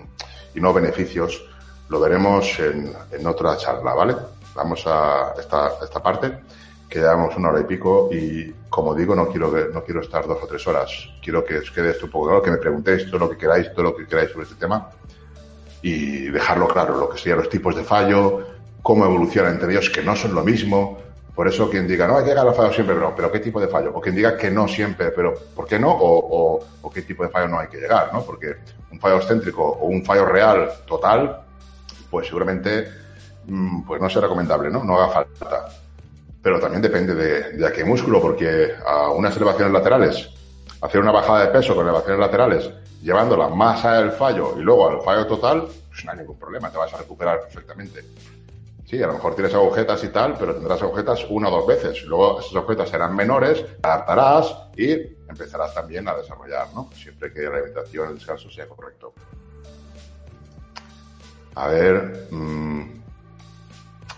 [0.54, 1.44] no beneficios
[1.88, 4.14] lo veremos en, en, otra charla, ¿vale?
[4.54, 6.38] Vamos a esta, esta parte,
[6.88, 10.38] que llevamos una hora y pico y, como digo, no quiero, no quiero estar dos
[10.40, 10.90] o tres horas.
[11.20, 13.72] Quiero que os quede esto un poco claro, que me preguntéis todo lo que queráis,
[13.72, 14.90] todo lo que queráis sobre este tema
[15.82, 18.46] y dejarlo claro, lo que serían los tipos de fallo,
[18.82, 20.98] cómo evolucionan entre ellos, que no son lo mismo,
[21.34, 23.60] por eso quien diga, no, hay que llegar al fallo siempre, pero, pero ¿qué tipo
[23.60, 23.92] de fallo?
[23.94, 25.90] O quien diga que no siempre, pero ¿por qué no?
[25.90, 26.60] O,
[26.92, 28.22] qué tipo de fallo no hay que llegar, ¿no?
[28.22, 28.54] Porque
[28.90, 31.40] un fallo excéntrico o un fallo real total,
[32.10, 32.86] pues seguramente
[33.46, 34.84] mm, pues no sea recomendable, ¿no?
[34.84, 35.68] No haga falta.
[36.42, 40.28] Pero también depende de, de a qué músculo, porque a unas elevaciones laterales,
[40.82, 45.00] hacer una bajada de peso con elevaciones laterales, llevándola más del fallo y luego al
[45.00, 48.04] fallo total, pues no hay ningún problema, te vas a recuperar perfectamente.
[48.84, 52.02] Sí, a lo mejor tienes agujetas y tal, pero tendrás agujetas una o dos veces.
[52.04, 54.92] Luego esas agujetas serán menores, adaptarás y
[55.28, 56.90] empezarás también a desarrollar, ¿no?
[56.92, 59.14] Siempre que la alimentación, el descanso sea correcto.
[61.54, 62.82] A ver, mm,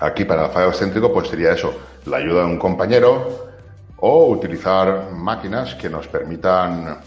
[0.01, 1.75] aquí para el fallo excéntrico pues sería eso,
[2.07, 3.53] la ayuda de un compañero
[3.97, 7.01] o utilizar máquinas que nos permitan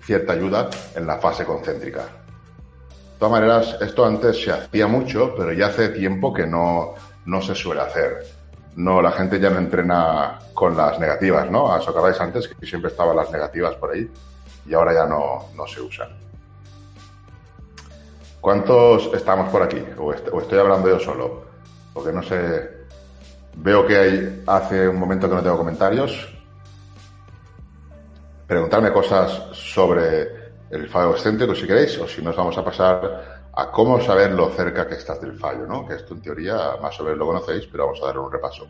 [0.00, 2.17] cierta ayuda en la fase concéntrica.
[3.18, 6.94] De todas maneras, esto antes se hacía mucho, pero ya hace tiempo que no,
[7.26, 8.24] no se suele hacer.
[8.76, 11.64] No, la gente ya no entrena con las negativas, ¿no?
[11.64, 14.08] ¿Os acordáis antes que siempre estaban las negativas por ahí?
[14.66, 16.10] Y ahora ya no, no se usan.
[18.40, 19.82] ¿Cuántos estamos por aquí?
[19.98, 21.42] ¿O, estoy hablando yo solo?
[21.92, 22.70] Porque no sé.
[23.56, 26.32] Veo que hay, hace un momento que no tengo comentarios.
[28.46, 30.37] Preguntarme cosas sobre
[30.70, 34.50] el fallo excéntrico si queréis, o si nos vamos a pasar a cómo saber lo
[34.50, 35.86] cerca que estás del fallo, ¿no?
[35.86, 38.68] Que esto en teoría más o menos lo conocéis, pero vamos a darle un repaso.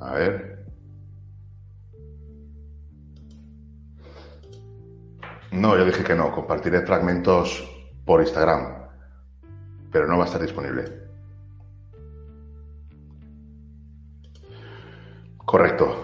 [0.00, 0.64] A ver.
[5.52, 7.68] No, yo dije que no, compartiré fragmentos
[8.06, 8.88] por Instagram,
[9.92, 11.01] pero no va a estar disponible.
[15.52, 15.94] Correcto.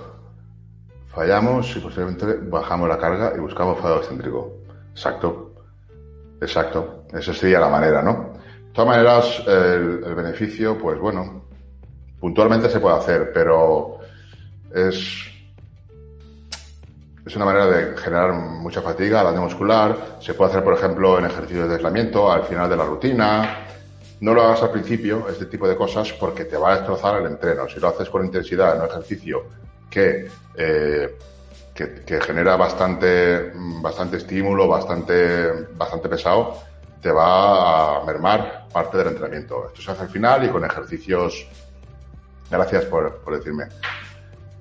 [1.06, 4.58] Fallamos y posteriormente bajamos la carga y buscamos fallo excéntrico.
[4.90, 5.54] Exacto.
[6.38, 7.04] Exacto.
[7.14, 8.34] Esa sería la manera, ¿no?
[8.66, 11.44] De todas maneras, el, beneficio, pues bueno,
[12.20, 14.00] puntualmente se puede hacer, pero
[14.74, 15.24] es,
[17.24, 20.18] es una manera de generar mucha fatiga, daño muscular.
[20.20, 23.64] Se puede hacer, por ejemplo, en ejercicios de aislamiento, al final de la rutina.
[24.20, 27.27] No lo hagas al principio, este tipo de cosas, porque te va a destrozar el
[27.27, 27.69] entreno.
[27.69, 29.45] Si lo haces con intensidad en un ejercicio
[29.95, 31.16] eh,
[31.74, 36.59] que, que, genera bastante, bastante estímulo, bastante, bastante pesado,
[37.01, 39.69] te va a mermar parte del entrenamiento.
[39.69, 41.47] Esto se hace al final y con ejercicios.
[42.51, 43.66] Gracias por, por decirme.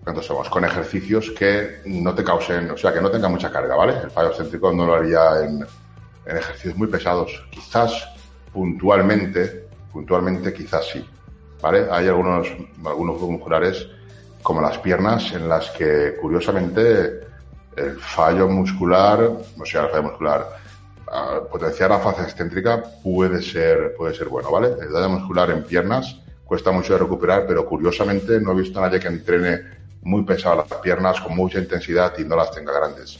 [0.03, 0.47] ¿cuántos somos?
[0.47, 3.93] Con ejercicios que no te causen, o sea, que no tengan mucha carga, ¿vale?
[4.01, 5.67] El fallo céntrico no lo haría en,
[6.25, 7.45] en ejercicios muy pesados.
[7.51, 8.07] Quizás
[8.53, 11.05] puntualmente, puntualmente quizás sí,
[11.61, 11.87] ¿vale?
[11.91, 12.47] Hay algunos,
[12.85, 13.87] algunos musculares
[14.41, 17.21] como las piernas en las que curiosamente
[17.75, 20.47] el fallo muscular, o sea, el fallo muscular,
[21.51, 24.69] potenciar la fase excéntrica puede ser, puede ser bueno, ¿vale?
[24.81, 28.83] El daño muscular en piernas cuesta mucho de recuperar, pero curiosamente no he visto a
[28.83, 29.61] nadie que entrene
[30.01, 33.19] muy pesado las piernas con mucha intensidad y no las tenga grandes.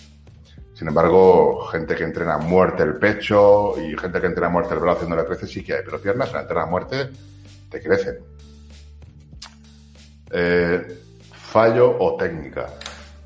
[0.78, 4.76] Sin embargo, gente que entrena a muerte el pecho y gente que entrena a muerte
[4.76, 7.10] el brazo haciéndole crece sí que hay, pero piernas, la a muerte,
[7.68, 8.20] te crecen.
[10.30, 11.00] Eh,
[11.34, 12.68] fallo o técnica.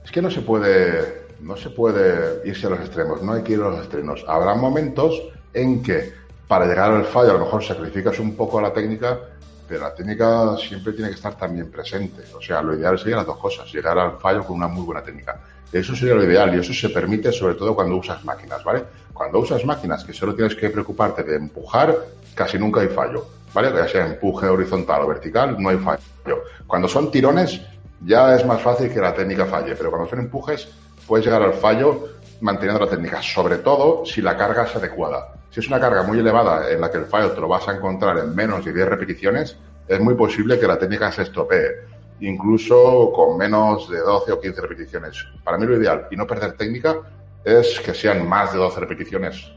[0.02, 3.52] Es que no se puede, no se puede irse a los extremos, no hay que
[3.52, 4.24] ir a los extremos.
[4.30, 5.22] Habrá momentos
[5.54, 6.14] en que
[6.48, 9.20] para llegar al fallo a lo mejor sacrificas un poco la técnica,
[9.68, 12.24] pero la técnica siempre tiene que estar también presente.
[12.34, 15.04] O sea, lo ideal sería las dos cosas, llegar al fallo con una muy buena
[15.04, 15.38] técnica.
[15.72, 18.84] Eso sería lo ideal y eso se permite sobre todo cuando usas máquinas, ¿vale?
[19.14, 21.96] Cuando usas máquinas que solo tienes que preocuparte de empujar,
[22.36, 23.72] casi nunca hay fallo, ¿vale?
[23.74, 26.44] Ya sea empuje horizontal o vertical, no hay fallo.
[26.68, 27.62] Cuando son tirones,
[28.06, 30.68] ya es más fácil que la técnica falle, pero cuando son empujes,
[31.08, 32.10] puedes llegar al fallo
[32.42, 35.36] manteniendo la técnica, sobre todo si la carga es adecuada.
[35.52, 37.74] Si es una carga muy elevada en la que el fallo te lo vas a
[37.76, 39.58] encontrar en menos de 10 repeticiones,
[39.88, 41.91] es muy posible que la técnica se estropee,
[42.22, 45.26] incluso con menos de 12 o 15 repeticiones.
[45.44, 46.98] Para mí lo ideal, y no perder técnica,
[47.44, 49.52] es que sean más de 12 repeticiones.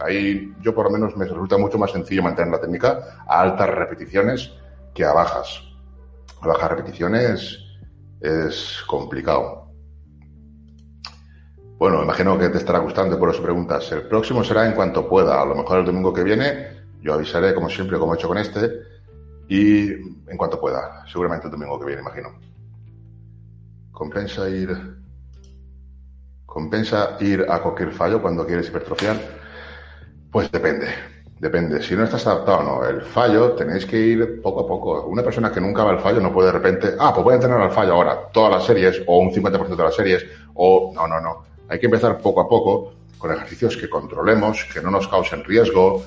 [0.00, 3.70] Ahí yo por lo menos me resulta mucho más sencillo mantener la técnica a altas
[3.70, 4.52] repeticiones
[4.94, 5.62] que a bajas.
[6.40, 7.58] A bajas repeticiones
[8.20, 9.68] es complicado.
[11.78, 13.90] Bueno, imagino que te estará gustando por eso preguntas.
[13.92, 15.40] El próximo será en cuanto pueda.
[15.40, 18.38] A lo mejor el domingo que viene yo avisaré, como siempre, como he hecho con
[18.38, 18.82] este,
[19.48, 21.04] y en cuanto pueda.
[21.10, 22.28] Seguramente el domingo que viene, imagino.
[23.90, 24.70] Compensa ir.
[26.46, 29.16] Compensa ir a cualquier fallo cuando quieres hipertrofiar.
[30.30, 30.88] Pues depende.
[31.40, 32.84] Depende, si no estás adaptado o no.
[32.84, 35.06] El fallo tenéis que ir poco a poco.
[35.06, 37.36] Una persona que nunca va al fallo no puede de repente, ah, pues voy a
[37.36, 41.06] entrenar al fallo ahora, todas las series, o un 50% de las series, o no,
[41.06, 41.44] no, no.
[41.68, 46.02] Hay que empezar poco a poco con ejercicios que controlemos, que no nos causen riesgo,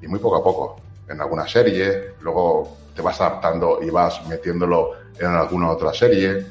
[0.00, 0.80] y muy poco a poco.
[1.08, 6.46] En alguna serie, luego te vas adaptando y vas metiéndolo en alguna otra serie.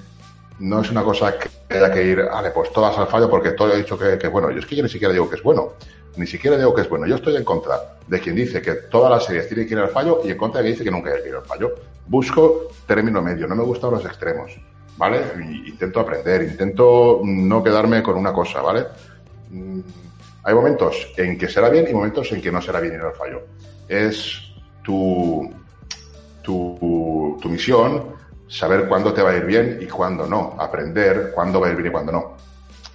[0.60, 3.74] No es una cosa que haya que ir, vale, pues todas al fallo porque todo
[3.74, 4.52] he dicho que, que bueno.
[4.52, 5.74] Yo es que yo ni siquiera digo que es bueno
[6.16, 7.08] ni siquiera digo que es bueno.
[7.08, 9.90] Yo estoy en contra de quien dice que todas las series tienen que ir al
[9.90, 11.74] fallo y en contra de quien dice que nunca hay que ir al fallo.
[12.08, 14.52] Busco término medio, no me gustan los extremos,
[14.98, 15.22] ¿vale?
[15.66, 18.86] intento aprender, intento no quedarme con una cosa, ¿vale?
[19.50, 19.80] Mm,
[20.44, 23.14] hay momentos en que será bien y momentos en que no será bien ir al
[23.14, 23.42] fallo.
[23.94, 24.42] Es
[24.84, 25.54] tu,
[26.42, 28.16] tu, tu misión
[28.48, 31.76] saber cuándo te va a ir bien y cuándo no, aprender cuándo va a ir
[31.76, 32.38] bien y cuándo no.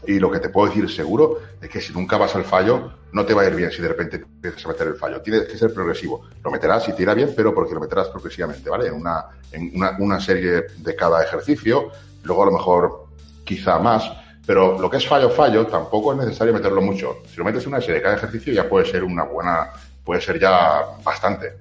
[0.09, 3.25] Y lo que te puedo decir seguro es que si nunca vas al fallo, no
[3.25, 5.21] te va a ir bien si de repente empiezas a meter el fallo.
[5.21, 6.23] Tiene que ser progresivo.
[6.43, 8.89] Lo meterás y te irá bien, pero porque lo meterás progresivamente, ¿vale?
[8.89, 11.91] En una, en una, una serie de cada ejercicio,
[12.25, 13.07] luego a lo mejor
[13.45, 14.11] quizá más,
[14.49, 17.19] pero lo que es fallo, fallo, tampoco es necesario meterlo mucho.
[17.29, 19.73] Si lo metes en una serie de cada ejercicio ya puede ser una buena,
[20.09, 21.59] puede ser ya bastante.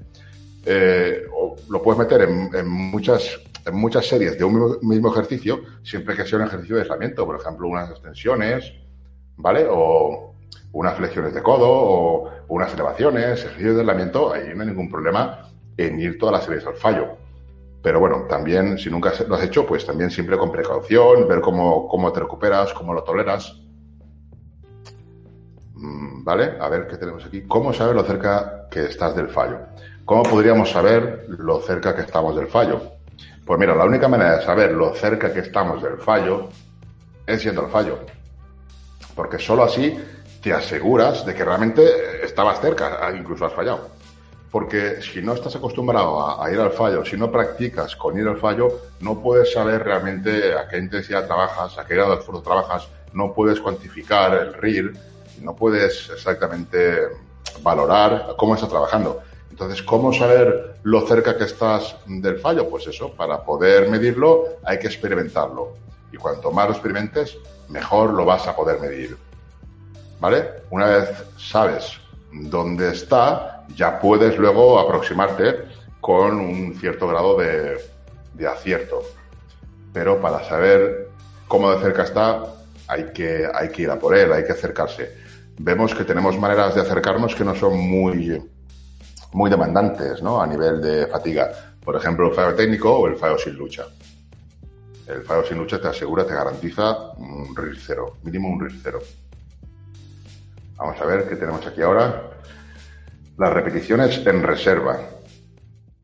[0.66, 6.16] Eh, o lo puedes meter en, muchas en muchas series de un mismo ejercicio, siempre
[6.16, 8.72] que sea un ejercicio de aislamiento, por ejemplo, unas extensiones,
[9.36, 9.68] ¿vale?
[9.70, 10.34] O
[10.72, 15.50] unas flexiones de codo o unas elevaciones, ejercicios de aislamiento, ahí no hay ningún problema
[15.76, 17.18] en ir todas las series al fallo.
[17.84, 21.90] Pero bueno, también, si nunca lo has hecho, pues también siempre con precaución, ver cómo,
[21.90, 23.60] cómo te recuperas, cómo lo toleras.
[25.80, 26.58] Mm, ¿Vale?
[26.60, 27.44] A ver qué tenemos aquí.
[27.48, 29.60] ¿Cómo saber lo cerca que estás del fallo?
[30.06, 32.82] ¿Cómo podríamos saber lo cerca que estamos del fallo?
[33.46, 36.50] Pues mira, la única manera de saber lo cerca que estamos del fallo
[37.26, 38.00] es siendo el fallo.
[39.16, 39.98] Porque solo así
[40.42, 43.90] te aseguras de que realmente estabas cerca, incluso has fallado.
[44.50, 48.38] Porque si no estás acostumbrado a, ir al fallo, si no practicas con ir al
[48.38, 48.68] fallo,
[49.02, 53.34] no puedes saber realmente a qué intensidad trabajas, a qué grado de esfuerzo trabajas, no
[53.34, 54.94] puedes cuantificar el RIR,
[55.42, 57.00] no puedes exactamente
[57.62, 59.22] valorar cómo estás trabajando.
[59.50, 62.70] Entonces, ¿cómo saber lo cerca que estás del fallo?
[62.70, 65.76] Pues eso, para poder medirlo hay que experimentarlo.
[66.12, 67.38] Y cuanto más lo experimentes,
[67.70, 69.18] mejor lo vas a poder medir.
[70.20, 70.50] ¿Vale?
[70.70, 72.00] Una vez sabes
[72.32, 75.66] dónde está, ya puedes luego aproximarte
[76.02, 77.78] con un cierto grado de,
[78.34, 79.02] de acierto.
[79.94, 81.10] Pero para saber
[81.48, 82.44] cómo de cerca está,
[82.88, 85.27] hay que, hay que ir a por él, hay que acercarse.
[85.60, 88.42] Vemos que tenemos maneras de acercarnos que no son muy,
[89.34, 90.42] muy demandantes ¿no?
[90.42, 91.50] a nivel de fatiga.
[91.84, 93.86] Por ejemplo, el fallo técnico o el fallo sin lucha.
[95.08, 99.00] El fallo sin lucha te asegura, te garantiza un RIR cero, mínimo un RIR cero.
[100.76, 102.30] Vamos a ver qué tenemos aquí ahora.
[103.38, 105.00] Las repeticiones en reserva.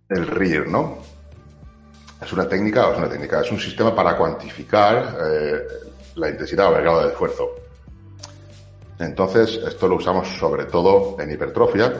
[0.10, 0.98] El RIR, ¿no?
[2.24, 5.62] Es una técnica, o es una técnica, es un sistema para cuantificar eh,
[6.16, 7.63] la intensidad o el grado de esfuerzo.
[9.04, 11.94] Entonces, esto lo usamos sobre todo en hipertrofia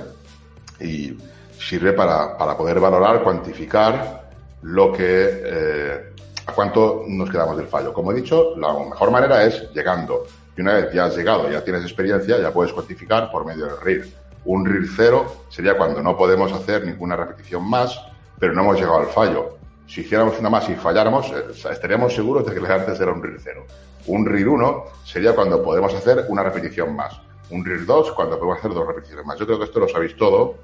[0.80, 1.18] y
[1.58, 4.30] sirve para, para poder valorar, cuantificar
[4.64, 6.14] lo que, eh,
[6.46, 7.94] a cuánto nos quedamos del fallo.
[7.94, 10.26] Como he dicho, la mejor manera es llegando.
[10.56, 13.80] Y una vez ya has llegado, ya tienes experiencia, ya puedes cuantificar por medio del
[13.82, 14.08] RIR.
[14.46, 18.00] Un RIR cero sería cuando no podemos hacer ninguna repetición más,
[18.40, 19.58] pero no hemos llegado al fallo.
[19.88, 23.40] Si hiciéramos una más y falláramos, eh, estaríamos seguros de que antes era un RIR
[23.40, 23.66] cero.
[24.08, 27.22] Un RIR 1 sería cuando podemos hacer una repetición más.
[27.50, 29.40] Un RIR 2 cuando podemos hacer dos repeticiones más.
[29.40, 30.56] Yo creo que esto lo sabéis todo.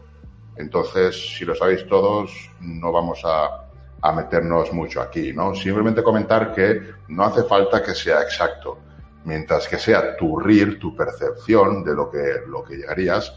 [0.57, 3.69] Entonces, si lo sabéis todos, no vamos a,
[4.01, 5.55] a meternos mucho aquí, ¿no?
[5.55, 8.77] Simplemente comentar que no hace falta que sea exacto.
[9.25, 13.33] Mientras que sea tu RIR, tu percepción de lo que, lo que llegarías,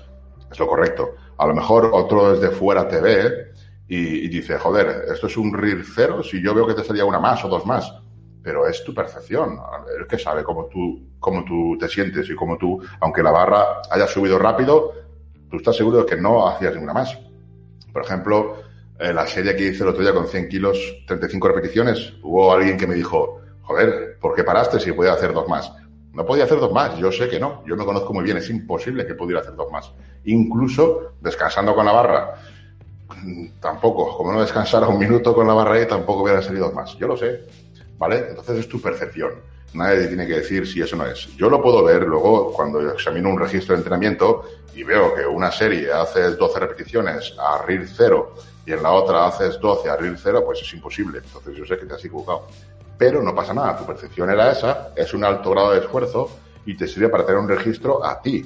[0.50, 1.16] es lo correcto.
[1.38, 3.52] A lo mejor otro desde fuera te ve
[3.94, 7.20] y, dice, joder, esto es un RIR cero, si yo veo que te salía una
[7.20, 7.92] más o dos más
[8.42, 9.58] pero es tu percepción.
[9.98, 13.82] El que sabe cómo tú, cómo tú te sientes y cómo tú, aunque la barra
[13.90, 14.92] haya subido rápido,
[15.50, 17.16] tú estás seguro de que no hacías ninguna más.
[17.92, 18.56] Por ejemplo,
[18.98, 22.76] en la serie que hice el otro día con 100 kilos, 35 repeticiones, hubo alguien
[22.76, 25.72] que me dijo, joder, ¿por qué paraste si podía hacer dos más?
[26.12, 28.50] No podía hacer dos más, yo sé que no, yo me conozco muy bien, es
[28.50, 29.92] imposible que pudiera hacer dos más.
[30.24, 32.34] Incluso descansando con la barra,
[33.60, 36.96] tampoco, como no descansara un minuto con la barra ahí, tampoco hubiera salido más.
[36.96, 37.46] Yo lo sé,
[37.98, 38.26] ¿vale?
[38.30, 39.32] Entonces es tu percepción.
[39.74, 41.34] Nadie tiene que decir si eso no es.
[41.36, 44.44] Yo lo puedo ver luego cuando examino un registro de entrenamiento
[44.74, 48.34] y veo que una serie haces 12 repeticiones a RIR 0
[48.66, 51.18] y en la otra haces 12 a RIR 0, pues es imposible.
[51.24, 52.46] Entonces yo sé que te has equivocado.
[52.98, 56.28] Pero no pasa nada, tu percepción era esa, es un alto grado de esfuerzo
[56.66, 58.44] y te sirve para tener un registro a ti.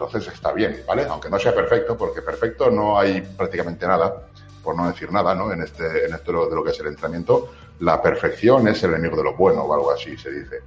[0.00, 1.06] Entonces está bien, ¿vale?
[1.10, 4.28] Aunque no sea perfecto, porque perfecto no hay prácticamente nada,
[4.62, 5.52] por no decir nada, ¿no?
[5.52, 7.50] En este, en esto de lo que es el entrenamiento,
[7.80, 10.60] la perfección es el enemigo de lo bueno o algo así se dice.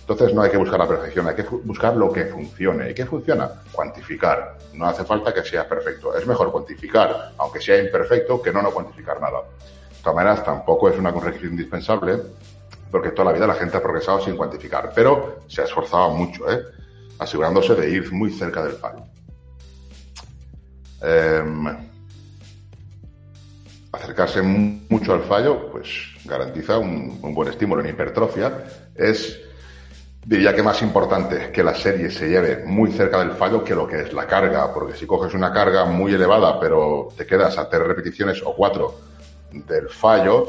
[0.00, 2.90] Entonces no hay que buscar la perfección, hay que buscar lo que funcione.
[2.90, 3.50] ¿Y qué funciona?
[3.72, 4.58] Cuantificar.
[4.74, 6.14] No hace falta que sea perfecto.
[6.14, 9.38] Es mejor cuantificar, aunque sea imperfecto, que no no cuantificar nada.
[9.38, 12.18] De todas maneras, tampoco es una requisito indispensable,
[12.90, 16.52] porque toda la vida la gente ha progresado sin cuantificar, pero se ha esforzado mucho,
[16.52, 16.62] ¿eh?
[17.18, 19.04] Asegurándose de ir muy cerca del fallo.
[21.02, 21.42] Eh,
[23.94, 25.88] acercarse mucho al fallo, pues
[26.24, 28.64] garantiza un, buen estímulo en hipertrofia.
[28.94, 29.40] Es,
[30.24, 33.86] diría que más importante que la serie se lleve muy cerca del fallo que lo
[33.86, 37.68] que es la carga, porque si coges una carga muy elevada, pero te quedas a
[37.68, 38.94] tres repeticiones o cuatro
[39.52, 40.46] del fallo,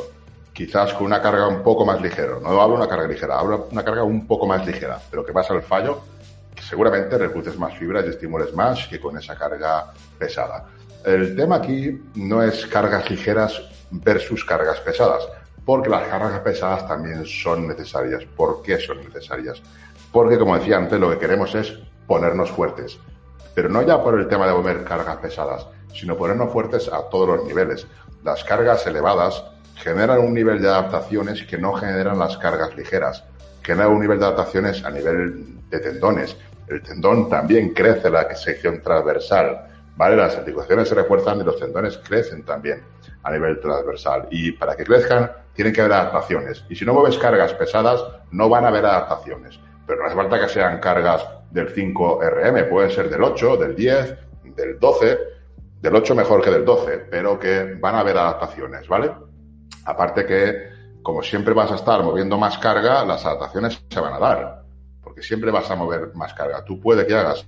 [0.54, 2.40] quizás con una carga un poco más ligera.
[2.42, 5.50] No hablo una carga ligera, hablo una carga un poco más ligera, pero que vas
[5.52, 6.02] al fallo,
[6.61, 10.65] seguramente reclutes más fibras y estimules más que con esa carga pesada.
[11.03, 13.61] El tema aquí no es cargas ligeras
[13.91, 15.27] versus cargas pesadas,
[15.64, 18.23] porque las cargas pesadas también son necesarias.
[18.36, 19.61] ¿Por qué son necesarias?
[20.11, 21.77] Porque, como decía antes, lo que queremos es
[22.07, 22.98] ponernos fuertes.
[23.53, 27.27] Pero no ya por el tema de mover cargas pesadas, sino ponernos fuertes a todos
[27.27, 27.88] los niveles.
[28.23, 29.44] Las cargas elevadas
[29.76, 33.23] generan un nivel de adaptaciones que no generan las cargas ligeras.
[33.66, 36.38] Generan un nivel de adaptaciones a nivel de tendones.
[36.68, 40.16] El tendón también crece la sección transversal ¿vale?
[40.16, 42.84] Las articulaciones se refuerzan y los tendones crecen también
[43.24, 44.28] a nivel transversal.
[44.32, 46.64] Y para que crezcan, tienen que haber adaptaciones.
[46.70, 49.60] Y si no mueves cargas pesadas, no van a haber adaptaciones.
[49.88, 54.18] Pero no hace falta que sean cargas del 5RM, pueden ser del 8, del 10,
[54.56, 55.20] del 12,
[55.82, 59.12] del 8 mejor que del 12, pero que van a haber adaptaciones, ¿vale?
[59.86, 60.74] Aparte que,
[61.06, 64.64] como siempre vas a estar moviendo más carga, las adaptaciones se van a dar,
[65.03, 66.65] porque siempre vas a mover más carga.
[66.65, 67.45] Tú puede que hagas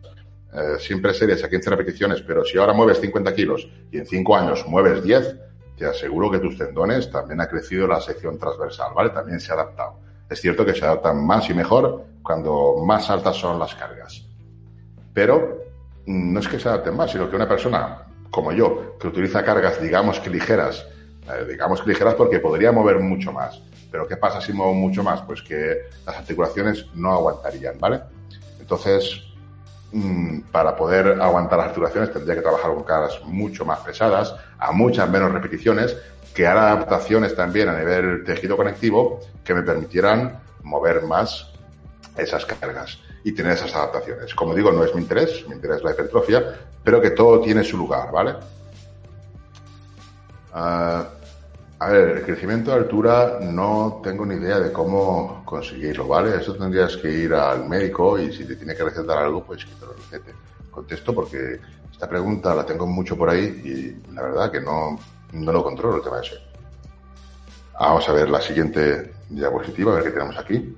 [0.53, 4.35] eh, siempre series a 15 repeticiones, pero si ahora mueves 50 kilos y en 5
[4.35, 5.37] años mueves 10,
[5.75, 9.09] te aseguro que tus tendones también ha crecido la sección transversal, ¿vale?
[9.09, 10.01] También se ha adaptado.
[10.29, 14.23] Es cierto que se adaptan más y mejor cuando más altas son las cargas.
[15.15, 15.63] Pero
[16.05, 19.81] no es que se adapten más, sino que una persona como yo, que utiliza cargas,
[19.81, 20.85] digamos que ligeras,
[21.29, 23.61] eh, digamos que ligeras porque podría mover mucho más.
[23.91, 25.21] Pero ¿qué pasa si muevo mucho más?
[25.21, 28.01] Pues que las articulaciones no aguantarían, ¿vale?
[28.59, 29.27] Entonces,
[29.91, 34.71] Mm, para poder aguantar las articulaciones tendría que trabajar con cargas mucho más pesadas, a
[34.73, 35.95] muchas menos repeticiones,
[36.33, 41.53] que hará adaptaciones también a nivel tejido conectivo que me permitieran mover más
[42.17, 44.35] esas cargas y tener esas adaptaciones.
[44.35, 46.43] Como digo, no es mi interés, mi interés es la hipertrofia,
[46.83, 48.35] pero que todo tiene su lugar, ¿vale?
[50.53, 51.16] Uh,
[51.79, 56.35] A ver, el crecimiento de altura no tengo ni idea de cómo conseguirlo, ¿vale?
[56.35, 59.75] Eso tendrías que ir al médico y si te tiene que recetar algo, pues que
[59.75, 60.33] te lo recete.
[60.71, 61.59] Contesto porque
[61.91, 64.97] esta pregunta la tengo mucho por ahí y la verdad que no,
[65.33, 66.37] no lo controlo el tema ese.
[67.79, 70.75] Vamos a ver la siguiente diapositiva, a ver qué tenemos aquí.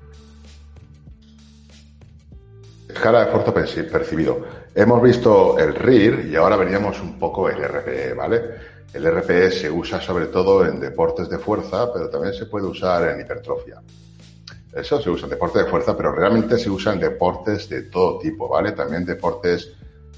[2.89, 4.45] Escala de esfuerzo percibido.
[4.75, 8.78] Hemos visto el RIR y ahora veríamos un poco el RPE, ¿vale?
[8.93, 13.07] El RPE se usa sobre todo en deportes de fuerza, pero también se puede usar
[13.09, 13.81] en hipertrofia.
[14.73, 18.17] Eso se usa en deportes de fuerza, pero realmente se usa en deportes de todo
[18.17, 18.71] tipo, ¿vale?
[18.71, 19.73] También deportes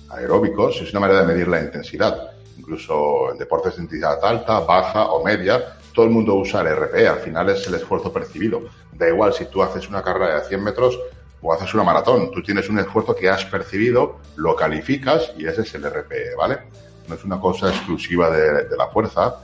[0.10, 2.31] aeróbicos, es una manera de medir la intensidad.
[2.57, 7.07] Incluso en deportes de intensidad alta, baja o media, todo el mundo usa el RPE,
[7.07, 8.61] al final es el esfuerzo percibido.
[8.93, 10.99] Da igual si tú haces una carrera de 100 metros
[11.41, 15.61] o haces una maratón, tú tienes un esfuerzo que has percibido, lo calificas y ese
[15.61, 16.60] es el RPE, ¿vale?
[17.07, 19.35] No es una cosa exclusiva de, la fuerza,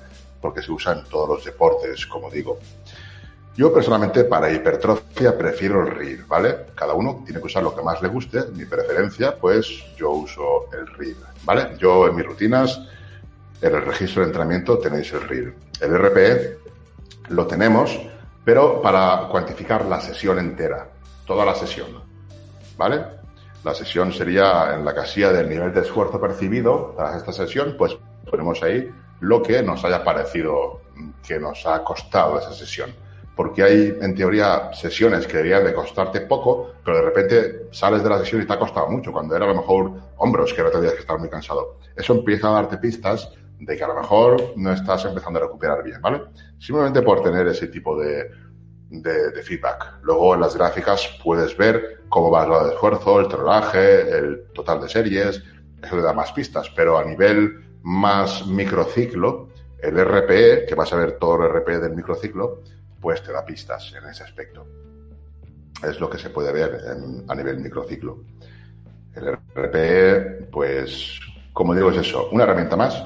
[0.42, 2.60] porque se usa en todos los deportes, como digo.
[3.56, 6.58] Yo personalmente para hipertrofia prefiero el RIR, ¿vale?
[6.76, 8.44] Cada uno tiene que usar lo que más le guste.
[8.54, 11.76] Mi preferencia, pues yo uso el RIR, ¿vale?
[11.80, 12.80] Yo en mis rutinas,
[13.62, 15.56] en el registro de entrenamiento tenéis el RIR.
[15.82, 16.58] El RPE
[17.30, 18.00] lo tenemos,
[18.46, 20.88] pero para cuantificar la sesión entera,
[21.26, 21.88] toda la sesión,
[22.78, 23.17] ¿vale?
[23.68, 27.98] La sesión sería en la casilla del nivel de esfuerzo percibido tras esta sesión, pues
[28.32, 28.90] ponemos ahí
[29.20, 30.80] lo que nos haya parecido
[31.22, 32.92] que nos ha costado esa sesión.
[33.36, 38.10] Porque hay, en teoría, sesiones que deberían de costarte poco, pero de repente sales de
[38.10, 40.70] la sesión y te ha costado mucho, cuando era a lo mejor hombros, que no
[40.70, 41.80] tendrías que estar muy cansado.
[41.94, 45.84] Eso empieza a darte pistas de que a lo mejor no estás empezando a recuperar
[45.84, 46.22] bien, ¿vale?
[46.58, 48.30] Simplemente por tener ese tipo de,
[48.90, 50.00] de, feedback.
[50.04, 54.82] Luego en las gráficas puedes ver cómo va el de esfuerzo, el tronaje, el total
[54.82, 55.44] de series,
[55.82, 59.50] eso le da más pistas, pero a nivel más microciclo,
[59.80, 62.64] el RPE, que vas a ver todo el RPE del microciclo,
[63.00, 64.66] pues te da pistas en ese aspecto.
[65.84, 66.82] Es lo que se puede ver
[67.28, 68.24] a nivel microciclo.
[69.16, 71.20] El RPE, pues,
[71.54, 73.04] como digo, es eso, una herramienta más.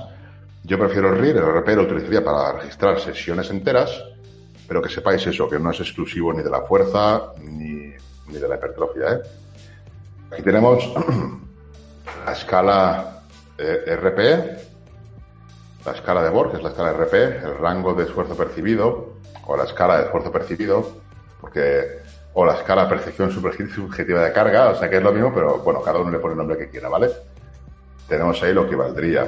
[0.63, 4.03] Yo prefiero el RIR, el RPE lo utilizaría para registrar sesiones enteras,
[4.71, 7.91] pero que sepáis eso, que no es exclusivo ni de la fuerza ni,
[8.29, 9.15] de la hipertrofia.
[9.15, 9.21] ¿eh?
[10.31, 10.89] Aquí tenemos
[12.25, 13.23] la escala
[13.57, 14.57] eh, RPE,
[15.85, 19.15] la escala de Borg, que es la escala RPE, el rango de esfuerzo percibido,
[19.45, 20.87] o la escala de esfuerzo percibido,
[21.41, 21.99] porque
[22.33, 25.81] o la escala percepción subjetiva de carga, o sea que es lo mismo, pero bueno,
[25.81, 27.09] cada uno le pone el nombre que quiera, ¿vale?
[28.07, 29.25] Tenemos ahí lo que valdría.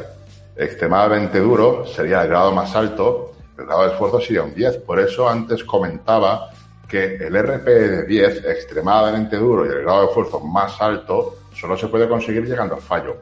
[0.56, 4.78] Extremadamente duro sería el grado más alto el grado de esfuerzo sería un 10.
[4.80, 6.50] Por eso antes comentaba
[6.88, 11.78] que el RP de 10, extremadamente duro, y el grado de esfuerzo más alto, solo
[11.78, 13.18] se puede conseguir llegando al fallo.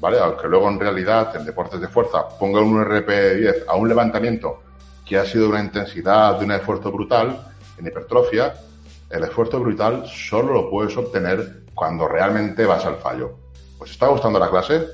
[0.00, 0.18] ¿Vale?
[0.18, 3.88] Aunque luego en realidad en deportes de fuerza ponga un RP de 10 a un
[3.88, 4.62] levantamiento
[5.04, 8.54] que ha sido una intensidad, de un esfuerzo brutal, en hipertrofia,
[9.10, 13.36] el esfuerzo brutal solo lo puedes obtener cuando realmente vas al fallo.
[13.78, 14.86] ¿Os está gustando la clase?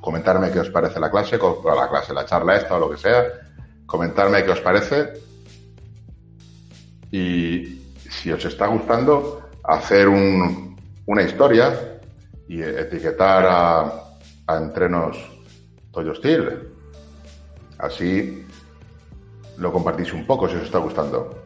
[0.00, 3.24] Comentarme qué os parece la clase, la clase, la charla esta o lo que sea
[3.92, 5.12] comentarme qué os parece
[7.10, 7.78] y
[8.08, 12.00] si os está gustando, hacer una historia
[12.48, 13.98] y etiquetar a,
[14.48, 15.16] Entrenos
[15.92, 16.68] Toyo Steel.
[17.78, 18.46] Así
[19.58, 21.42] lo compartís un poco si os está gustando.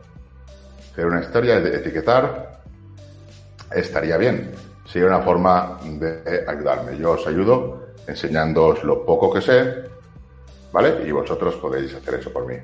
[0.92, 2.62] Hacer una historia, etiquetar,
[3.72, 4.52] estaría bien.
[4.84, 6.96] Sería una forma de ayudarme.
[6.96, 9.95] Yo os ayudo enseñándoos lo poco que sé
[10.76, 11.08] ¿vale?
[11.08, 12.54] Y vosotros podéis hacer eso por mí.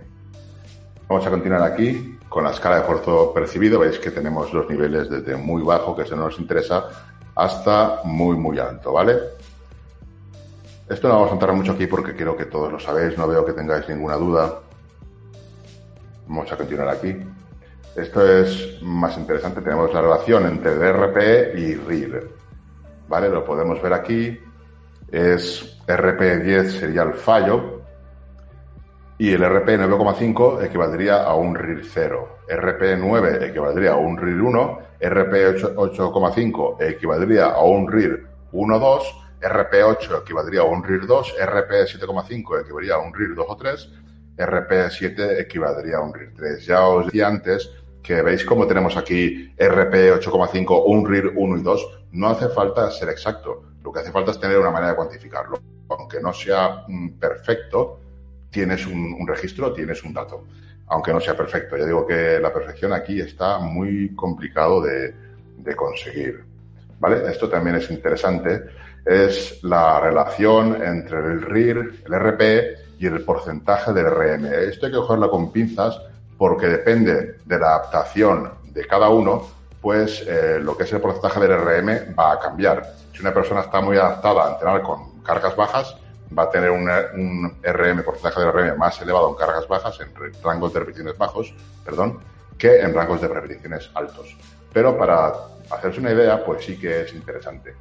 [1.09, 3.79] Vamos a continuar aquí con la escala de esfuerzo percibido.
[3.79, 6.89] Veis que tenemos los niveles desde muy bajo, que eso no nos interesa,
[7.35, 9.17] hasta muy, muy alto, ¿vale?
[10.91, 13.47] Esto no vamos a entrar mucho aquí porque creo que todos lo sabéis, no veo
[13.47, 14.61] que tengáis ninguna duda.
[16.27, 17.17] Vamos a continuar aquí.
[17.97, 22.29] Esto es más interesante, tenemos la relación entre RPE y RIR.
[23.09, 23.31] ¿Vale?
[23.31, 24.39] Lo podemos ver aquí.
[25.11, 27.82] Es RP10 sería el fallo,
[29.23, 32.39] y el RP 9,5 equivaldría a un RIR 0.
[32.49, 34.79] RP 9 equivaldría a un RIR 1.
[35.01, 39.03] RP 8,5 equivaldría a un RIR 1,2.
[39.41, 41.35] RP 8 equivaldría a un RIR 2.
[41.41, 43.91] RP 7,5 equivaldría a un RIR 2 o 3.
[44.39, 46.67] RP 7 equivaldría a un RIR 3.
[46.67, 47.71] Ya os decía antes
[48.03, 52.01] que veis cómo tenemos aquí RP 8,5, un RIR 1 y 2.
[52.11, 53.63] No hace falta ser exacto.
[53.85, 55.61] Lo que hace falta es tener una manera de cuantificarlo.
[55.91, 58.02] Aunque no sea mm, perfecto,
[58.53, 60.45] tienes un, registro, tienes un dato,
[60.89, 61.77] aunque no sea perfecto.
[61.77, 65.15] Ya digo que la perfección aquí está muy complicado de,
[65.75, 66.45] conseguir.
[67.01, 67.29] ¿Vale?
[67.29, 68.63] Esto también es interesante.
[69.05, 74.47] Es la relación entre el RIR, el RP y el porcentaje de RM.
[74.47, 76.01] Esto hay que cogerlo con pinzas
[76.37, 79.49] porque depende de la adaptación de cada uno,
[79.81, 82.95] pues eh, lo que es el porcentaje del RM va a cambiar.
[83.13, 85.97] Si una persona está muy adaptada a entrenar con cargas bajas,
[86.37, 90.43] va a tener un, un RM, porcentaje de RM más elevado en cargas bajas, en
[90.43, 91.55] rangos de repeticiones bajos,
[91.85, 92.21] perdón,
[92.59, 94.37] que en rangos de repeticiones altos.
[94.73, 95.33] Pero para
[95.71, 97.75] hacerse una idea, pues sí que es interesante.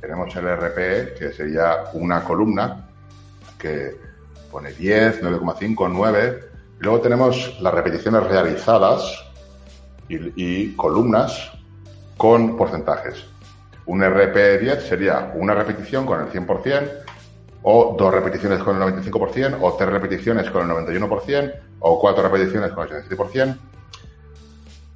[0.00, 2.88] Tenemos el RPE, que sería una columna
[3.58, 3.96] que
[4.50, 6.44] pone 10, 9,5, 9.
[6.78, 9.24] Y luego tenemos las repeticiones realizadas
[10.08, 11.52] y, columnas
[12.16, 13.24] con porcentajes.
[13.86, 17.03] Un RPE 10 sería una repetición con el 100%,
[17.66, 22.72] o dos repeticiones con el 95%, o tres repeticiones con el 91%, o cuatro repeticiones
[22.72, 23.58] con el 77%.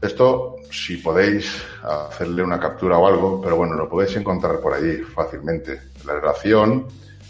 [0.00, 4.98] Esto, si podéis hacerle una captura o algo, pero bueno, lo podéis encontrar por allí
[4.98, 5.80] fácilmente.
[6.06, 6.86] La relación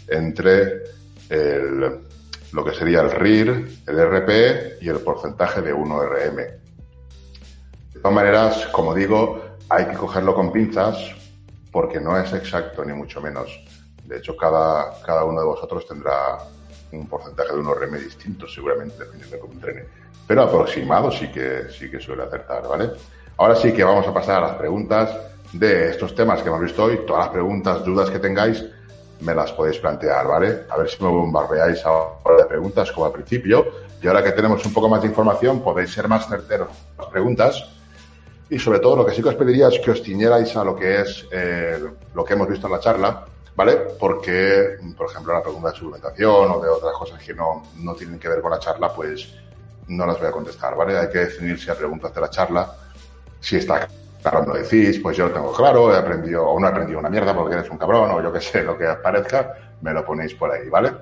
[0.07, 0.83] entre
[1.29, 1.79] el,
[2.51, 6.35] lo que sería el RIR, el RP y el porcentaje de 1RM.
[6.35, 10.97] De todas maneras, como digo, hay que cogerlo con pinzas
[11.71, 13.49] porque no es exacto, ni mucho menos.
[14.09, 16.39] De hecho, cada, cada uno de vosotros tendrá
[16.91, 19.85] un porcentaje de 1RM distinto, seguramente, dependiendo de cómo entrene.
[20.25, 22.89] Pero aproximado sí que, sí que suele acertar, ¿vale?
[23.37, 25.15] Ahora sí que vamos a pasar a las preguntas
[25.53, 27.01] de estos temas que hemos visto hoy.
[27.05, 28.65] Todas las preguntas, dudas que tengáis,
[29.21, 30.61] me las podéis plantear, ¿vale?
[30.71, 33.67] A ver si me bombardeáis ahora de preguntas como al principio.
[34.01, 37.63] Y ahora que tenemos un poco más de información, podéis ser más certeros las preguntas.
[38.49, 40.75] Y sobre todo, lo que sí que os pediría es que os ciñerais a lo
[40.75, 41.79] que es eh,
[42.15, 43.25] lo que hemos visto en la charla,
[43.59, 43.75] ¿vale?
[43.99, 48.17] Porque, por ejemplo, la pregunta de suplementación o de otras cosas que no, no tienen
[48.17, 49.35] que ver con la charla, pues
[49.89, 50.97] no las voy a contestar, ¿vale?
[50.97, 52.73] Hay que definirse a preguntas de la charla.
[53.41, 53.85] Si está
[54.21, 57.33] Claro, decís, pues yo lo tengo claro, he aprendido, o no he aprendido una mierda
[57.35, 60.51] porque eres un cabrón, o yo qué sé, lo que parezca, me lo ponéis por
[60.51, 60.93] ahí, ¿vale?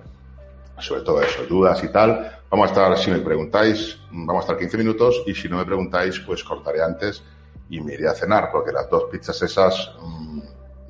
[0.79, 2.39] Sobre todo eso, dudas y tal.
[2.49, 5.65] Vamos a estar, si me preguntáis, vamos a estar 15 minutos, y si no me
[5.65, 7.21] preguntáis, pues cortaré antes
[7.69, 10.41] y me iré a cenar, porque las dos pizzas esas mmm,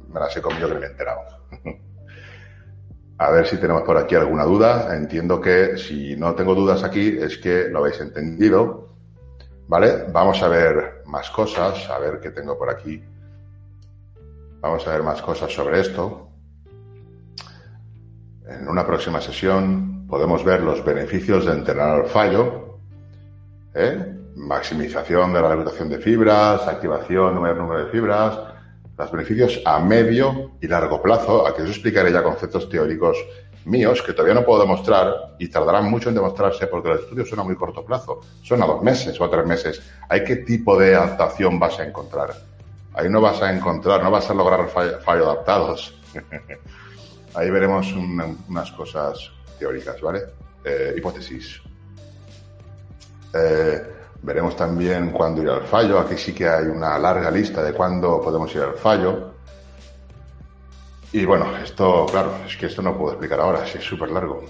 [0.09, 1.21] me las he comido que me he enterado.
[3.17, 4.95] a ver si tenemos por aquí alguna duda.
[4.95, 8.87] Entiendo que si no tengo dudas aquí es que lo habéis entendido
[9.67, 10.05] ¿Vale?
[10.13, 13.03] Vamos a ver más cosas, a ver qué tengo por aquí.
[14.61, 16.29] Vamos a ver más cosas sobre esto.
[18.47, 22.79] En una próxima sesión podemos ver los beneficios de entrenar al fallo.
[23.73, 24.15] ¿eh?
[24.35, 28.39] Maximización de la reclutación de fibras, activación mayor número de fibras,
[28.97, 31.47] los beneficios a medio y largo plazo.
[31.47, 33.17] Aquí os explicaré ya conceptos teóricos
[33.65, 37.39] míos que todavía no puedo demostrar y tardarán mucho en demostrarse porque los estudios son
[37.39, 39.81] a muy corto plazo, son a dos meses o a tres meses.
[40.09, 42.33] ¿Hay qué tipo de adaptación vas a encontrar?
[42.93, 45.99] Ahí no vas a encontrar, no vas a lograr fallo, adaptados.
[47.35, 50.21] Ahí veremos unas cosas teóricas, ¿vale?
[50.63, 51.61] Eh, hipótesis.
[53.33, 55.99] Eh, veremos también cuándo ir al fallo.
[55.99, 59.31] Aquí sí que hay una larga lista de cuándo podemos ir al fallo.
[61.11, 64.43] Y bueno, esto, claro, es que esto no puedo explicar ahora, es súper largo.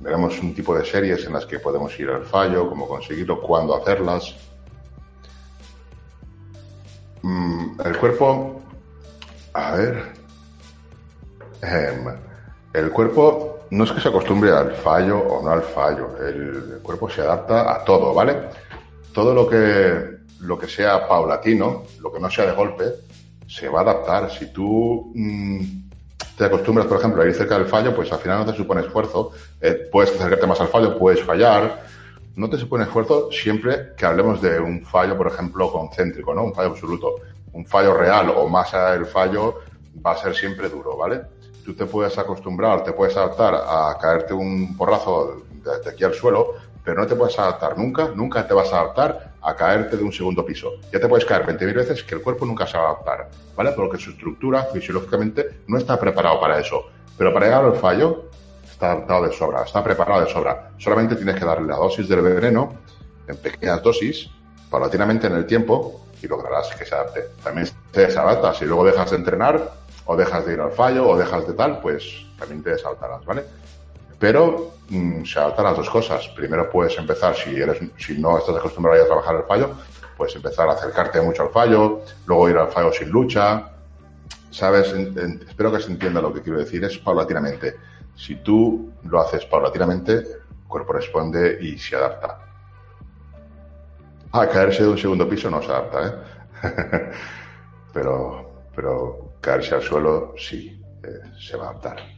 [0.00, 3.74] Veremos un tipo de series en las que podemos ir al fallo, cómo conseguirlo, cuándo
[3.74, 4.34] hacerlas.
[7.22, 8.60] Mm, el cuerpo,
[9.54, 10.12] a ver,
[11.62, 12.04] em,
[12.74, 17.08] el cuerpo no es que se acostumbre al fallo o no al fallo, el, cuerpo
[17.08, 18.36] se adapta a todo, ¿vale?
[19.14, 22.84] Todo lo que, lo que sea paulatino, lo que no sea de golpe,
[23.46, 24.30] se va a adaptar.
[24.30, 25.60] Si tú mm,
[26.36, 28.80] te acostumbras, por ejemplo, a ir cerca del fallo, pues al final no te supone
[28.80, 29.30] esfuerzo.
[29.60, 31.84] Eh, puedes acercarte más al fallo, puedes fallar.
[32.34, 36.42] No te supone esfuerzo siempre que hablemos de un fallo, por ejemplo, concéntrico, ¿no?
[36.42, 37.14] Un fallo absoluto.
[37.52, 39.60] Un fallo real o más allá del fallo
[40.04, 41.22] va a ser siempre duro, ¿vale?
[41.64, 46.54] Tú te puedes acostumbrar, te puedes adaptar a caerte un porrazo de aquí al suelo,
[46.84, 50.12] pero no te puedes adaptar nunca, nunca te vas a adaptar a caerte de un
[50.12, 50.72] segundo piso.
[50.92, 53.72] Ya te puedes caer 20.000 veces que el cuerpo nunca se va a adaptar, ¿vale?
[53.72, 56.90] Porque su estructura fisiológicamente no está preparado para eso.
[57.16, 58.24] Pero para llegar al fallo
[58.62, 60.72] está adaptado de sobra, está preparado de sobra.
[60.78, 62.74] Solamente tienes que darle la dosis del veneno
[63.26, 64.28] en pequeñas dosis,
[64.68, 67.24] paulatinamente en el tiempo, y lograrás que se adapte.
[67.42, 68.58] También te desadaptas.
[68.58, 69.72] Si luego dejas de entrenar,
[70.06, 73.44] o dejas de ir al fallo, o dejas de tal, pues también te desadaptarás, ¿vale?
[74.24, 76.28] Pero mm, se adaptan las dos cosas.
[76.28, 79.72] Primero puedes empezar, si, eres, si no estás acostumbrado a trabajar el fallo,
[80.16, 83.70] puedes empezar a acercarte mucho al fallo, luego ir al fallo sin lucha.
[84.50, 84.94] ¿Sabes?
[85.46, 86.82] espero que se entienda lo que quiero decir.
[86.84, 87.76] Es paulatinamente.
[88.16, 92.38] Si tú lo haces paulatinamente, el cuerpo responde y se adapta.
[94.32, 97.10] Ah, caerse de un segundo piso no se adapta, ¿eh?
[97.92, 102.13] pero, pero caerse al suelo sí, eh, se va a adaptar.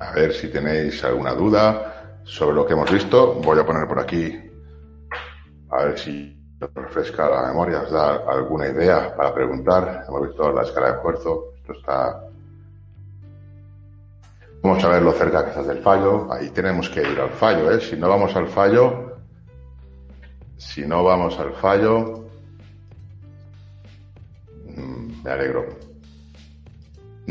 [0.00, 3.34] A ver si tenéis alguna duda sobre lo que hemos visto.
[3.34, 4.34] Voy a poner por aquí,
[5.70, 10.04] a ver si os refresca la memoria, os da alguna idea para preguntar.
[10.08, 11.54] Hemos visto la escala de esfuerzo.
[11.60, 12.24] Esto está.
[14.62, 16.32] Vamos a ver lo cerca que estás del fallo.
[16.32, 17.80] Ahí tenemos que ir al fallo, ¿eh?
[17.80, 19.16] Si no vamos al fallo,
[20.56, 22.24] si no vamos al fallo,
[24.64, 25.89] mm, me alegro.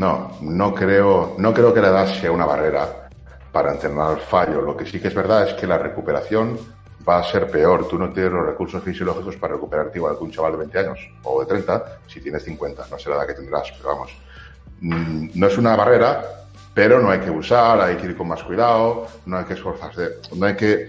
[0.00, 3.10] No, no creo, no creo que la edad sea una barrera
[3.52, 4.62] para entrenar el fallo.
[4.62, 6.58] Lo que sí que es verdad es que la recuperación
[7.06, 7.86] va a ser peor.
[7.86, 10.98] Tú no tienes los recursos fisiológicos para recuperarte igual que un chaval de 20 años
[11.22, 12.86] o de 30 si tienes 50.
[12.90, 14.16] No sé la edad que tendrás, pero vamos.
[14.80, 16.24] Mm, no es una barrera,
[16.72, 20.12] pero no hay que usar, hay que ir con más cuidado, no hay que esforzarse,
[20.34, 20.88] no hay que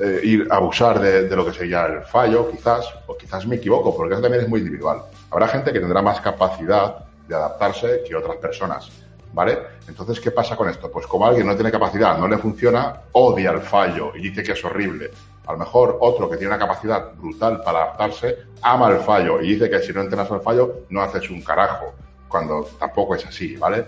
[0.00, 3.54] eh, ir a abusar de, de, lo que sería el fallo, quizás, o quizás me
[3.54, 5.02] equivoco, porque eso también es muy individual.
[5.30, 8.90] Habrá gente que tendrá más capacidad de adaptarse que otras personas.
[9.30, 9.58] ¿Vale?
[9.86, 10.90] Entonces, ¿qué pasa con esto?
[10.90, 14.52] Pues como alguien no tiene capacidad, no le funciona, odia el fallo y dice que
[14.52, 15.10] es horrible.
[15.46, 19.54] A lo mejor otro que tiene una capacidad brutal para adaptarse, ama el fallo y
[19.54, 21.92] dice que si no entrenas al fallo, no haces un carajo,
[22.26, 23.84] cuando tampoco es así, ¿vale?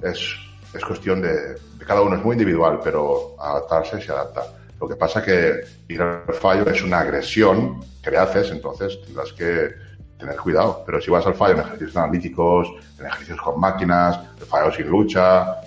[0.00, 0.34] Es,
[0.72, 4.42] es cuestión de, de cada uno, es muy individual, pero adaptarse se adapta.
[4.80, 9.32] Lo que pasa que ir al fallo es una agresión que le haces, entonces tendrás
[9.32, 9.87] que
[10.18, 10.82] tener cuidado.
[10.84, 12.68] Pero si vas al fallo en ejercicios analíticos,
[12.98, 15.60] en ejercicios con máquinas, el fallo sin lucha,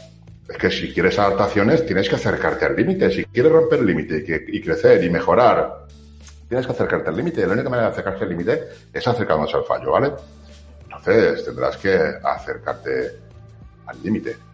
[0.47, 3.09] es que si quieres adaptaciones tienes que acercarte al límite.
[3.09, 5.85] Si quieres romper el límite y, crecer y mejorar,
[6.47, 7.47] tienes que acercarte al límite.
[7.47, 8.63] La única manera de acercarse al límite
[8.93, 10.11] es acercándose al fallo, ¿vale?
[10.83, 13.11] Entonces tendrás que acercarte
[13.85, 14.50] al límite.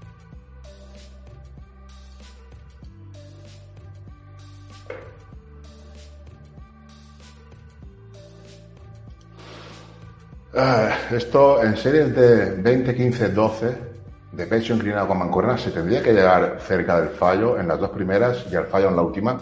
[10.54, 13.78] Ah, esto en series de 20, 15, 12
[14.32, 17.90] de pecho inclinado con mancuerna se tendría que llegar cerca del fallo en las dos
[17.90, 19.40] primeras y al fallo en la última.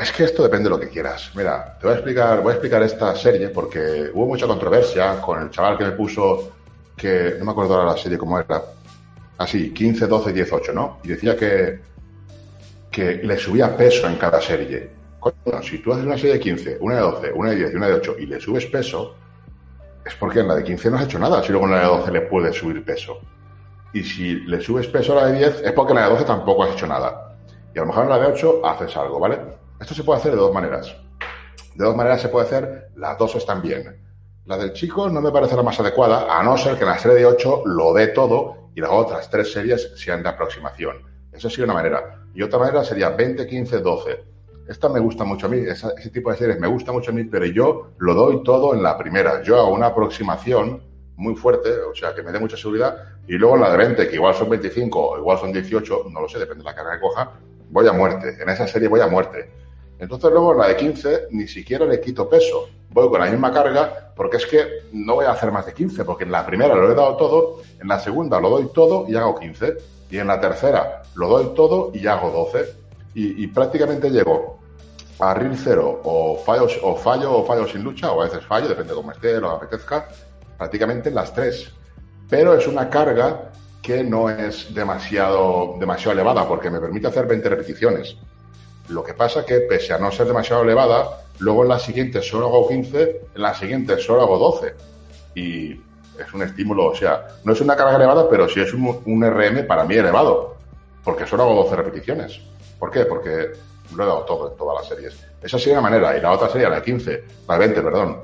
[0.00, 1.30] Es que esto depende de lo que quieras.
[1.34, 5.42] Mira, te voy a explicar, voy a explicar esta serie porque hubo mucha controversia con
[5.42, 6.52] el chaval que me puso
[6.96, 8.62] que no me acuerdo ahora la serie cómo era.
[9.38, 10.98] Así, 15, 12, 18, ¿no?
[11.02, 11.92] Y decía que
[12.92, 14.90] que le subía peso en cada serie.
[15.18, 17.76] Coño, si tú haces una serie de 15, una de 12, una de 10 y
[17.76, 19.16] una de 8 y le subes peso,
[20.04, 21.86] es porque en la de 15 no has hecho nada, si luego en la de
[21.86, 23.20] 12 le puedes subir peso.
[23.92, 26.24] Y si le subes peso a la de 10, es porque en la de 12
[26.24, 27.36] tampoco has hecho nada.
[27.74, 29.38] Y a lo mejor en la de 8 haces algo, ¿vale?
[29.80, 30.94] Esto se puede hacer de dos maneras.
[31.74, 34.00] De dos maneras se puede hacer, las dos están bien.
[34.46, 36.98] La del chico no me parece la más adecuada, a no ser que en la
[36.98, 41.02] serie de 8 lo dé todo y las otras tres series sean de aproximación.
[41.32, 42.26] Esa sería una manera.
[42.34, 44.31] Y otra manera sería 20, 15, 12
[44.72, 47.24] esta me gusta mucho a mí, ese tipo de series me gusta mucho a mí,
[47.24, 49.42] pero yo lo doy todo en la primera.
[49.42, 50.82] Yo hago una aproximación
[51.16, 52.96] muy fuerte, o sea, que me dé mucha seguridad,
[53.28, 56.28] y luego la de 20, que igual son 25 o igual son 18, no lo
[56.28, 57.32] sé, depende de la carga que coja,
[57.70, 58.36] voy a muerte.
[58.40, 59.50] En esa serie voy a muerte.
[59.98, 62.68] Entonces luego la de 15 ni siquiera le quito peso.
[62.90, 66.04] Voy con la misma carga porque es que no voy a hacer más de 15,
[66.04, 69.16] porque en la primera lo he dado todo, en la segunda lo doy todo y
[69.16, 69.76] hago 15,
[70.10, 72.82] y en la tercera lo doy todo y hago 12
[73.14, 74.58] y, prácticamente llego
[75.18, 78.68] a RIL cero o fallo, o fallo o fallo sin lucha, o a veces fallo,
[78.68, 80.08] depende de cómo esté, lo apetezca,
[80.58, 81.70] prácticamente en las tres.
[82.28, 83.52] Pero es una carga
[83.82, 88.16] que no es demasiado, demasiado elevada, porque me permite hacer 20 repeticiones.
[88.88, 92.46] Lo que pasa que, pese a no ser demasiado elevada, luego en la siguiente solo
[92.46, 94.74] hago 15, en la siguiente solo hago 12.
[95.34, 99.02] Y es un estímulo, o sea, no es una carga elevada, pero sí es un,
[99.04, 100.56] un RM para mí elevado,
[101.04, 102.40] porque solo hago 12 repeticiones.
[102.78, 103.04] ¿Por qué?
[103.04, 103.52] Porque
[103.94, 105.26] lo he dado todo en todas las series.
[105.42, 106.16] Esa sería una manera.
[106.16, 108.20] Y la otra sería la de 15, la de 20, perdón.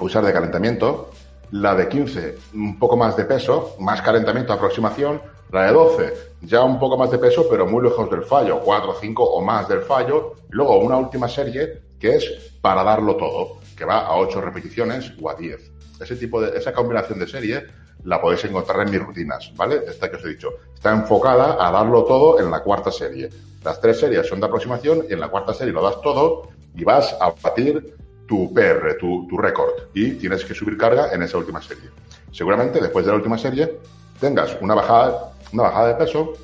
[0.00, 1.10] Usar de calentamiento.
[1.50, 5.20] La de 15, un poco más de peso, más calentamiento, aproximación.
[5.50, 8.96] La de 12, ya un poco más de peso, pero muy lejos del fallo, 4,
[9.00, 10.34] 5 o más del fallo.
[10.48, 15.30] Luego una última serie que es para darlo todo, que va a 8 repeticiones o
[15.30, 15.72] a 10.
[16.00, 17.64] Ese tipo de, esa combinación de serie
[18.04, 19.82] la podéis encontrar en mis rutinas, ¿vale?
[19.86, 20.48] Esta que os he dicho.
[20.74, 23.30] Está enfocada a darlo todo en la cuarta serie.
[23.64, 26.84] Las tres series son de aproximación y en la cuarta serie lo das todo y
[26.84, 27.96] vas a batir
[28.28, 29.72] tu PR, tu, tu récord.
[29.94, 31.90] Y tienes que subir carga en esa última serie.
[32.30, 33.78] Seguramente después de la última serie
[34.20, 36.34] tengas una bajada, una bajada de peso,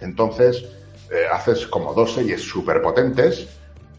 [0.00, 0.64] entonces
[1.10, 3.48] eh, haces como dos series súper potentes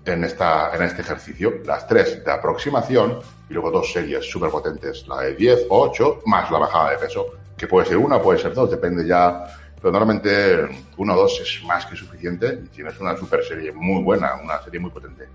[0.05, 1.53] en, en este ejercicio.
[1.65, 3.19] Las tres de aproximación
[3.49, 6.97] y luego dos series súper potentes, la de 10 o 8, más la bajada de
[6.97, 7.25] peso,
[7.57, 9.45] que puede ser una, puede ser dos, depende ya.
[9.81, 14.03] Pero normalmente uno o dos es más que suficiente y tienes una super serie muy
[14.03, 15.27] buena, una serie muy potente.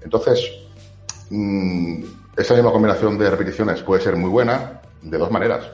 [0.00, 0.50] Entonces,
[1.28, 2.02] mmm,
[2.36, 5.70] esa misma combinación de repeticiones puede ser muy buena de dos maneras.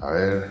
[0.00, 0.50] A ver.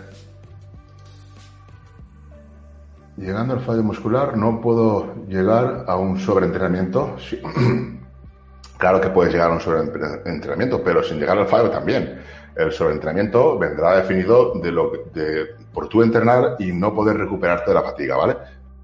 [3.18, 7.18] Llegando al fallo muscular, no puedo llegar a un sobreentrenamiento.
[7.20, 7.42] Sí.
[8.78, 12.22] claro que puedes llegar a un sobreentrenamiento, pero sin llegar al fallo también.
[12.56, 17.76] El sobreentrenamiento vendrá definido de lo de, por tu entrenar y no poder recuperarte de
[17.76, 18.38] la fatiga, ¿vale?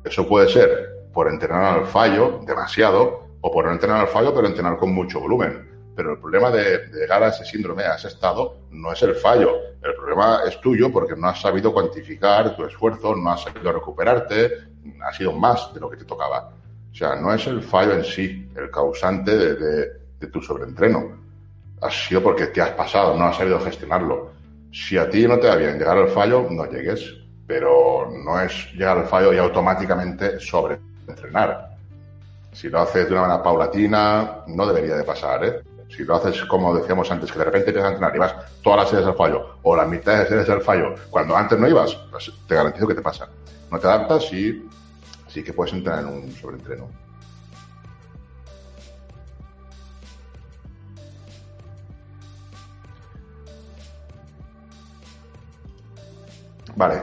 [0.03, 4.48] Eso puede ser por entrenar al fallo demasiado o por no entrenar al fallo, pero
[4.48, 5.69] entrenar con mucho volumen.
[5.95, 9.52] Pero el problema de, llegar a ese síndrome, a ese estado, no es el fallo.
[9.81, 14.52] El problema es tuyo porque no has sabido cuantificar tu esfuerzo, no has sabido recuperarte,
[15.03, 16.53] ha sido más de lo que te tocaba.
[16.91, 21.20] O sea, no es el fallo en sí el causante de, tu sobreentreno.
[21.81, 24.31] Ha sido porque te has pasado, no has sabido gestionarlo.
[24.71, 27.17] Si a ti no te va bien llegar al fallo, no llegues.
[27.47, 31.71] Pero no es llegar al fallo y automáticamente sobreentrenar.
[32.53, 35.61] Si lo haces de una manera paulatina, no debería de pasar, ¿eh?
[35.89, 38.79] Si lo haces como decíamos antes, que de repente empiezas a entrenar y vas todas
[38.79, 41.93] las series al fallo o la mitad de series al fallo, cuando antes no ibas,
[42.09, 43.27] pues te garantizo que te pasa.
[43.69, 44.69] No te adaptas y
[45.27, 46.87] sí que puedes entrar en un sobreentreno.
[56.76, 57.02] Vale,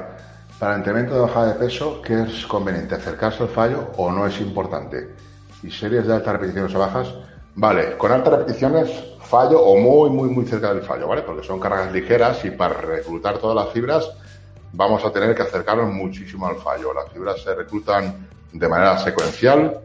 [0.59, 2.95] para el entrenamiento de bajada de peso, ¿qué es conveniente?
[2.95, 5.15] ¿Acercarse al fallo o no es importante?
[5.63, 7.15] y series de altas repeticiones o bajas,
[7.55, 8.91] vale, con altas repeticiones
[9.21, 11.23] fallo o muy, muy, muy cerca del fallo, ¿vale?
[11.23, 14.11] Porque son cargas ligeras y para reclutar todas las fibras
[14.73, 16.95] vamos a tener que acercarnos muchísimo al fallo.
[16.95, 19.81] Las fibras se reclutan de manera secuencial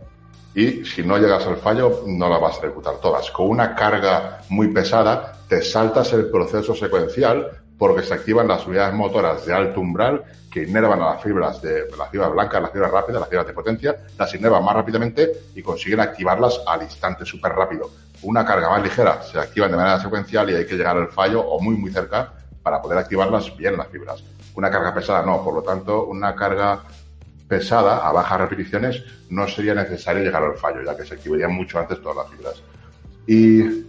[0.55, 3.29] y si no llegas al fallo no las vas a reclutar todas.
[3.31, 8.93] Con una carga muy pesada te saltas el proceso secuencial porque se activan las unidades
[8.93, 12.91] motoras de alto umbral que inervan a las fibras de las fibras blancas, las fibras
[12.91, 17.53] rápidas, las fibras de potencia, las inervan más rápidamente y consiguen activarlas al instante súper
[17.53, 17.89] rápido.
[18.21, 21.41] Una carga más ligera se activan de manera secuencial y hay que llegar al fallo
[21.41, 24.23] o muy muy cerca para poder activarlas bien las fibras.
[24.55, 26.83] Una carga pesada no, por lo tanto, una carga
[27.47, 31.79] pesada a bajas repeticiones no sería necesario llegar al fallo, ya que se activarían mucho
[31.79, 32.63] antes todas las fibras.
[33.27, 33.85] Y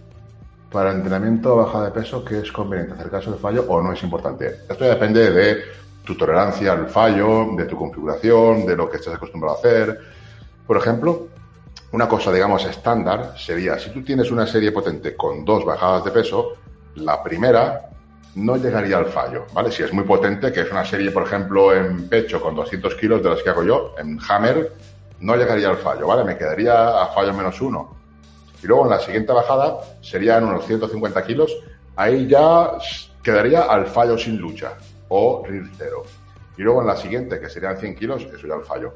[0.75, 2.95] para entrenamiento o baja de peso, ¿qué es conveniente?
[2.95, 4.63] ¿Acercarse al fallo o no es importante?
[4.69, 5.63] Esto depende de
[6.03, 9.97] tu tolerancia al fallo, de tu configuración, de lo que estés acostumbrado a hacer.
[10.67, 11.29] Por ejemplo,
[11.93, 16.11] una cosa, digamos, estándar sería, si tú tienes una serie potente con dos bajadas de
[16.11, 16.57] peso,
[16.95, 17.89] la primera
[18.35, 19.71] no llegaría al fallo, ¿vale?
[19.71, 23.23] Si es muy potente, que es una serie, por ejemplo, en pecho con 200 kilos
[23.23, 24.73] de las que hago yo, en hammer,
[25.21, 26.25] no llegaría al fallo, ¿vale?
[26.25, 27.95] Me quedaría a fallo menos uno.
[28.65, 31.55] Y luego en la siguiente bajada serían unos 150 kilos.
[31.95, 32.71] Ahí ya
[33.21, 34.73] quedaría al fallo sin lucha
[35.07, 36.01] o RIR cero.
[36.57, 38.95] Y luego en la siguiente, que serían 100 kilos, eso ya al fallo.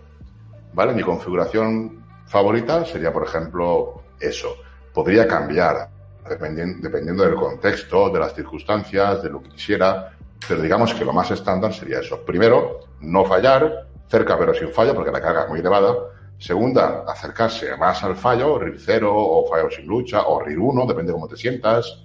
[0.73, 0.93] ¿Vale?
[0.93, 4.55] Mi configuración favorita sería, por ejemplo, eso.
[4.91, 5.87] Podría cambiar
[6.27, 10.17] dependiendo, dependiendo del contexto, de las circunstancias, de lo que quisiera.
[10.47, 12.25] Pero digamos que lo más estándar sería eso.
[12.25, 15.93] Primero, no fallar, cerca pero sin fallo, porque la carga es muy elevada.
[16.39, 21.11] Segunda, acercarse más al fallo, RIR 0 o fallo sin lucha o RIR 1, depende
[21.11, 22.01] de cómo te sientas.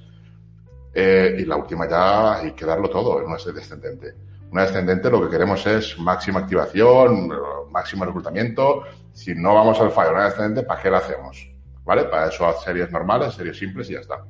[0.93, 4.15] Eh, y la última ya hay que darlo todo en una descendente.
[4.51, 7.31] Una descendente lo que queremos es máxima activación,
[7.71, 8.83] máximo reclutamiento.
[9.13, 11.49] Si no vamos al fallo, una descendente, ¿para qué la hacemos?
[11.85, 12.05] ¿Vale?
[12.05, 14.25] Para eso series normales, series simples y ya está.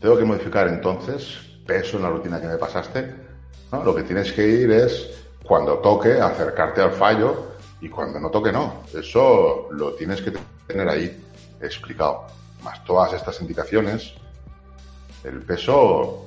[0.00, 3.14] Tengo que modificar entonces peso en la rutina que me pasaste.
[3.70, 3.84] ¿no?
[3.84, 7.50] Lo que tienes que ir es, cuando toque, acercarte al fallo
[7.80, 8.82] y cuando no toque, no.
[8.94, 10.32] Eso lo tienes que
[10.66, 11.22] tener ahí
[11.60, 12.26] explicado.
[12.64, 14.14] Más todas estas indicaciones,
[15.22, 16.26] el peso,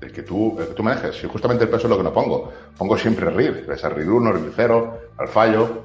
[0.00, 1.22] el que tú, el que tú manejes.
[1.22, 2.52] Y justamente el peso es lo que no pongo.
[2.76, 3.70] Pongo siempre RIR.
[3.70, 5.84] Es RIR 1, RIR 0, al fallo.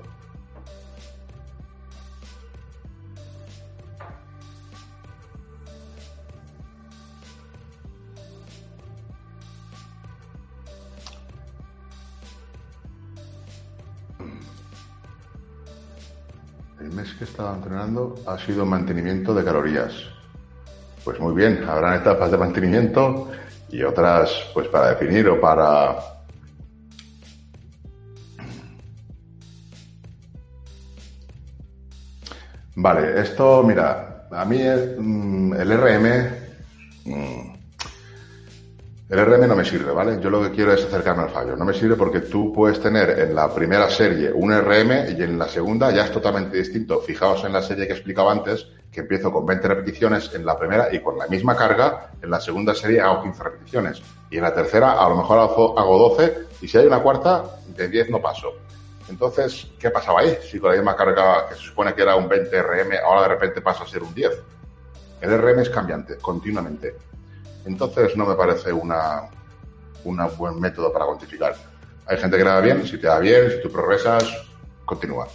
[18.25, 19.93] Ha sido mantenimiento de calorías.
[21.03, 23.29] Pues muy bien, habrán etapas de mantenimiento
[23.69, 26.13] y otras pues para definir o para
[32.75, 36.29] Vale, esto, mira, a mí el, mm, RM,
[37.05, 37.52] mm,
[39.09, 40.19] El RM no me sirve, ¿vale?
[40.21, 41.57] Yo lo que quiero es acercarme al fallo.
[41.57, 45.37] No me sirve porque tú puedes tener en la primera serie un RM y en
[45.37, 47.01] la segunda ya es totalmente distinto.
[47.01, 50.57] Fijaos en la serie que he explicado antes, que empiezo con 20 repeticiones en la
[50.57, 54.01] primera y con la misma carga, en la segunda serie hago 15 repeticiones.
[54.31, 57.43] Y en la tercera a lo mejor hago 12 y si hay una cuarta,
[57.75, 58.53] de 10 no paso.
[59.09, 60.37] Entonces, ¿qué pasaba ahí?
[60.49, 63.27] Si con la misma carga que se supone que era un 20 RM, ahora de
[63.27, 64.31] repente pasa a ser un 10.
[65.21, 66.95] El RM es cambiante, continuamente.
[67.65, 69.29] Entonces no me parece una,
[70.03, 71.55] un buen método para cuantificar.
[72.05, 74.23] Hay gente que le da bien, si te da bien, si tú progresas,
[74.85, 75.27] continúa.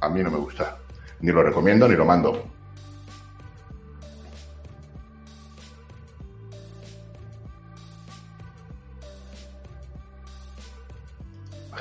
[0.00, 0.76] A mí no me gusta.
[1.20, 2.44] Ni lo recomiendo ni lo mando.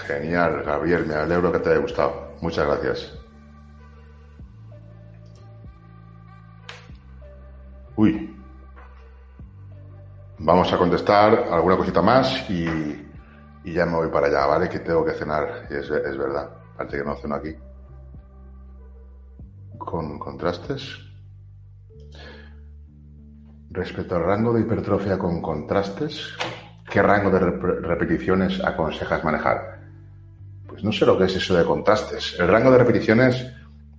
[0.05, 2.33] Genial, Gabriel, me alegro que te haya gustado.
[2.41, 3.13] Muchas gracias.
[7.95, 8.38] Uy,
[10.41, 13.05] Vamos a contestar alguna cosita más y,
[13.65, 14.69] ya me voy para allá, ¿vale?
[14.69, 16.49] Que tengo que cenar, es, es verdad.
[16.77, 17.53] Parece que no ceno aquí.
[19.77, 20.97] Con contrastes.
[23.71, 26.33] Respecto al rango de hipertrofia con contrastes,
[26.89, 29.81] ¿qué rango de repeticiones aconsejas manejar?
[30.67, 32.37] Pues no sé lo que es eso de contrastes.
[32.39, 33.45] El rango de repeticiones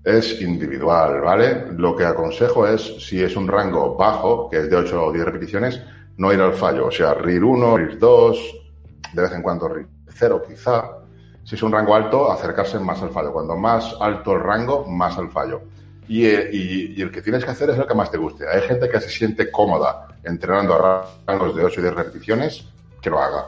[0.03, 1.67] es individual, ¿vale?
[1.73, 5.25] Lo que aconsejo es, si es un rango bajo, que es de 8 o 10
[5.27, 5.81] repeticiones,
[6.21, 6.87] no ir al fallo.
[6.87, 8.61] O sea, RIR 1, RIR 2,
[9.15, 10.99] de vez en cuando RIR 0 quizá.
[11.43, 13.33] Si es un rango alto, acercarse más al fallo.
[13.33, 15.63] Cuando más alto el rango, más al fallo.
[16.07, 18.47] Y, y, el que tienes que hacer es el que más te guste.
[18.47, 22.67] Hay gente que se siente cómoda entrenando a rangos de 8 y 10 repeticiones,
[23.01, 23.47] que lo haga.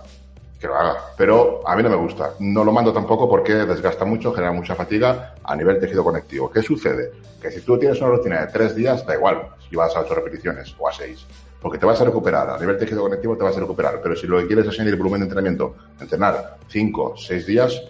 [0.59, 0.97] Que lo haga.
[1.19, 2.31] Pero a mí no me gusta.
[2.39, 6.51] No lo mando tampoco porque desgasta mucho, genera mucha fatiga a nivel tejido conectivo.
[6.51, 7.13] ¿Qué sucede?
[7.43, 10.15] Que si tú tienes una rutina de 3 días, da igual si vas a 8
[10.15, 11.27] repeticiones o a 6
[11.63, 14.27] porque te vas a recuperar, a nivel tejido conectivo te vas a recuperar, pero si
[14.27, 17.81] lo que quieres es añadir volumen de entrenamiento, entrenar 5, 6 días,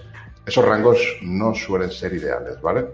[0.44, 2.86] esos rangos no suelen ser ideales, ¿vale?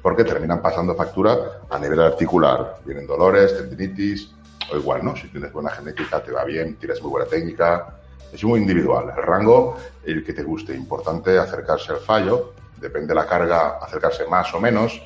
[0.00, 4.32] Porque terminan pasando factura a nivel articular, vienen dolores, tendinitis,
[4.72, 5.14] o igual, ¿no?
[5.14, 7.98] Si tienes buena genética, te va bien, tienes muy buena técnica,
[8.32, 9.12] es muy individual.
[9.14, 14.26] El rango, el que te guste, importante acercarse al fallo, depende de la carga, acercarse
[14.26, 15.02] más o menos,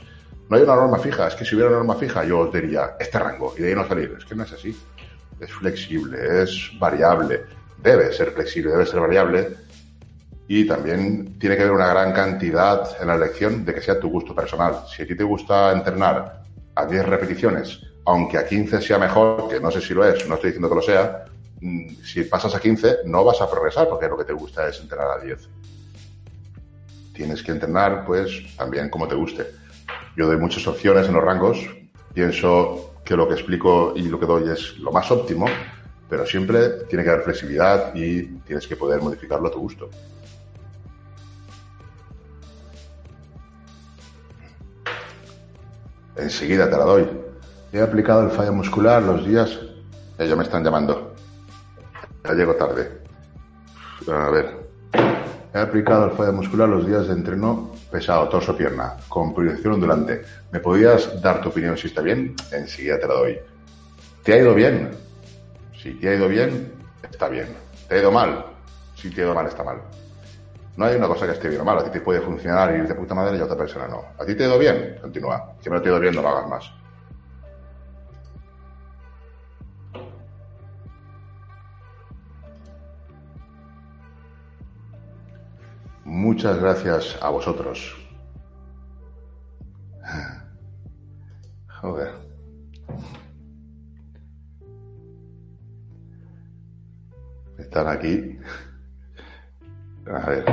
[0.52, 2.96] no hay una norma fija, es que si hubiera una norma fija yo os diría
[3.00, 4.14] este rango y de ahí no salir.
[4.18, 4.78] Es que no es así.
[5.42, 7.42] Es flexible, es variable,
[7.82, 9.48] debe ser flexible, debe ser variable
[10.46, 14.08] y también tiene que haber una gran cantidad en la elección de que sea tu
[14.08, 14.84] gusto personal.
[14.86, 16.44] Si a ti te gusta entrenar
[16.76, 20.36] a 10 repeticiones, aunque a 15 sea mejor, que no sé si lo es, no
[20.36, 21.24] estoy diciendo que lo sea,
[21.60, 24.78] mm, si pasas a 15 no vas a progresar porque lo que te gusta es
[24.80, 25.48] entrenar a 10.
[27.14, 29.46] Tienes que entrenar pues también como te guste.
[30.16, 31.58] Yo doy muchas opciones en los rangos.
[32.14, 35.46] Pienso lo que explico y lo que doy es lo más óptimo,
[36.08, 39.90] pero siempre tiene que haber flexibilidad y tienes que poder modificarlo a tu gusto.
[46.16, 47.08] Enseguida te la doy.
[47.72, 49.58] He aplicado el fallo muscular los días.
[50.18, 51.14] ya me están llamando.
[52.24, 53.00] Ya llego tarde.
[54.08, 54.71] A ver.
[55.54, 60.22] He aplicado fallo muscular los días de entreno pesado, torso, pierna, con proyección ondulante.
[60.50, 62.34] ¿Me podías dar tu opinión si está bien?
[62.50, 63.38] Enseguida te la doy.
[64.22, 64.90] ¿Te ha ido bien?
[65.76, 66.72] Si te ha ido bien,
[67.02, 67.48] está bien.
[67.86, 68.46] ¿Te ha ido mal?
[68.94, 69.76] Si te ha ido mal, está mal.
[70.78, 71.78] No hay una cosa que esté bien o mal.
[71.78, 74.04] A ti te puede funcionar y ir de puta madre y a otra persona no.
[74.18, 74.96] ¿A ti te ha ido bien?
[75.02, 75.52] Continúa.
[75.60, 76.81] Si no te ha ido bien, no lo hagas más.
[86.12, 87.96] Muchas gracias a vosotros.
[91.80, 92.10] Joder.
[97.56, 98.38] Están aquí.
[100.06, 100.44] A ver,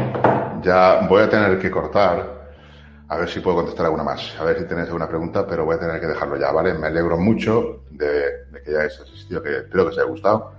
[0.61, 2.53] ya voy a tener que cortar.
[3.09, 4.39] A ver si puedo contestar alguna más.
[4.39, 6.73] A ver si tenéis alguna pregunta, pero voy a tener que dejarlo ya, ¿vale?
[6.73, 10.53] Me alegro mucho de, de que hayáis asistido, que espero que os haya gustado.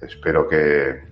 [0.00, 1.09] Espero que,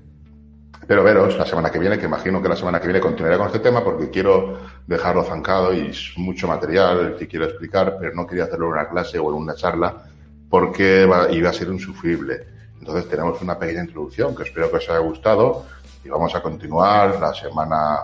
[0.89, 3.49] Espero veros la semana que viene, que imagino que la semana que viene continuaré con
[3.49, 8.27] este tema porque quiero dejarlo zancado y es mucho material que quiero explicar, pero no
[8.27, 10.07] quería hacerlo en una clase o en una charla
[10.49, 12.47] porque iba a ser insufrible.
[12.81, 15.67] Entonces tenemos una pequeña introducción que espero que os haya gustado
[16.03, 17.99] y vamos a continuar la semana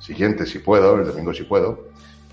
[0.00, 1.84] siguiente si puedo, el domingo si puedo,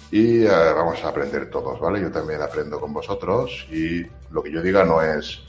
[0.09, 2.01] y eh, vamos a aprender todos, ¿vale?
[2.01, 5.43] Yo también aprendo con vosotros y lo que yo diga no es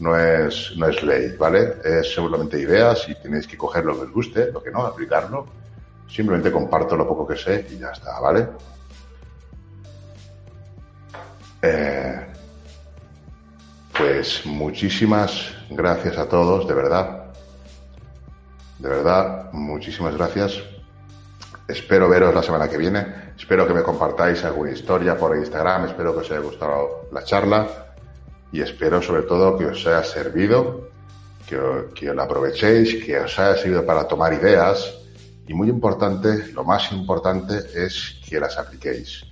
[0.00, 1.76] no es, no es ley, ¿vale?
[1.84, 5.46] Es seguramente ideas y tenéis que coger lo que os guste, lo que no, aplicarlo.
[6.08, 8.48] Simplemente comparto lo poco que sé y ya está, ¿vale?
[11.62, 12.26] Eh,
[13.96, 17.24] pues muchísimas gracias a todos, de verdad.
[18.78, 20.62] De verdad, muchísimas gracias.
[21.66, 23.32] Espero veros la semana que viene.
[23.38, 25.86] Espero que me compartáis alguna historia por Instagram.
[25.86, 27.83] Espero que os haya gustado la charla.
[28.54, 30.88] Y espero sobre todo que os haya servido,
[31.44, 31.58] que,
[31.92, 34.94] que la aprovechéis, que os haya servido para tomar ideas.
[35.48, 39.24] Y muy importante, lo más importante es que las apliquéis.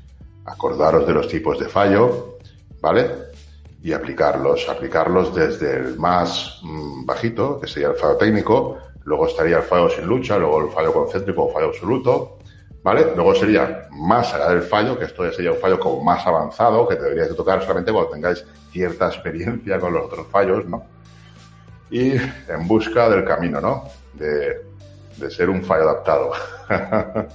[0.44, 2.39] Acordaros de los tipos de fallo,
[2.81, 3.31] ¿vale?
[3.81, 9.59] y aplicarlos, aplicarlos desde el más mm, bajito, que sería el fallo técnico, luego estaría
[9.59, 12.39] el fallo sin lucha, luego el fallo concéntrico o fallo absoluto,
[12.82, 13.12] ¿vale?
[13.14, 16.88] Luego sería más allá del fallo, que esto ya sería un fallo como más avanzado,
[16.88, 20.84] que deberíais de tocar solamente cuando tengáis cierta experiencia con los otros fallos, ¿no?
[21.90, 23.84] Y en busca del camino, ¿no?
[24.14, 24.62] De,
[25.16, 26.32] de ser un fallo adaptado.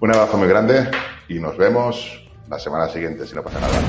[0.00, 0.90] un abrazo muy grande
[1.28, 3.80] y nos vemos la semana siguiente si no pasa nada.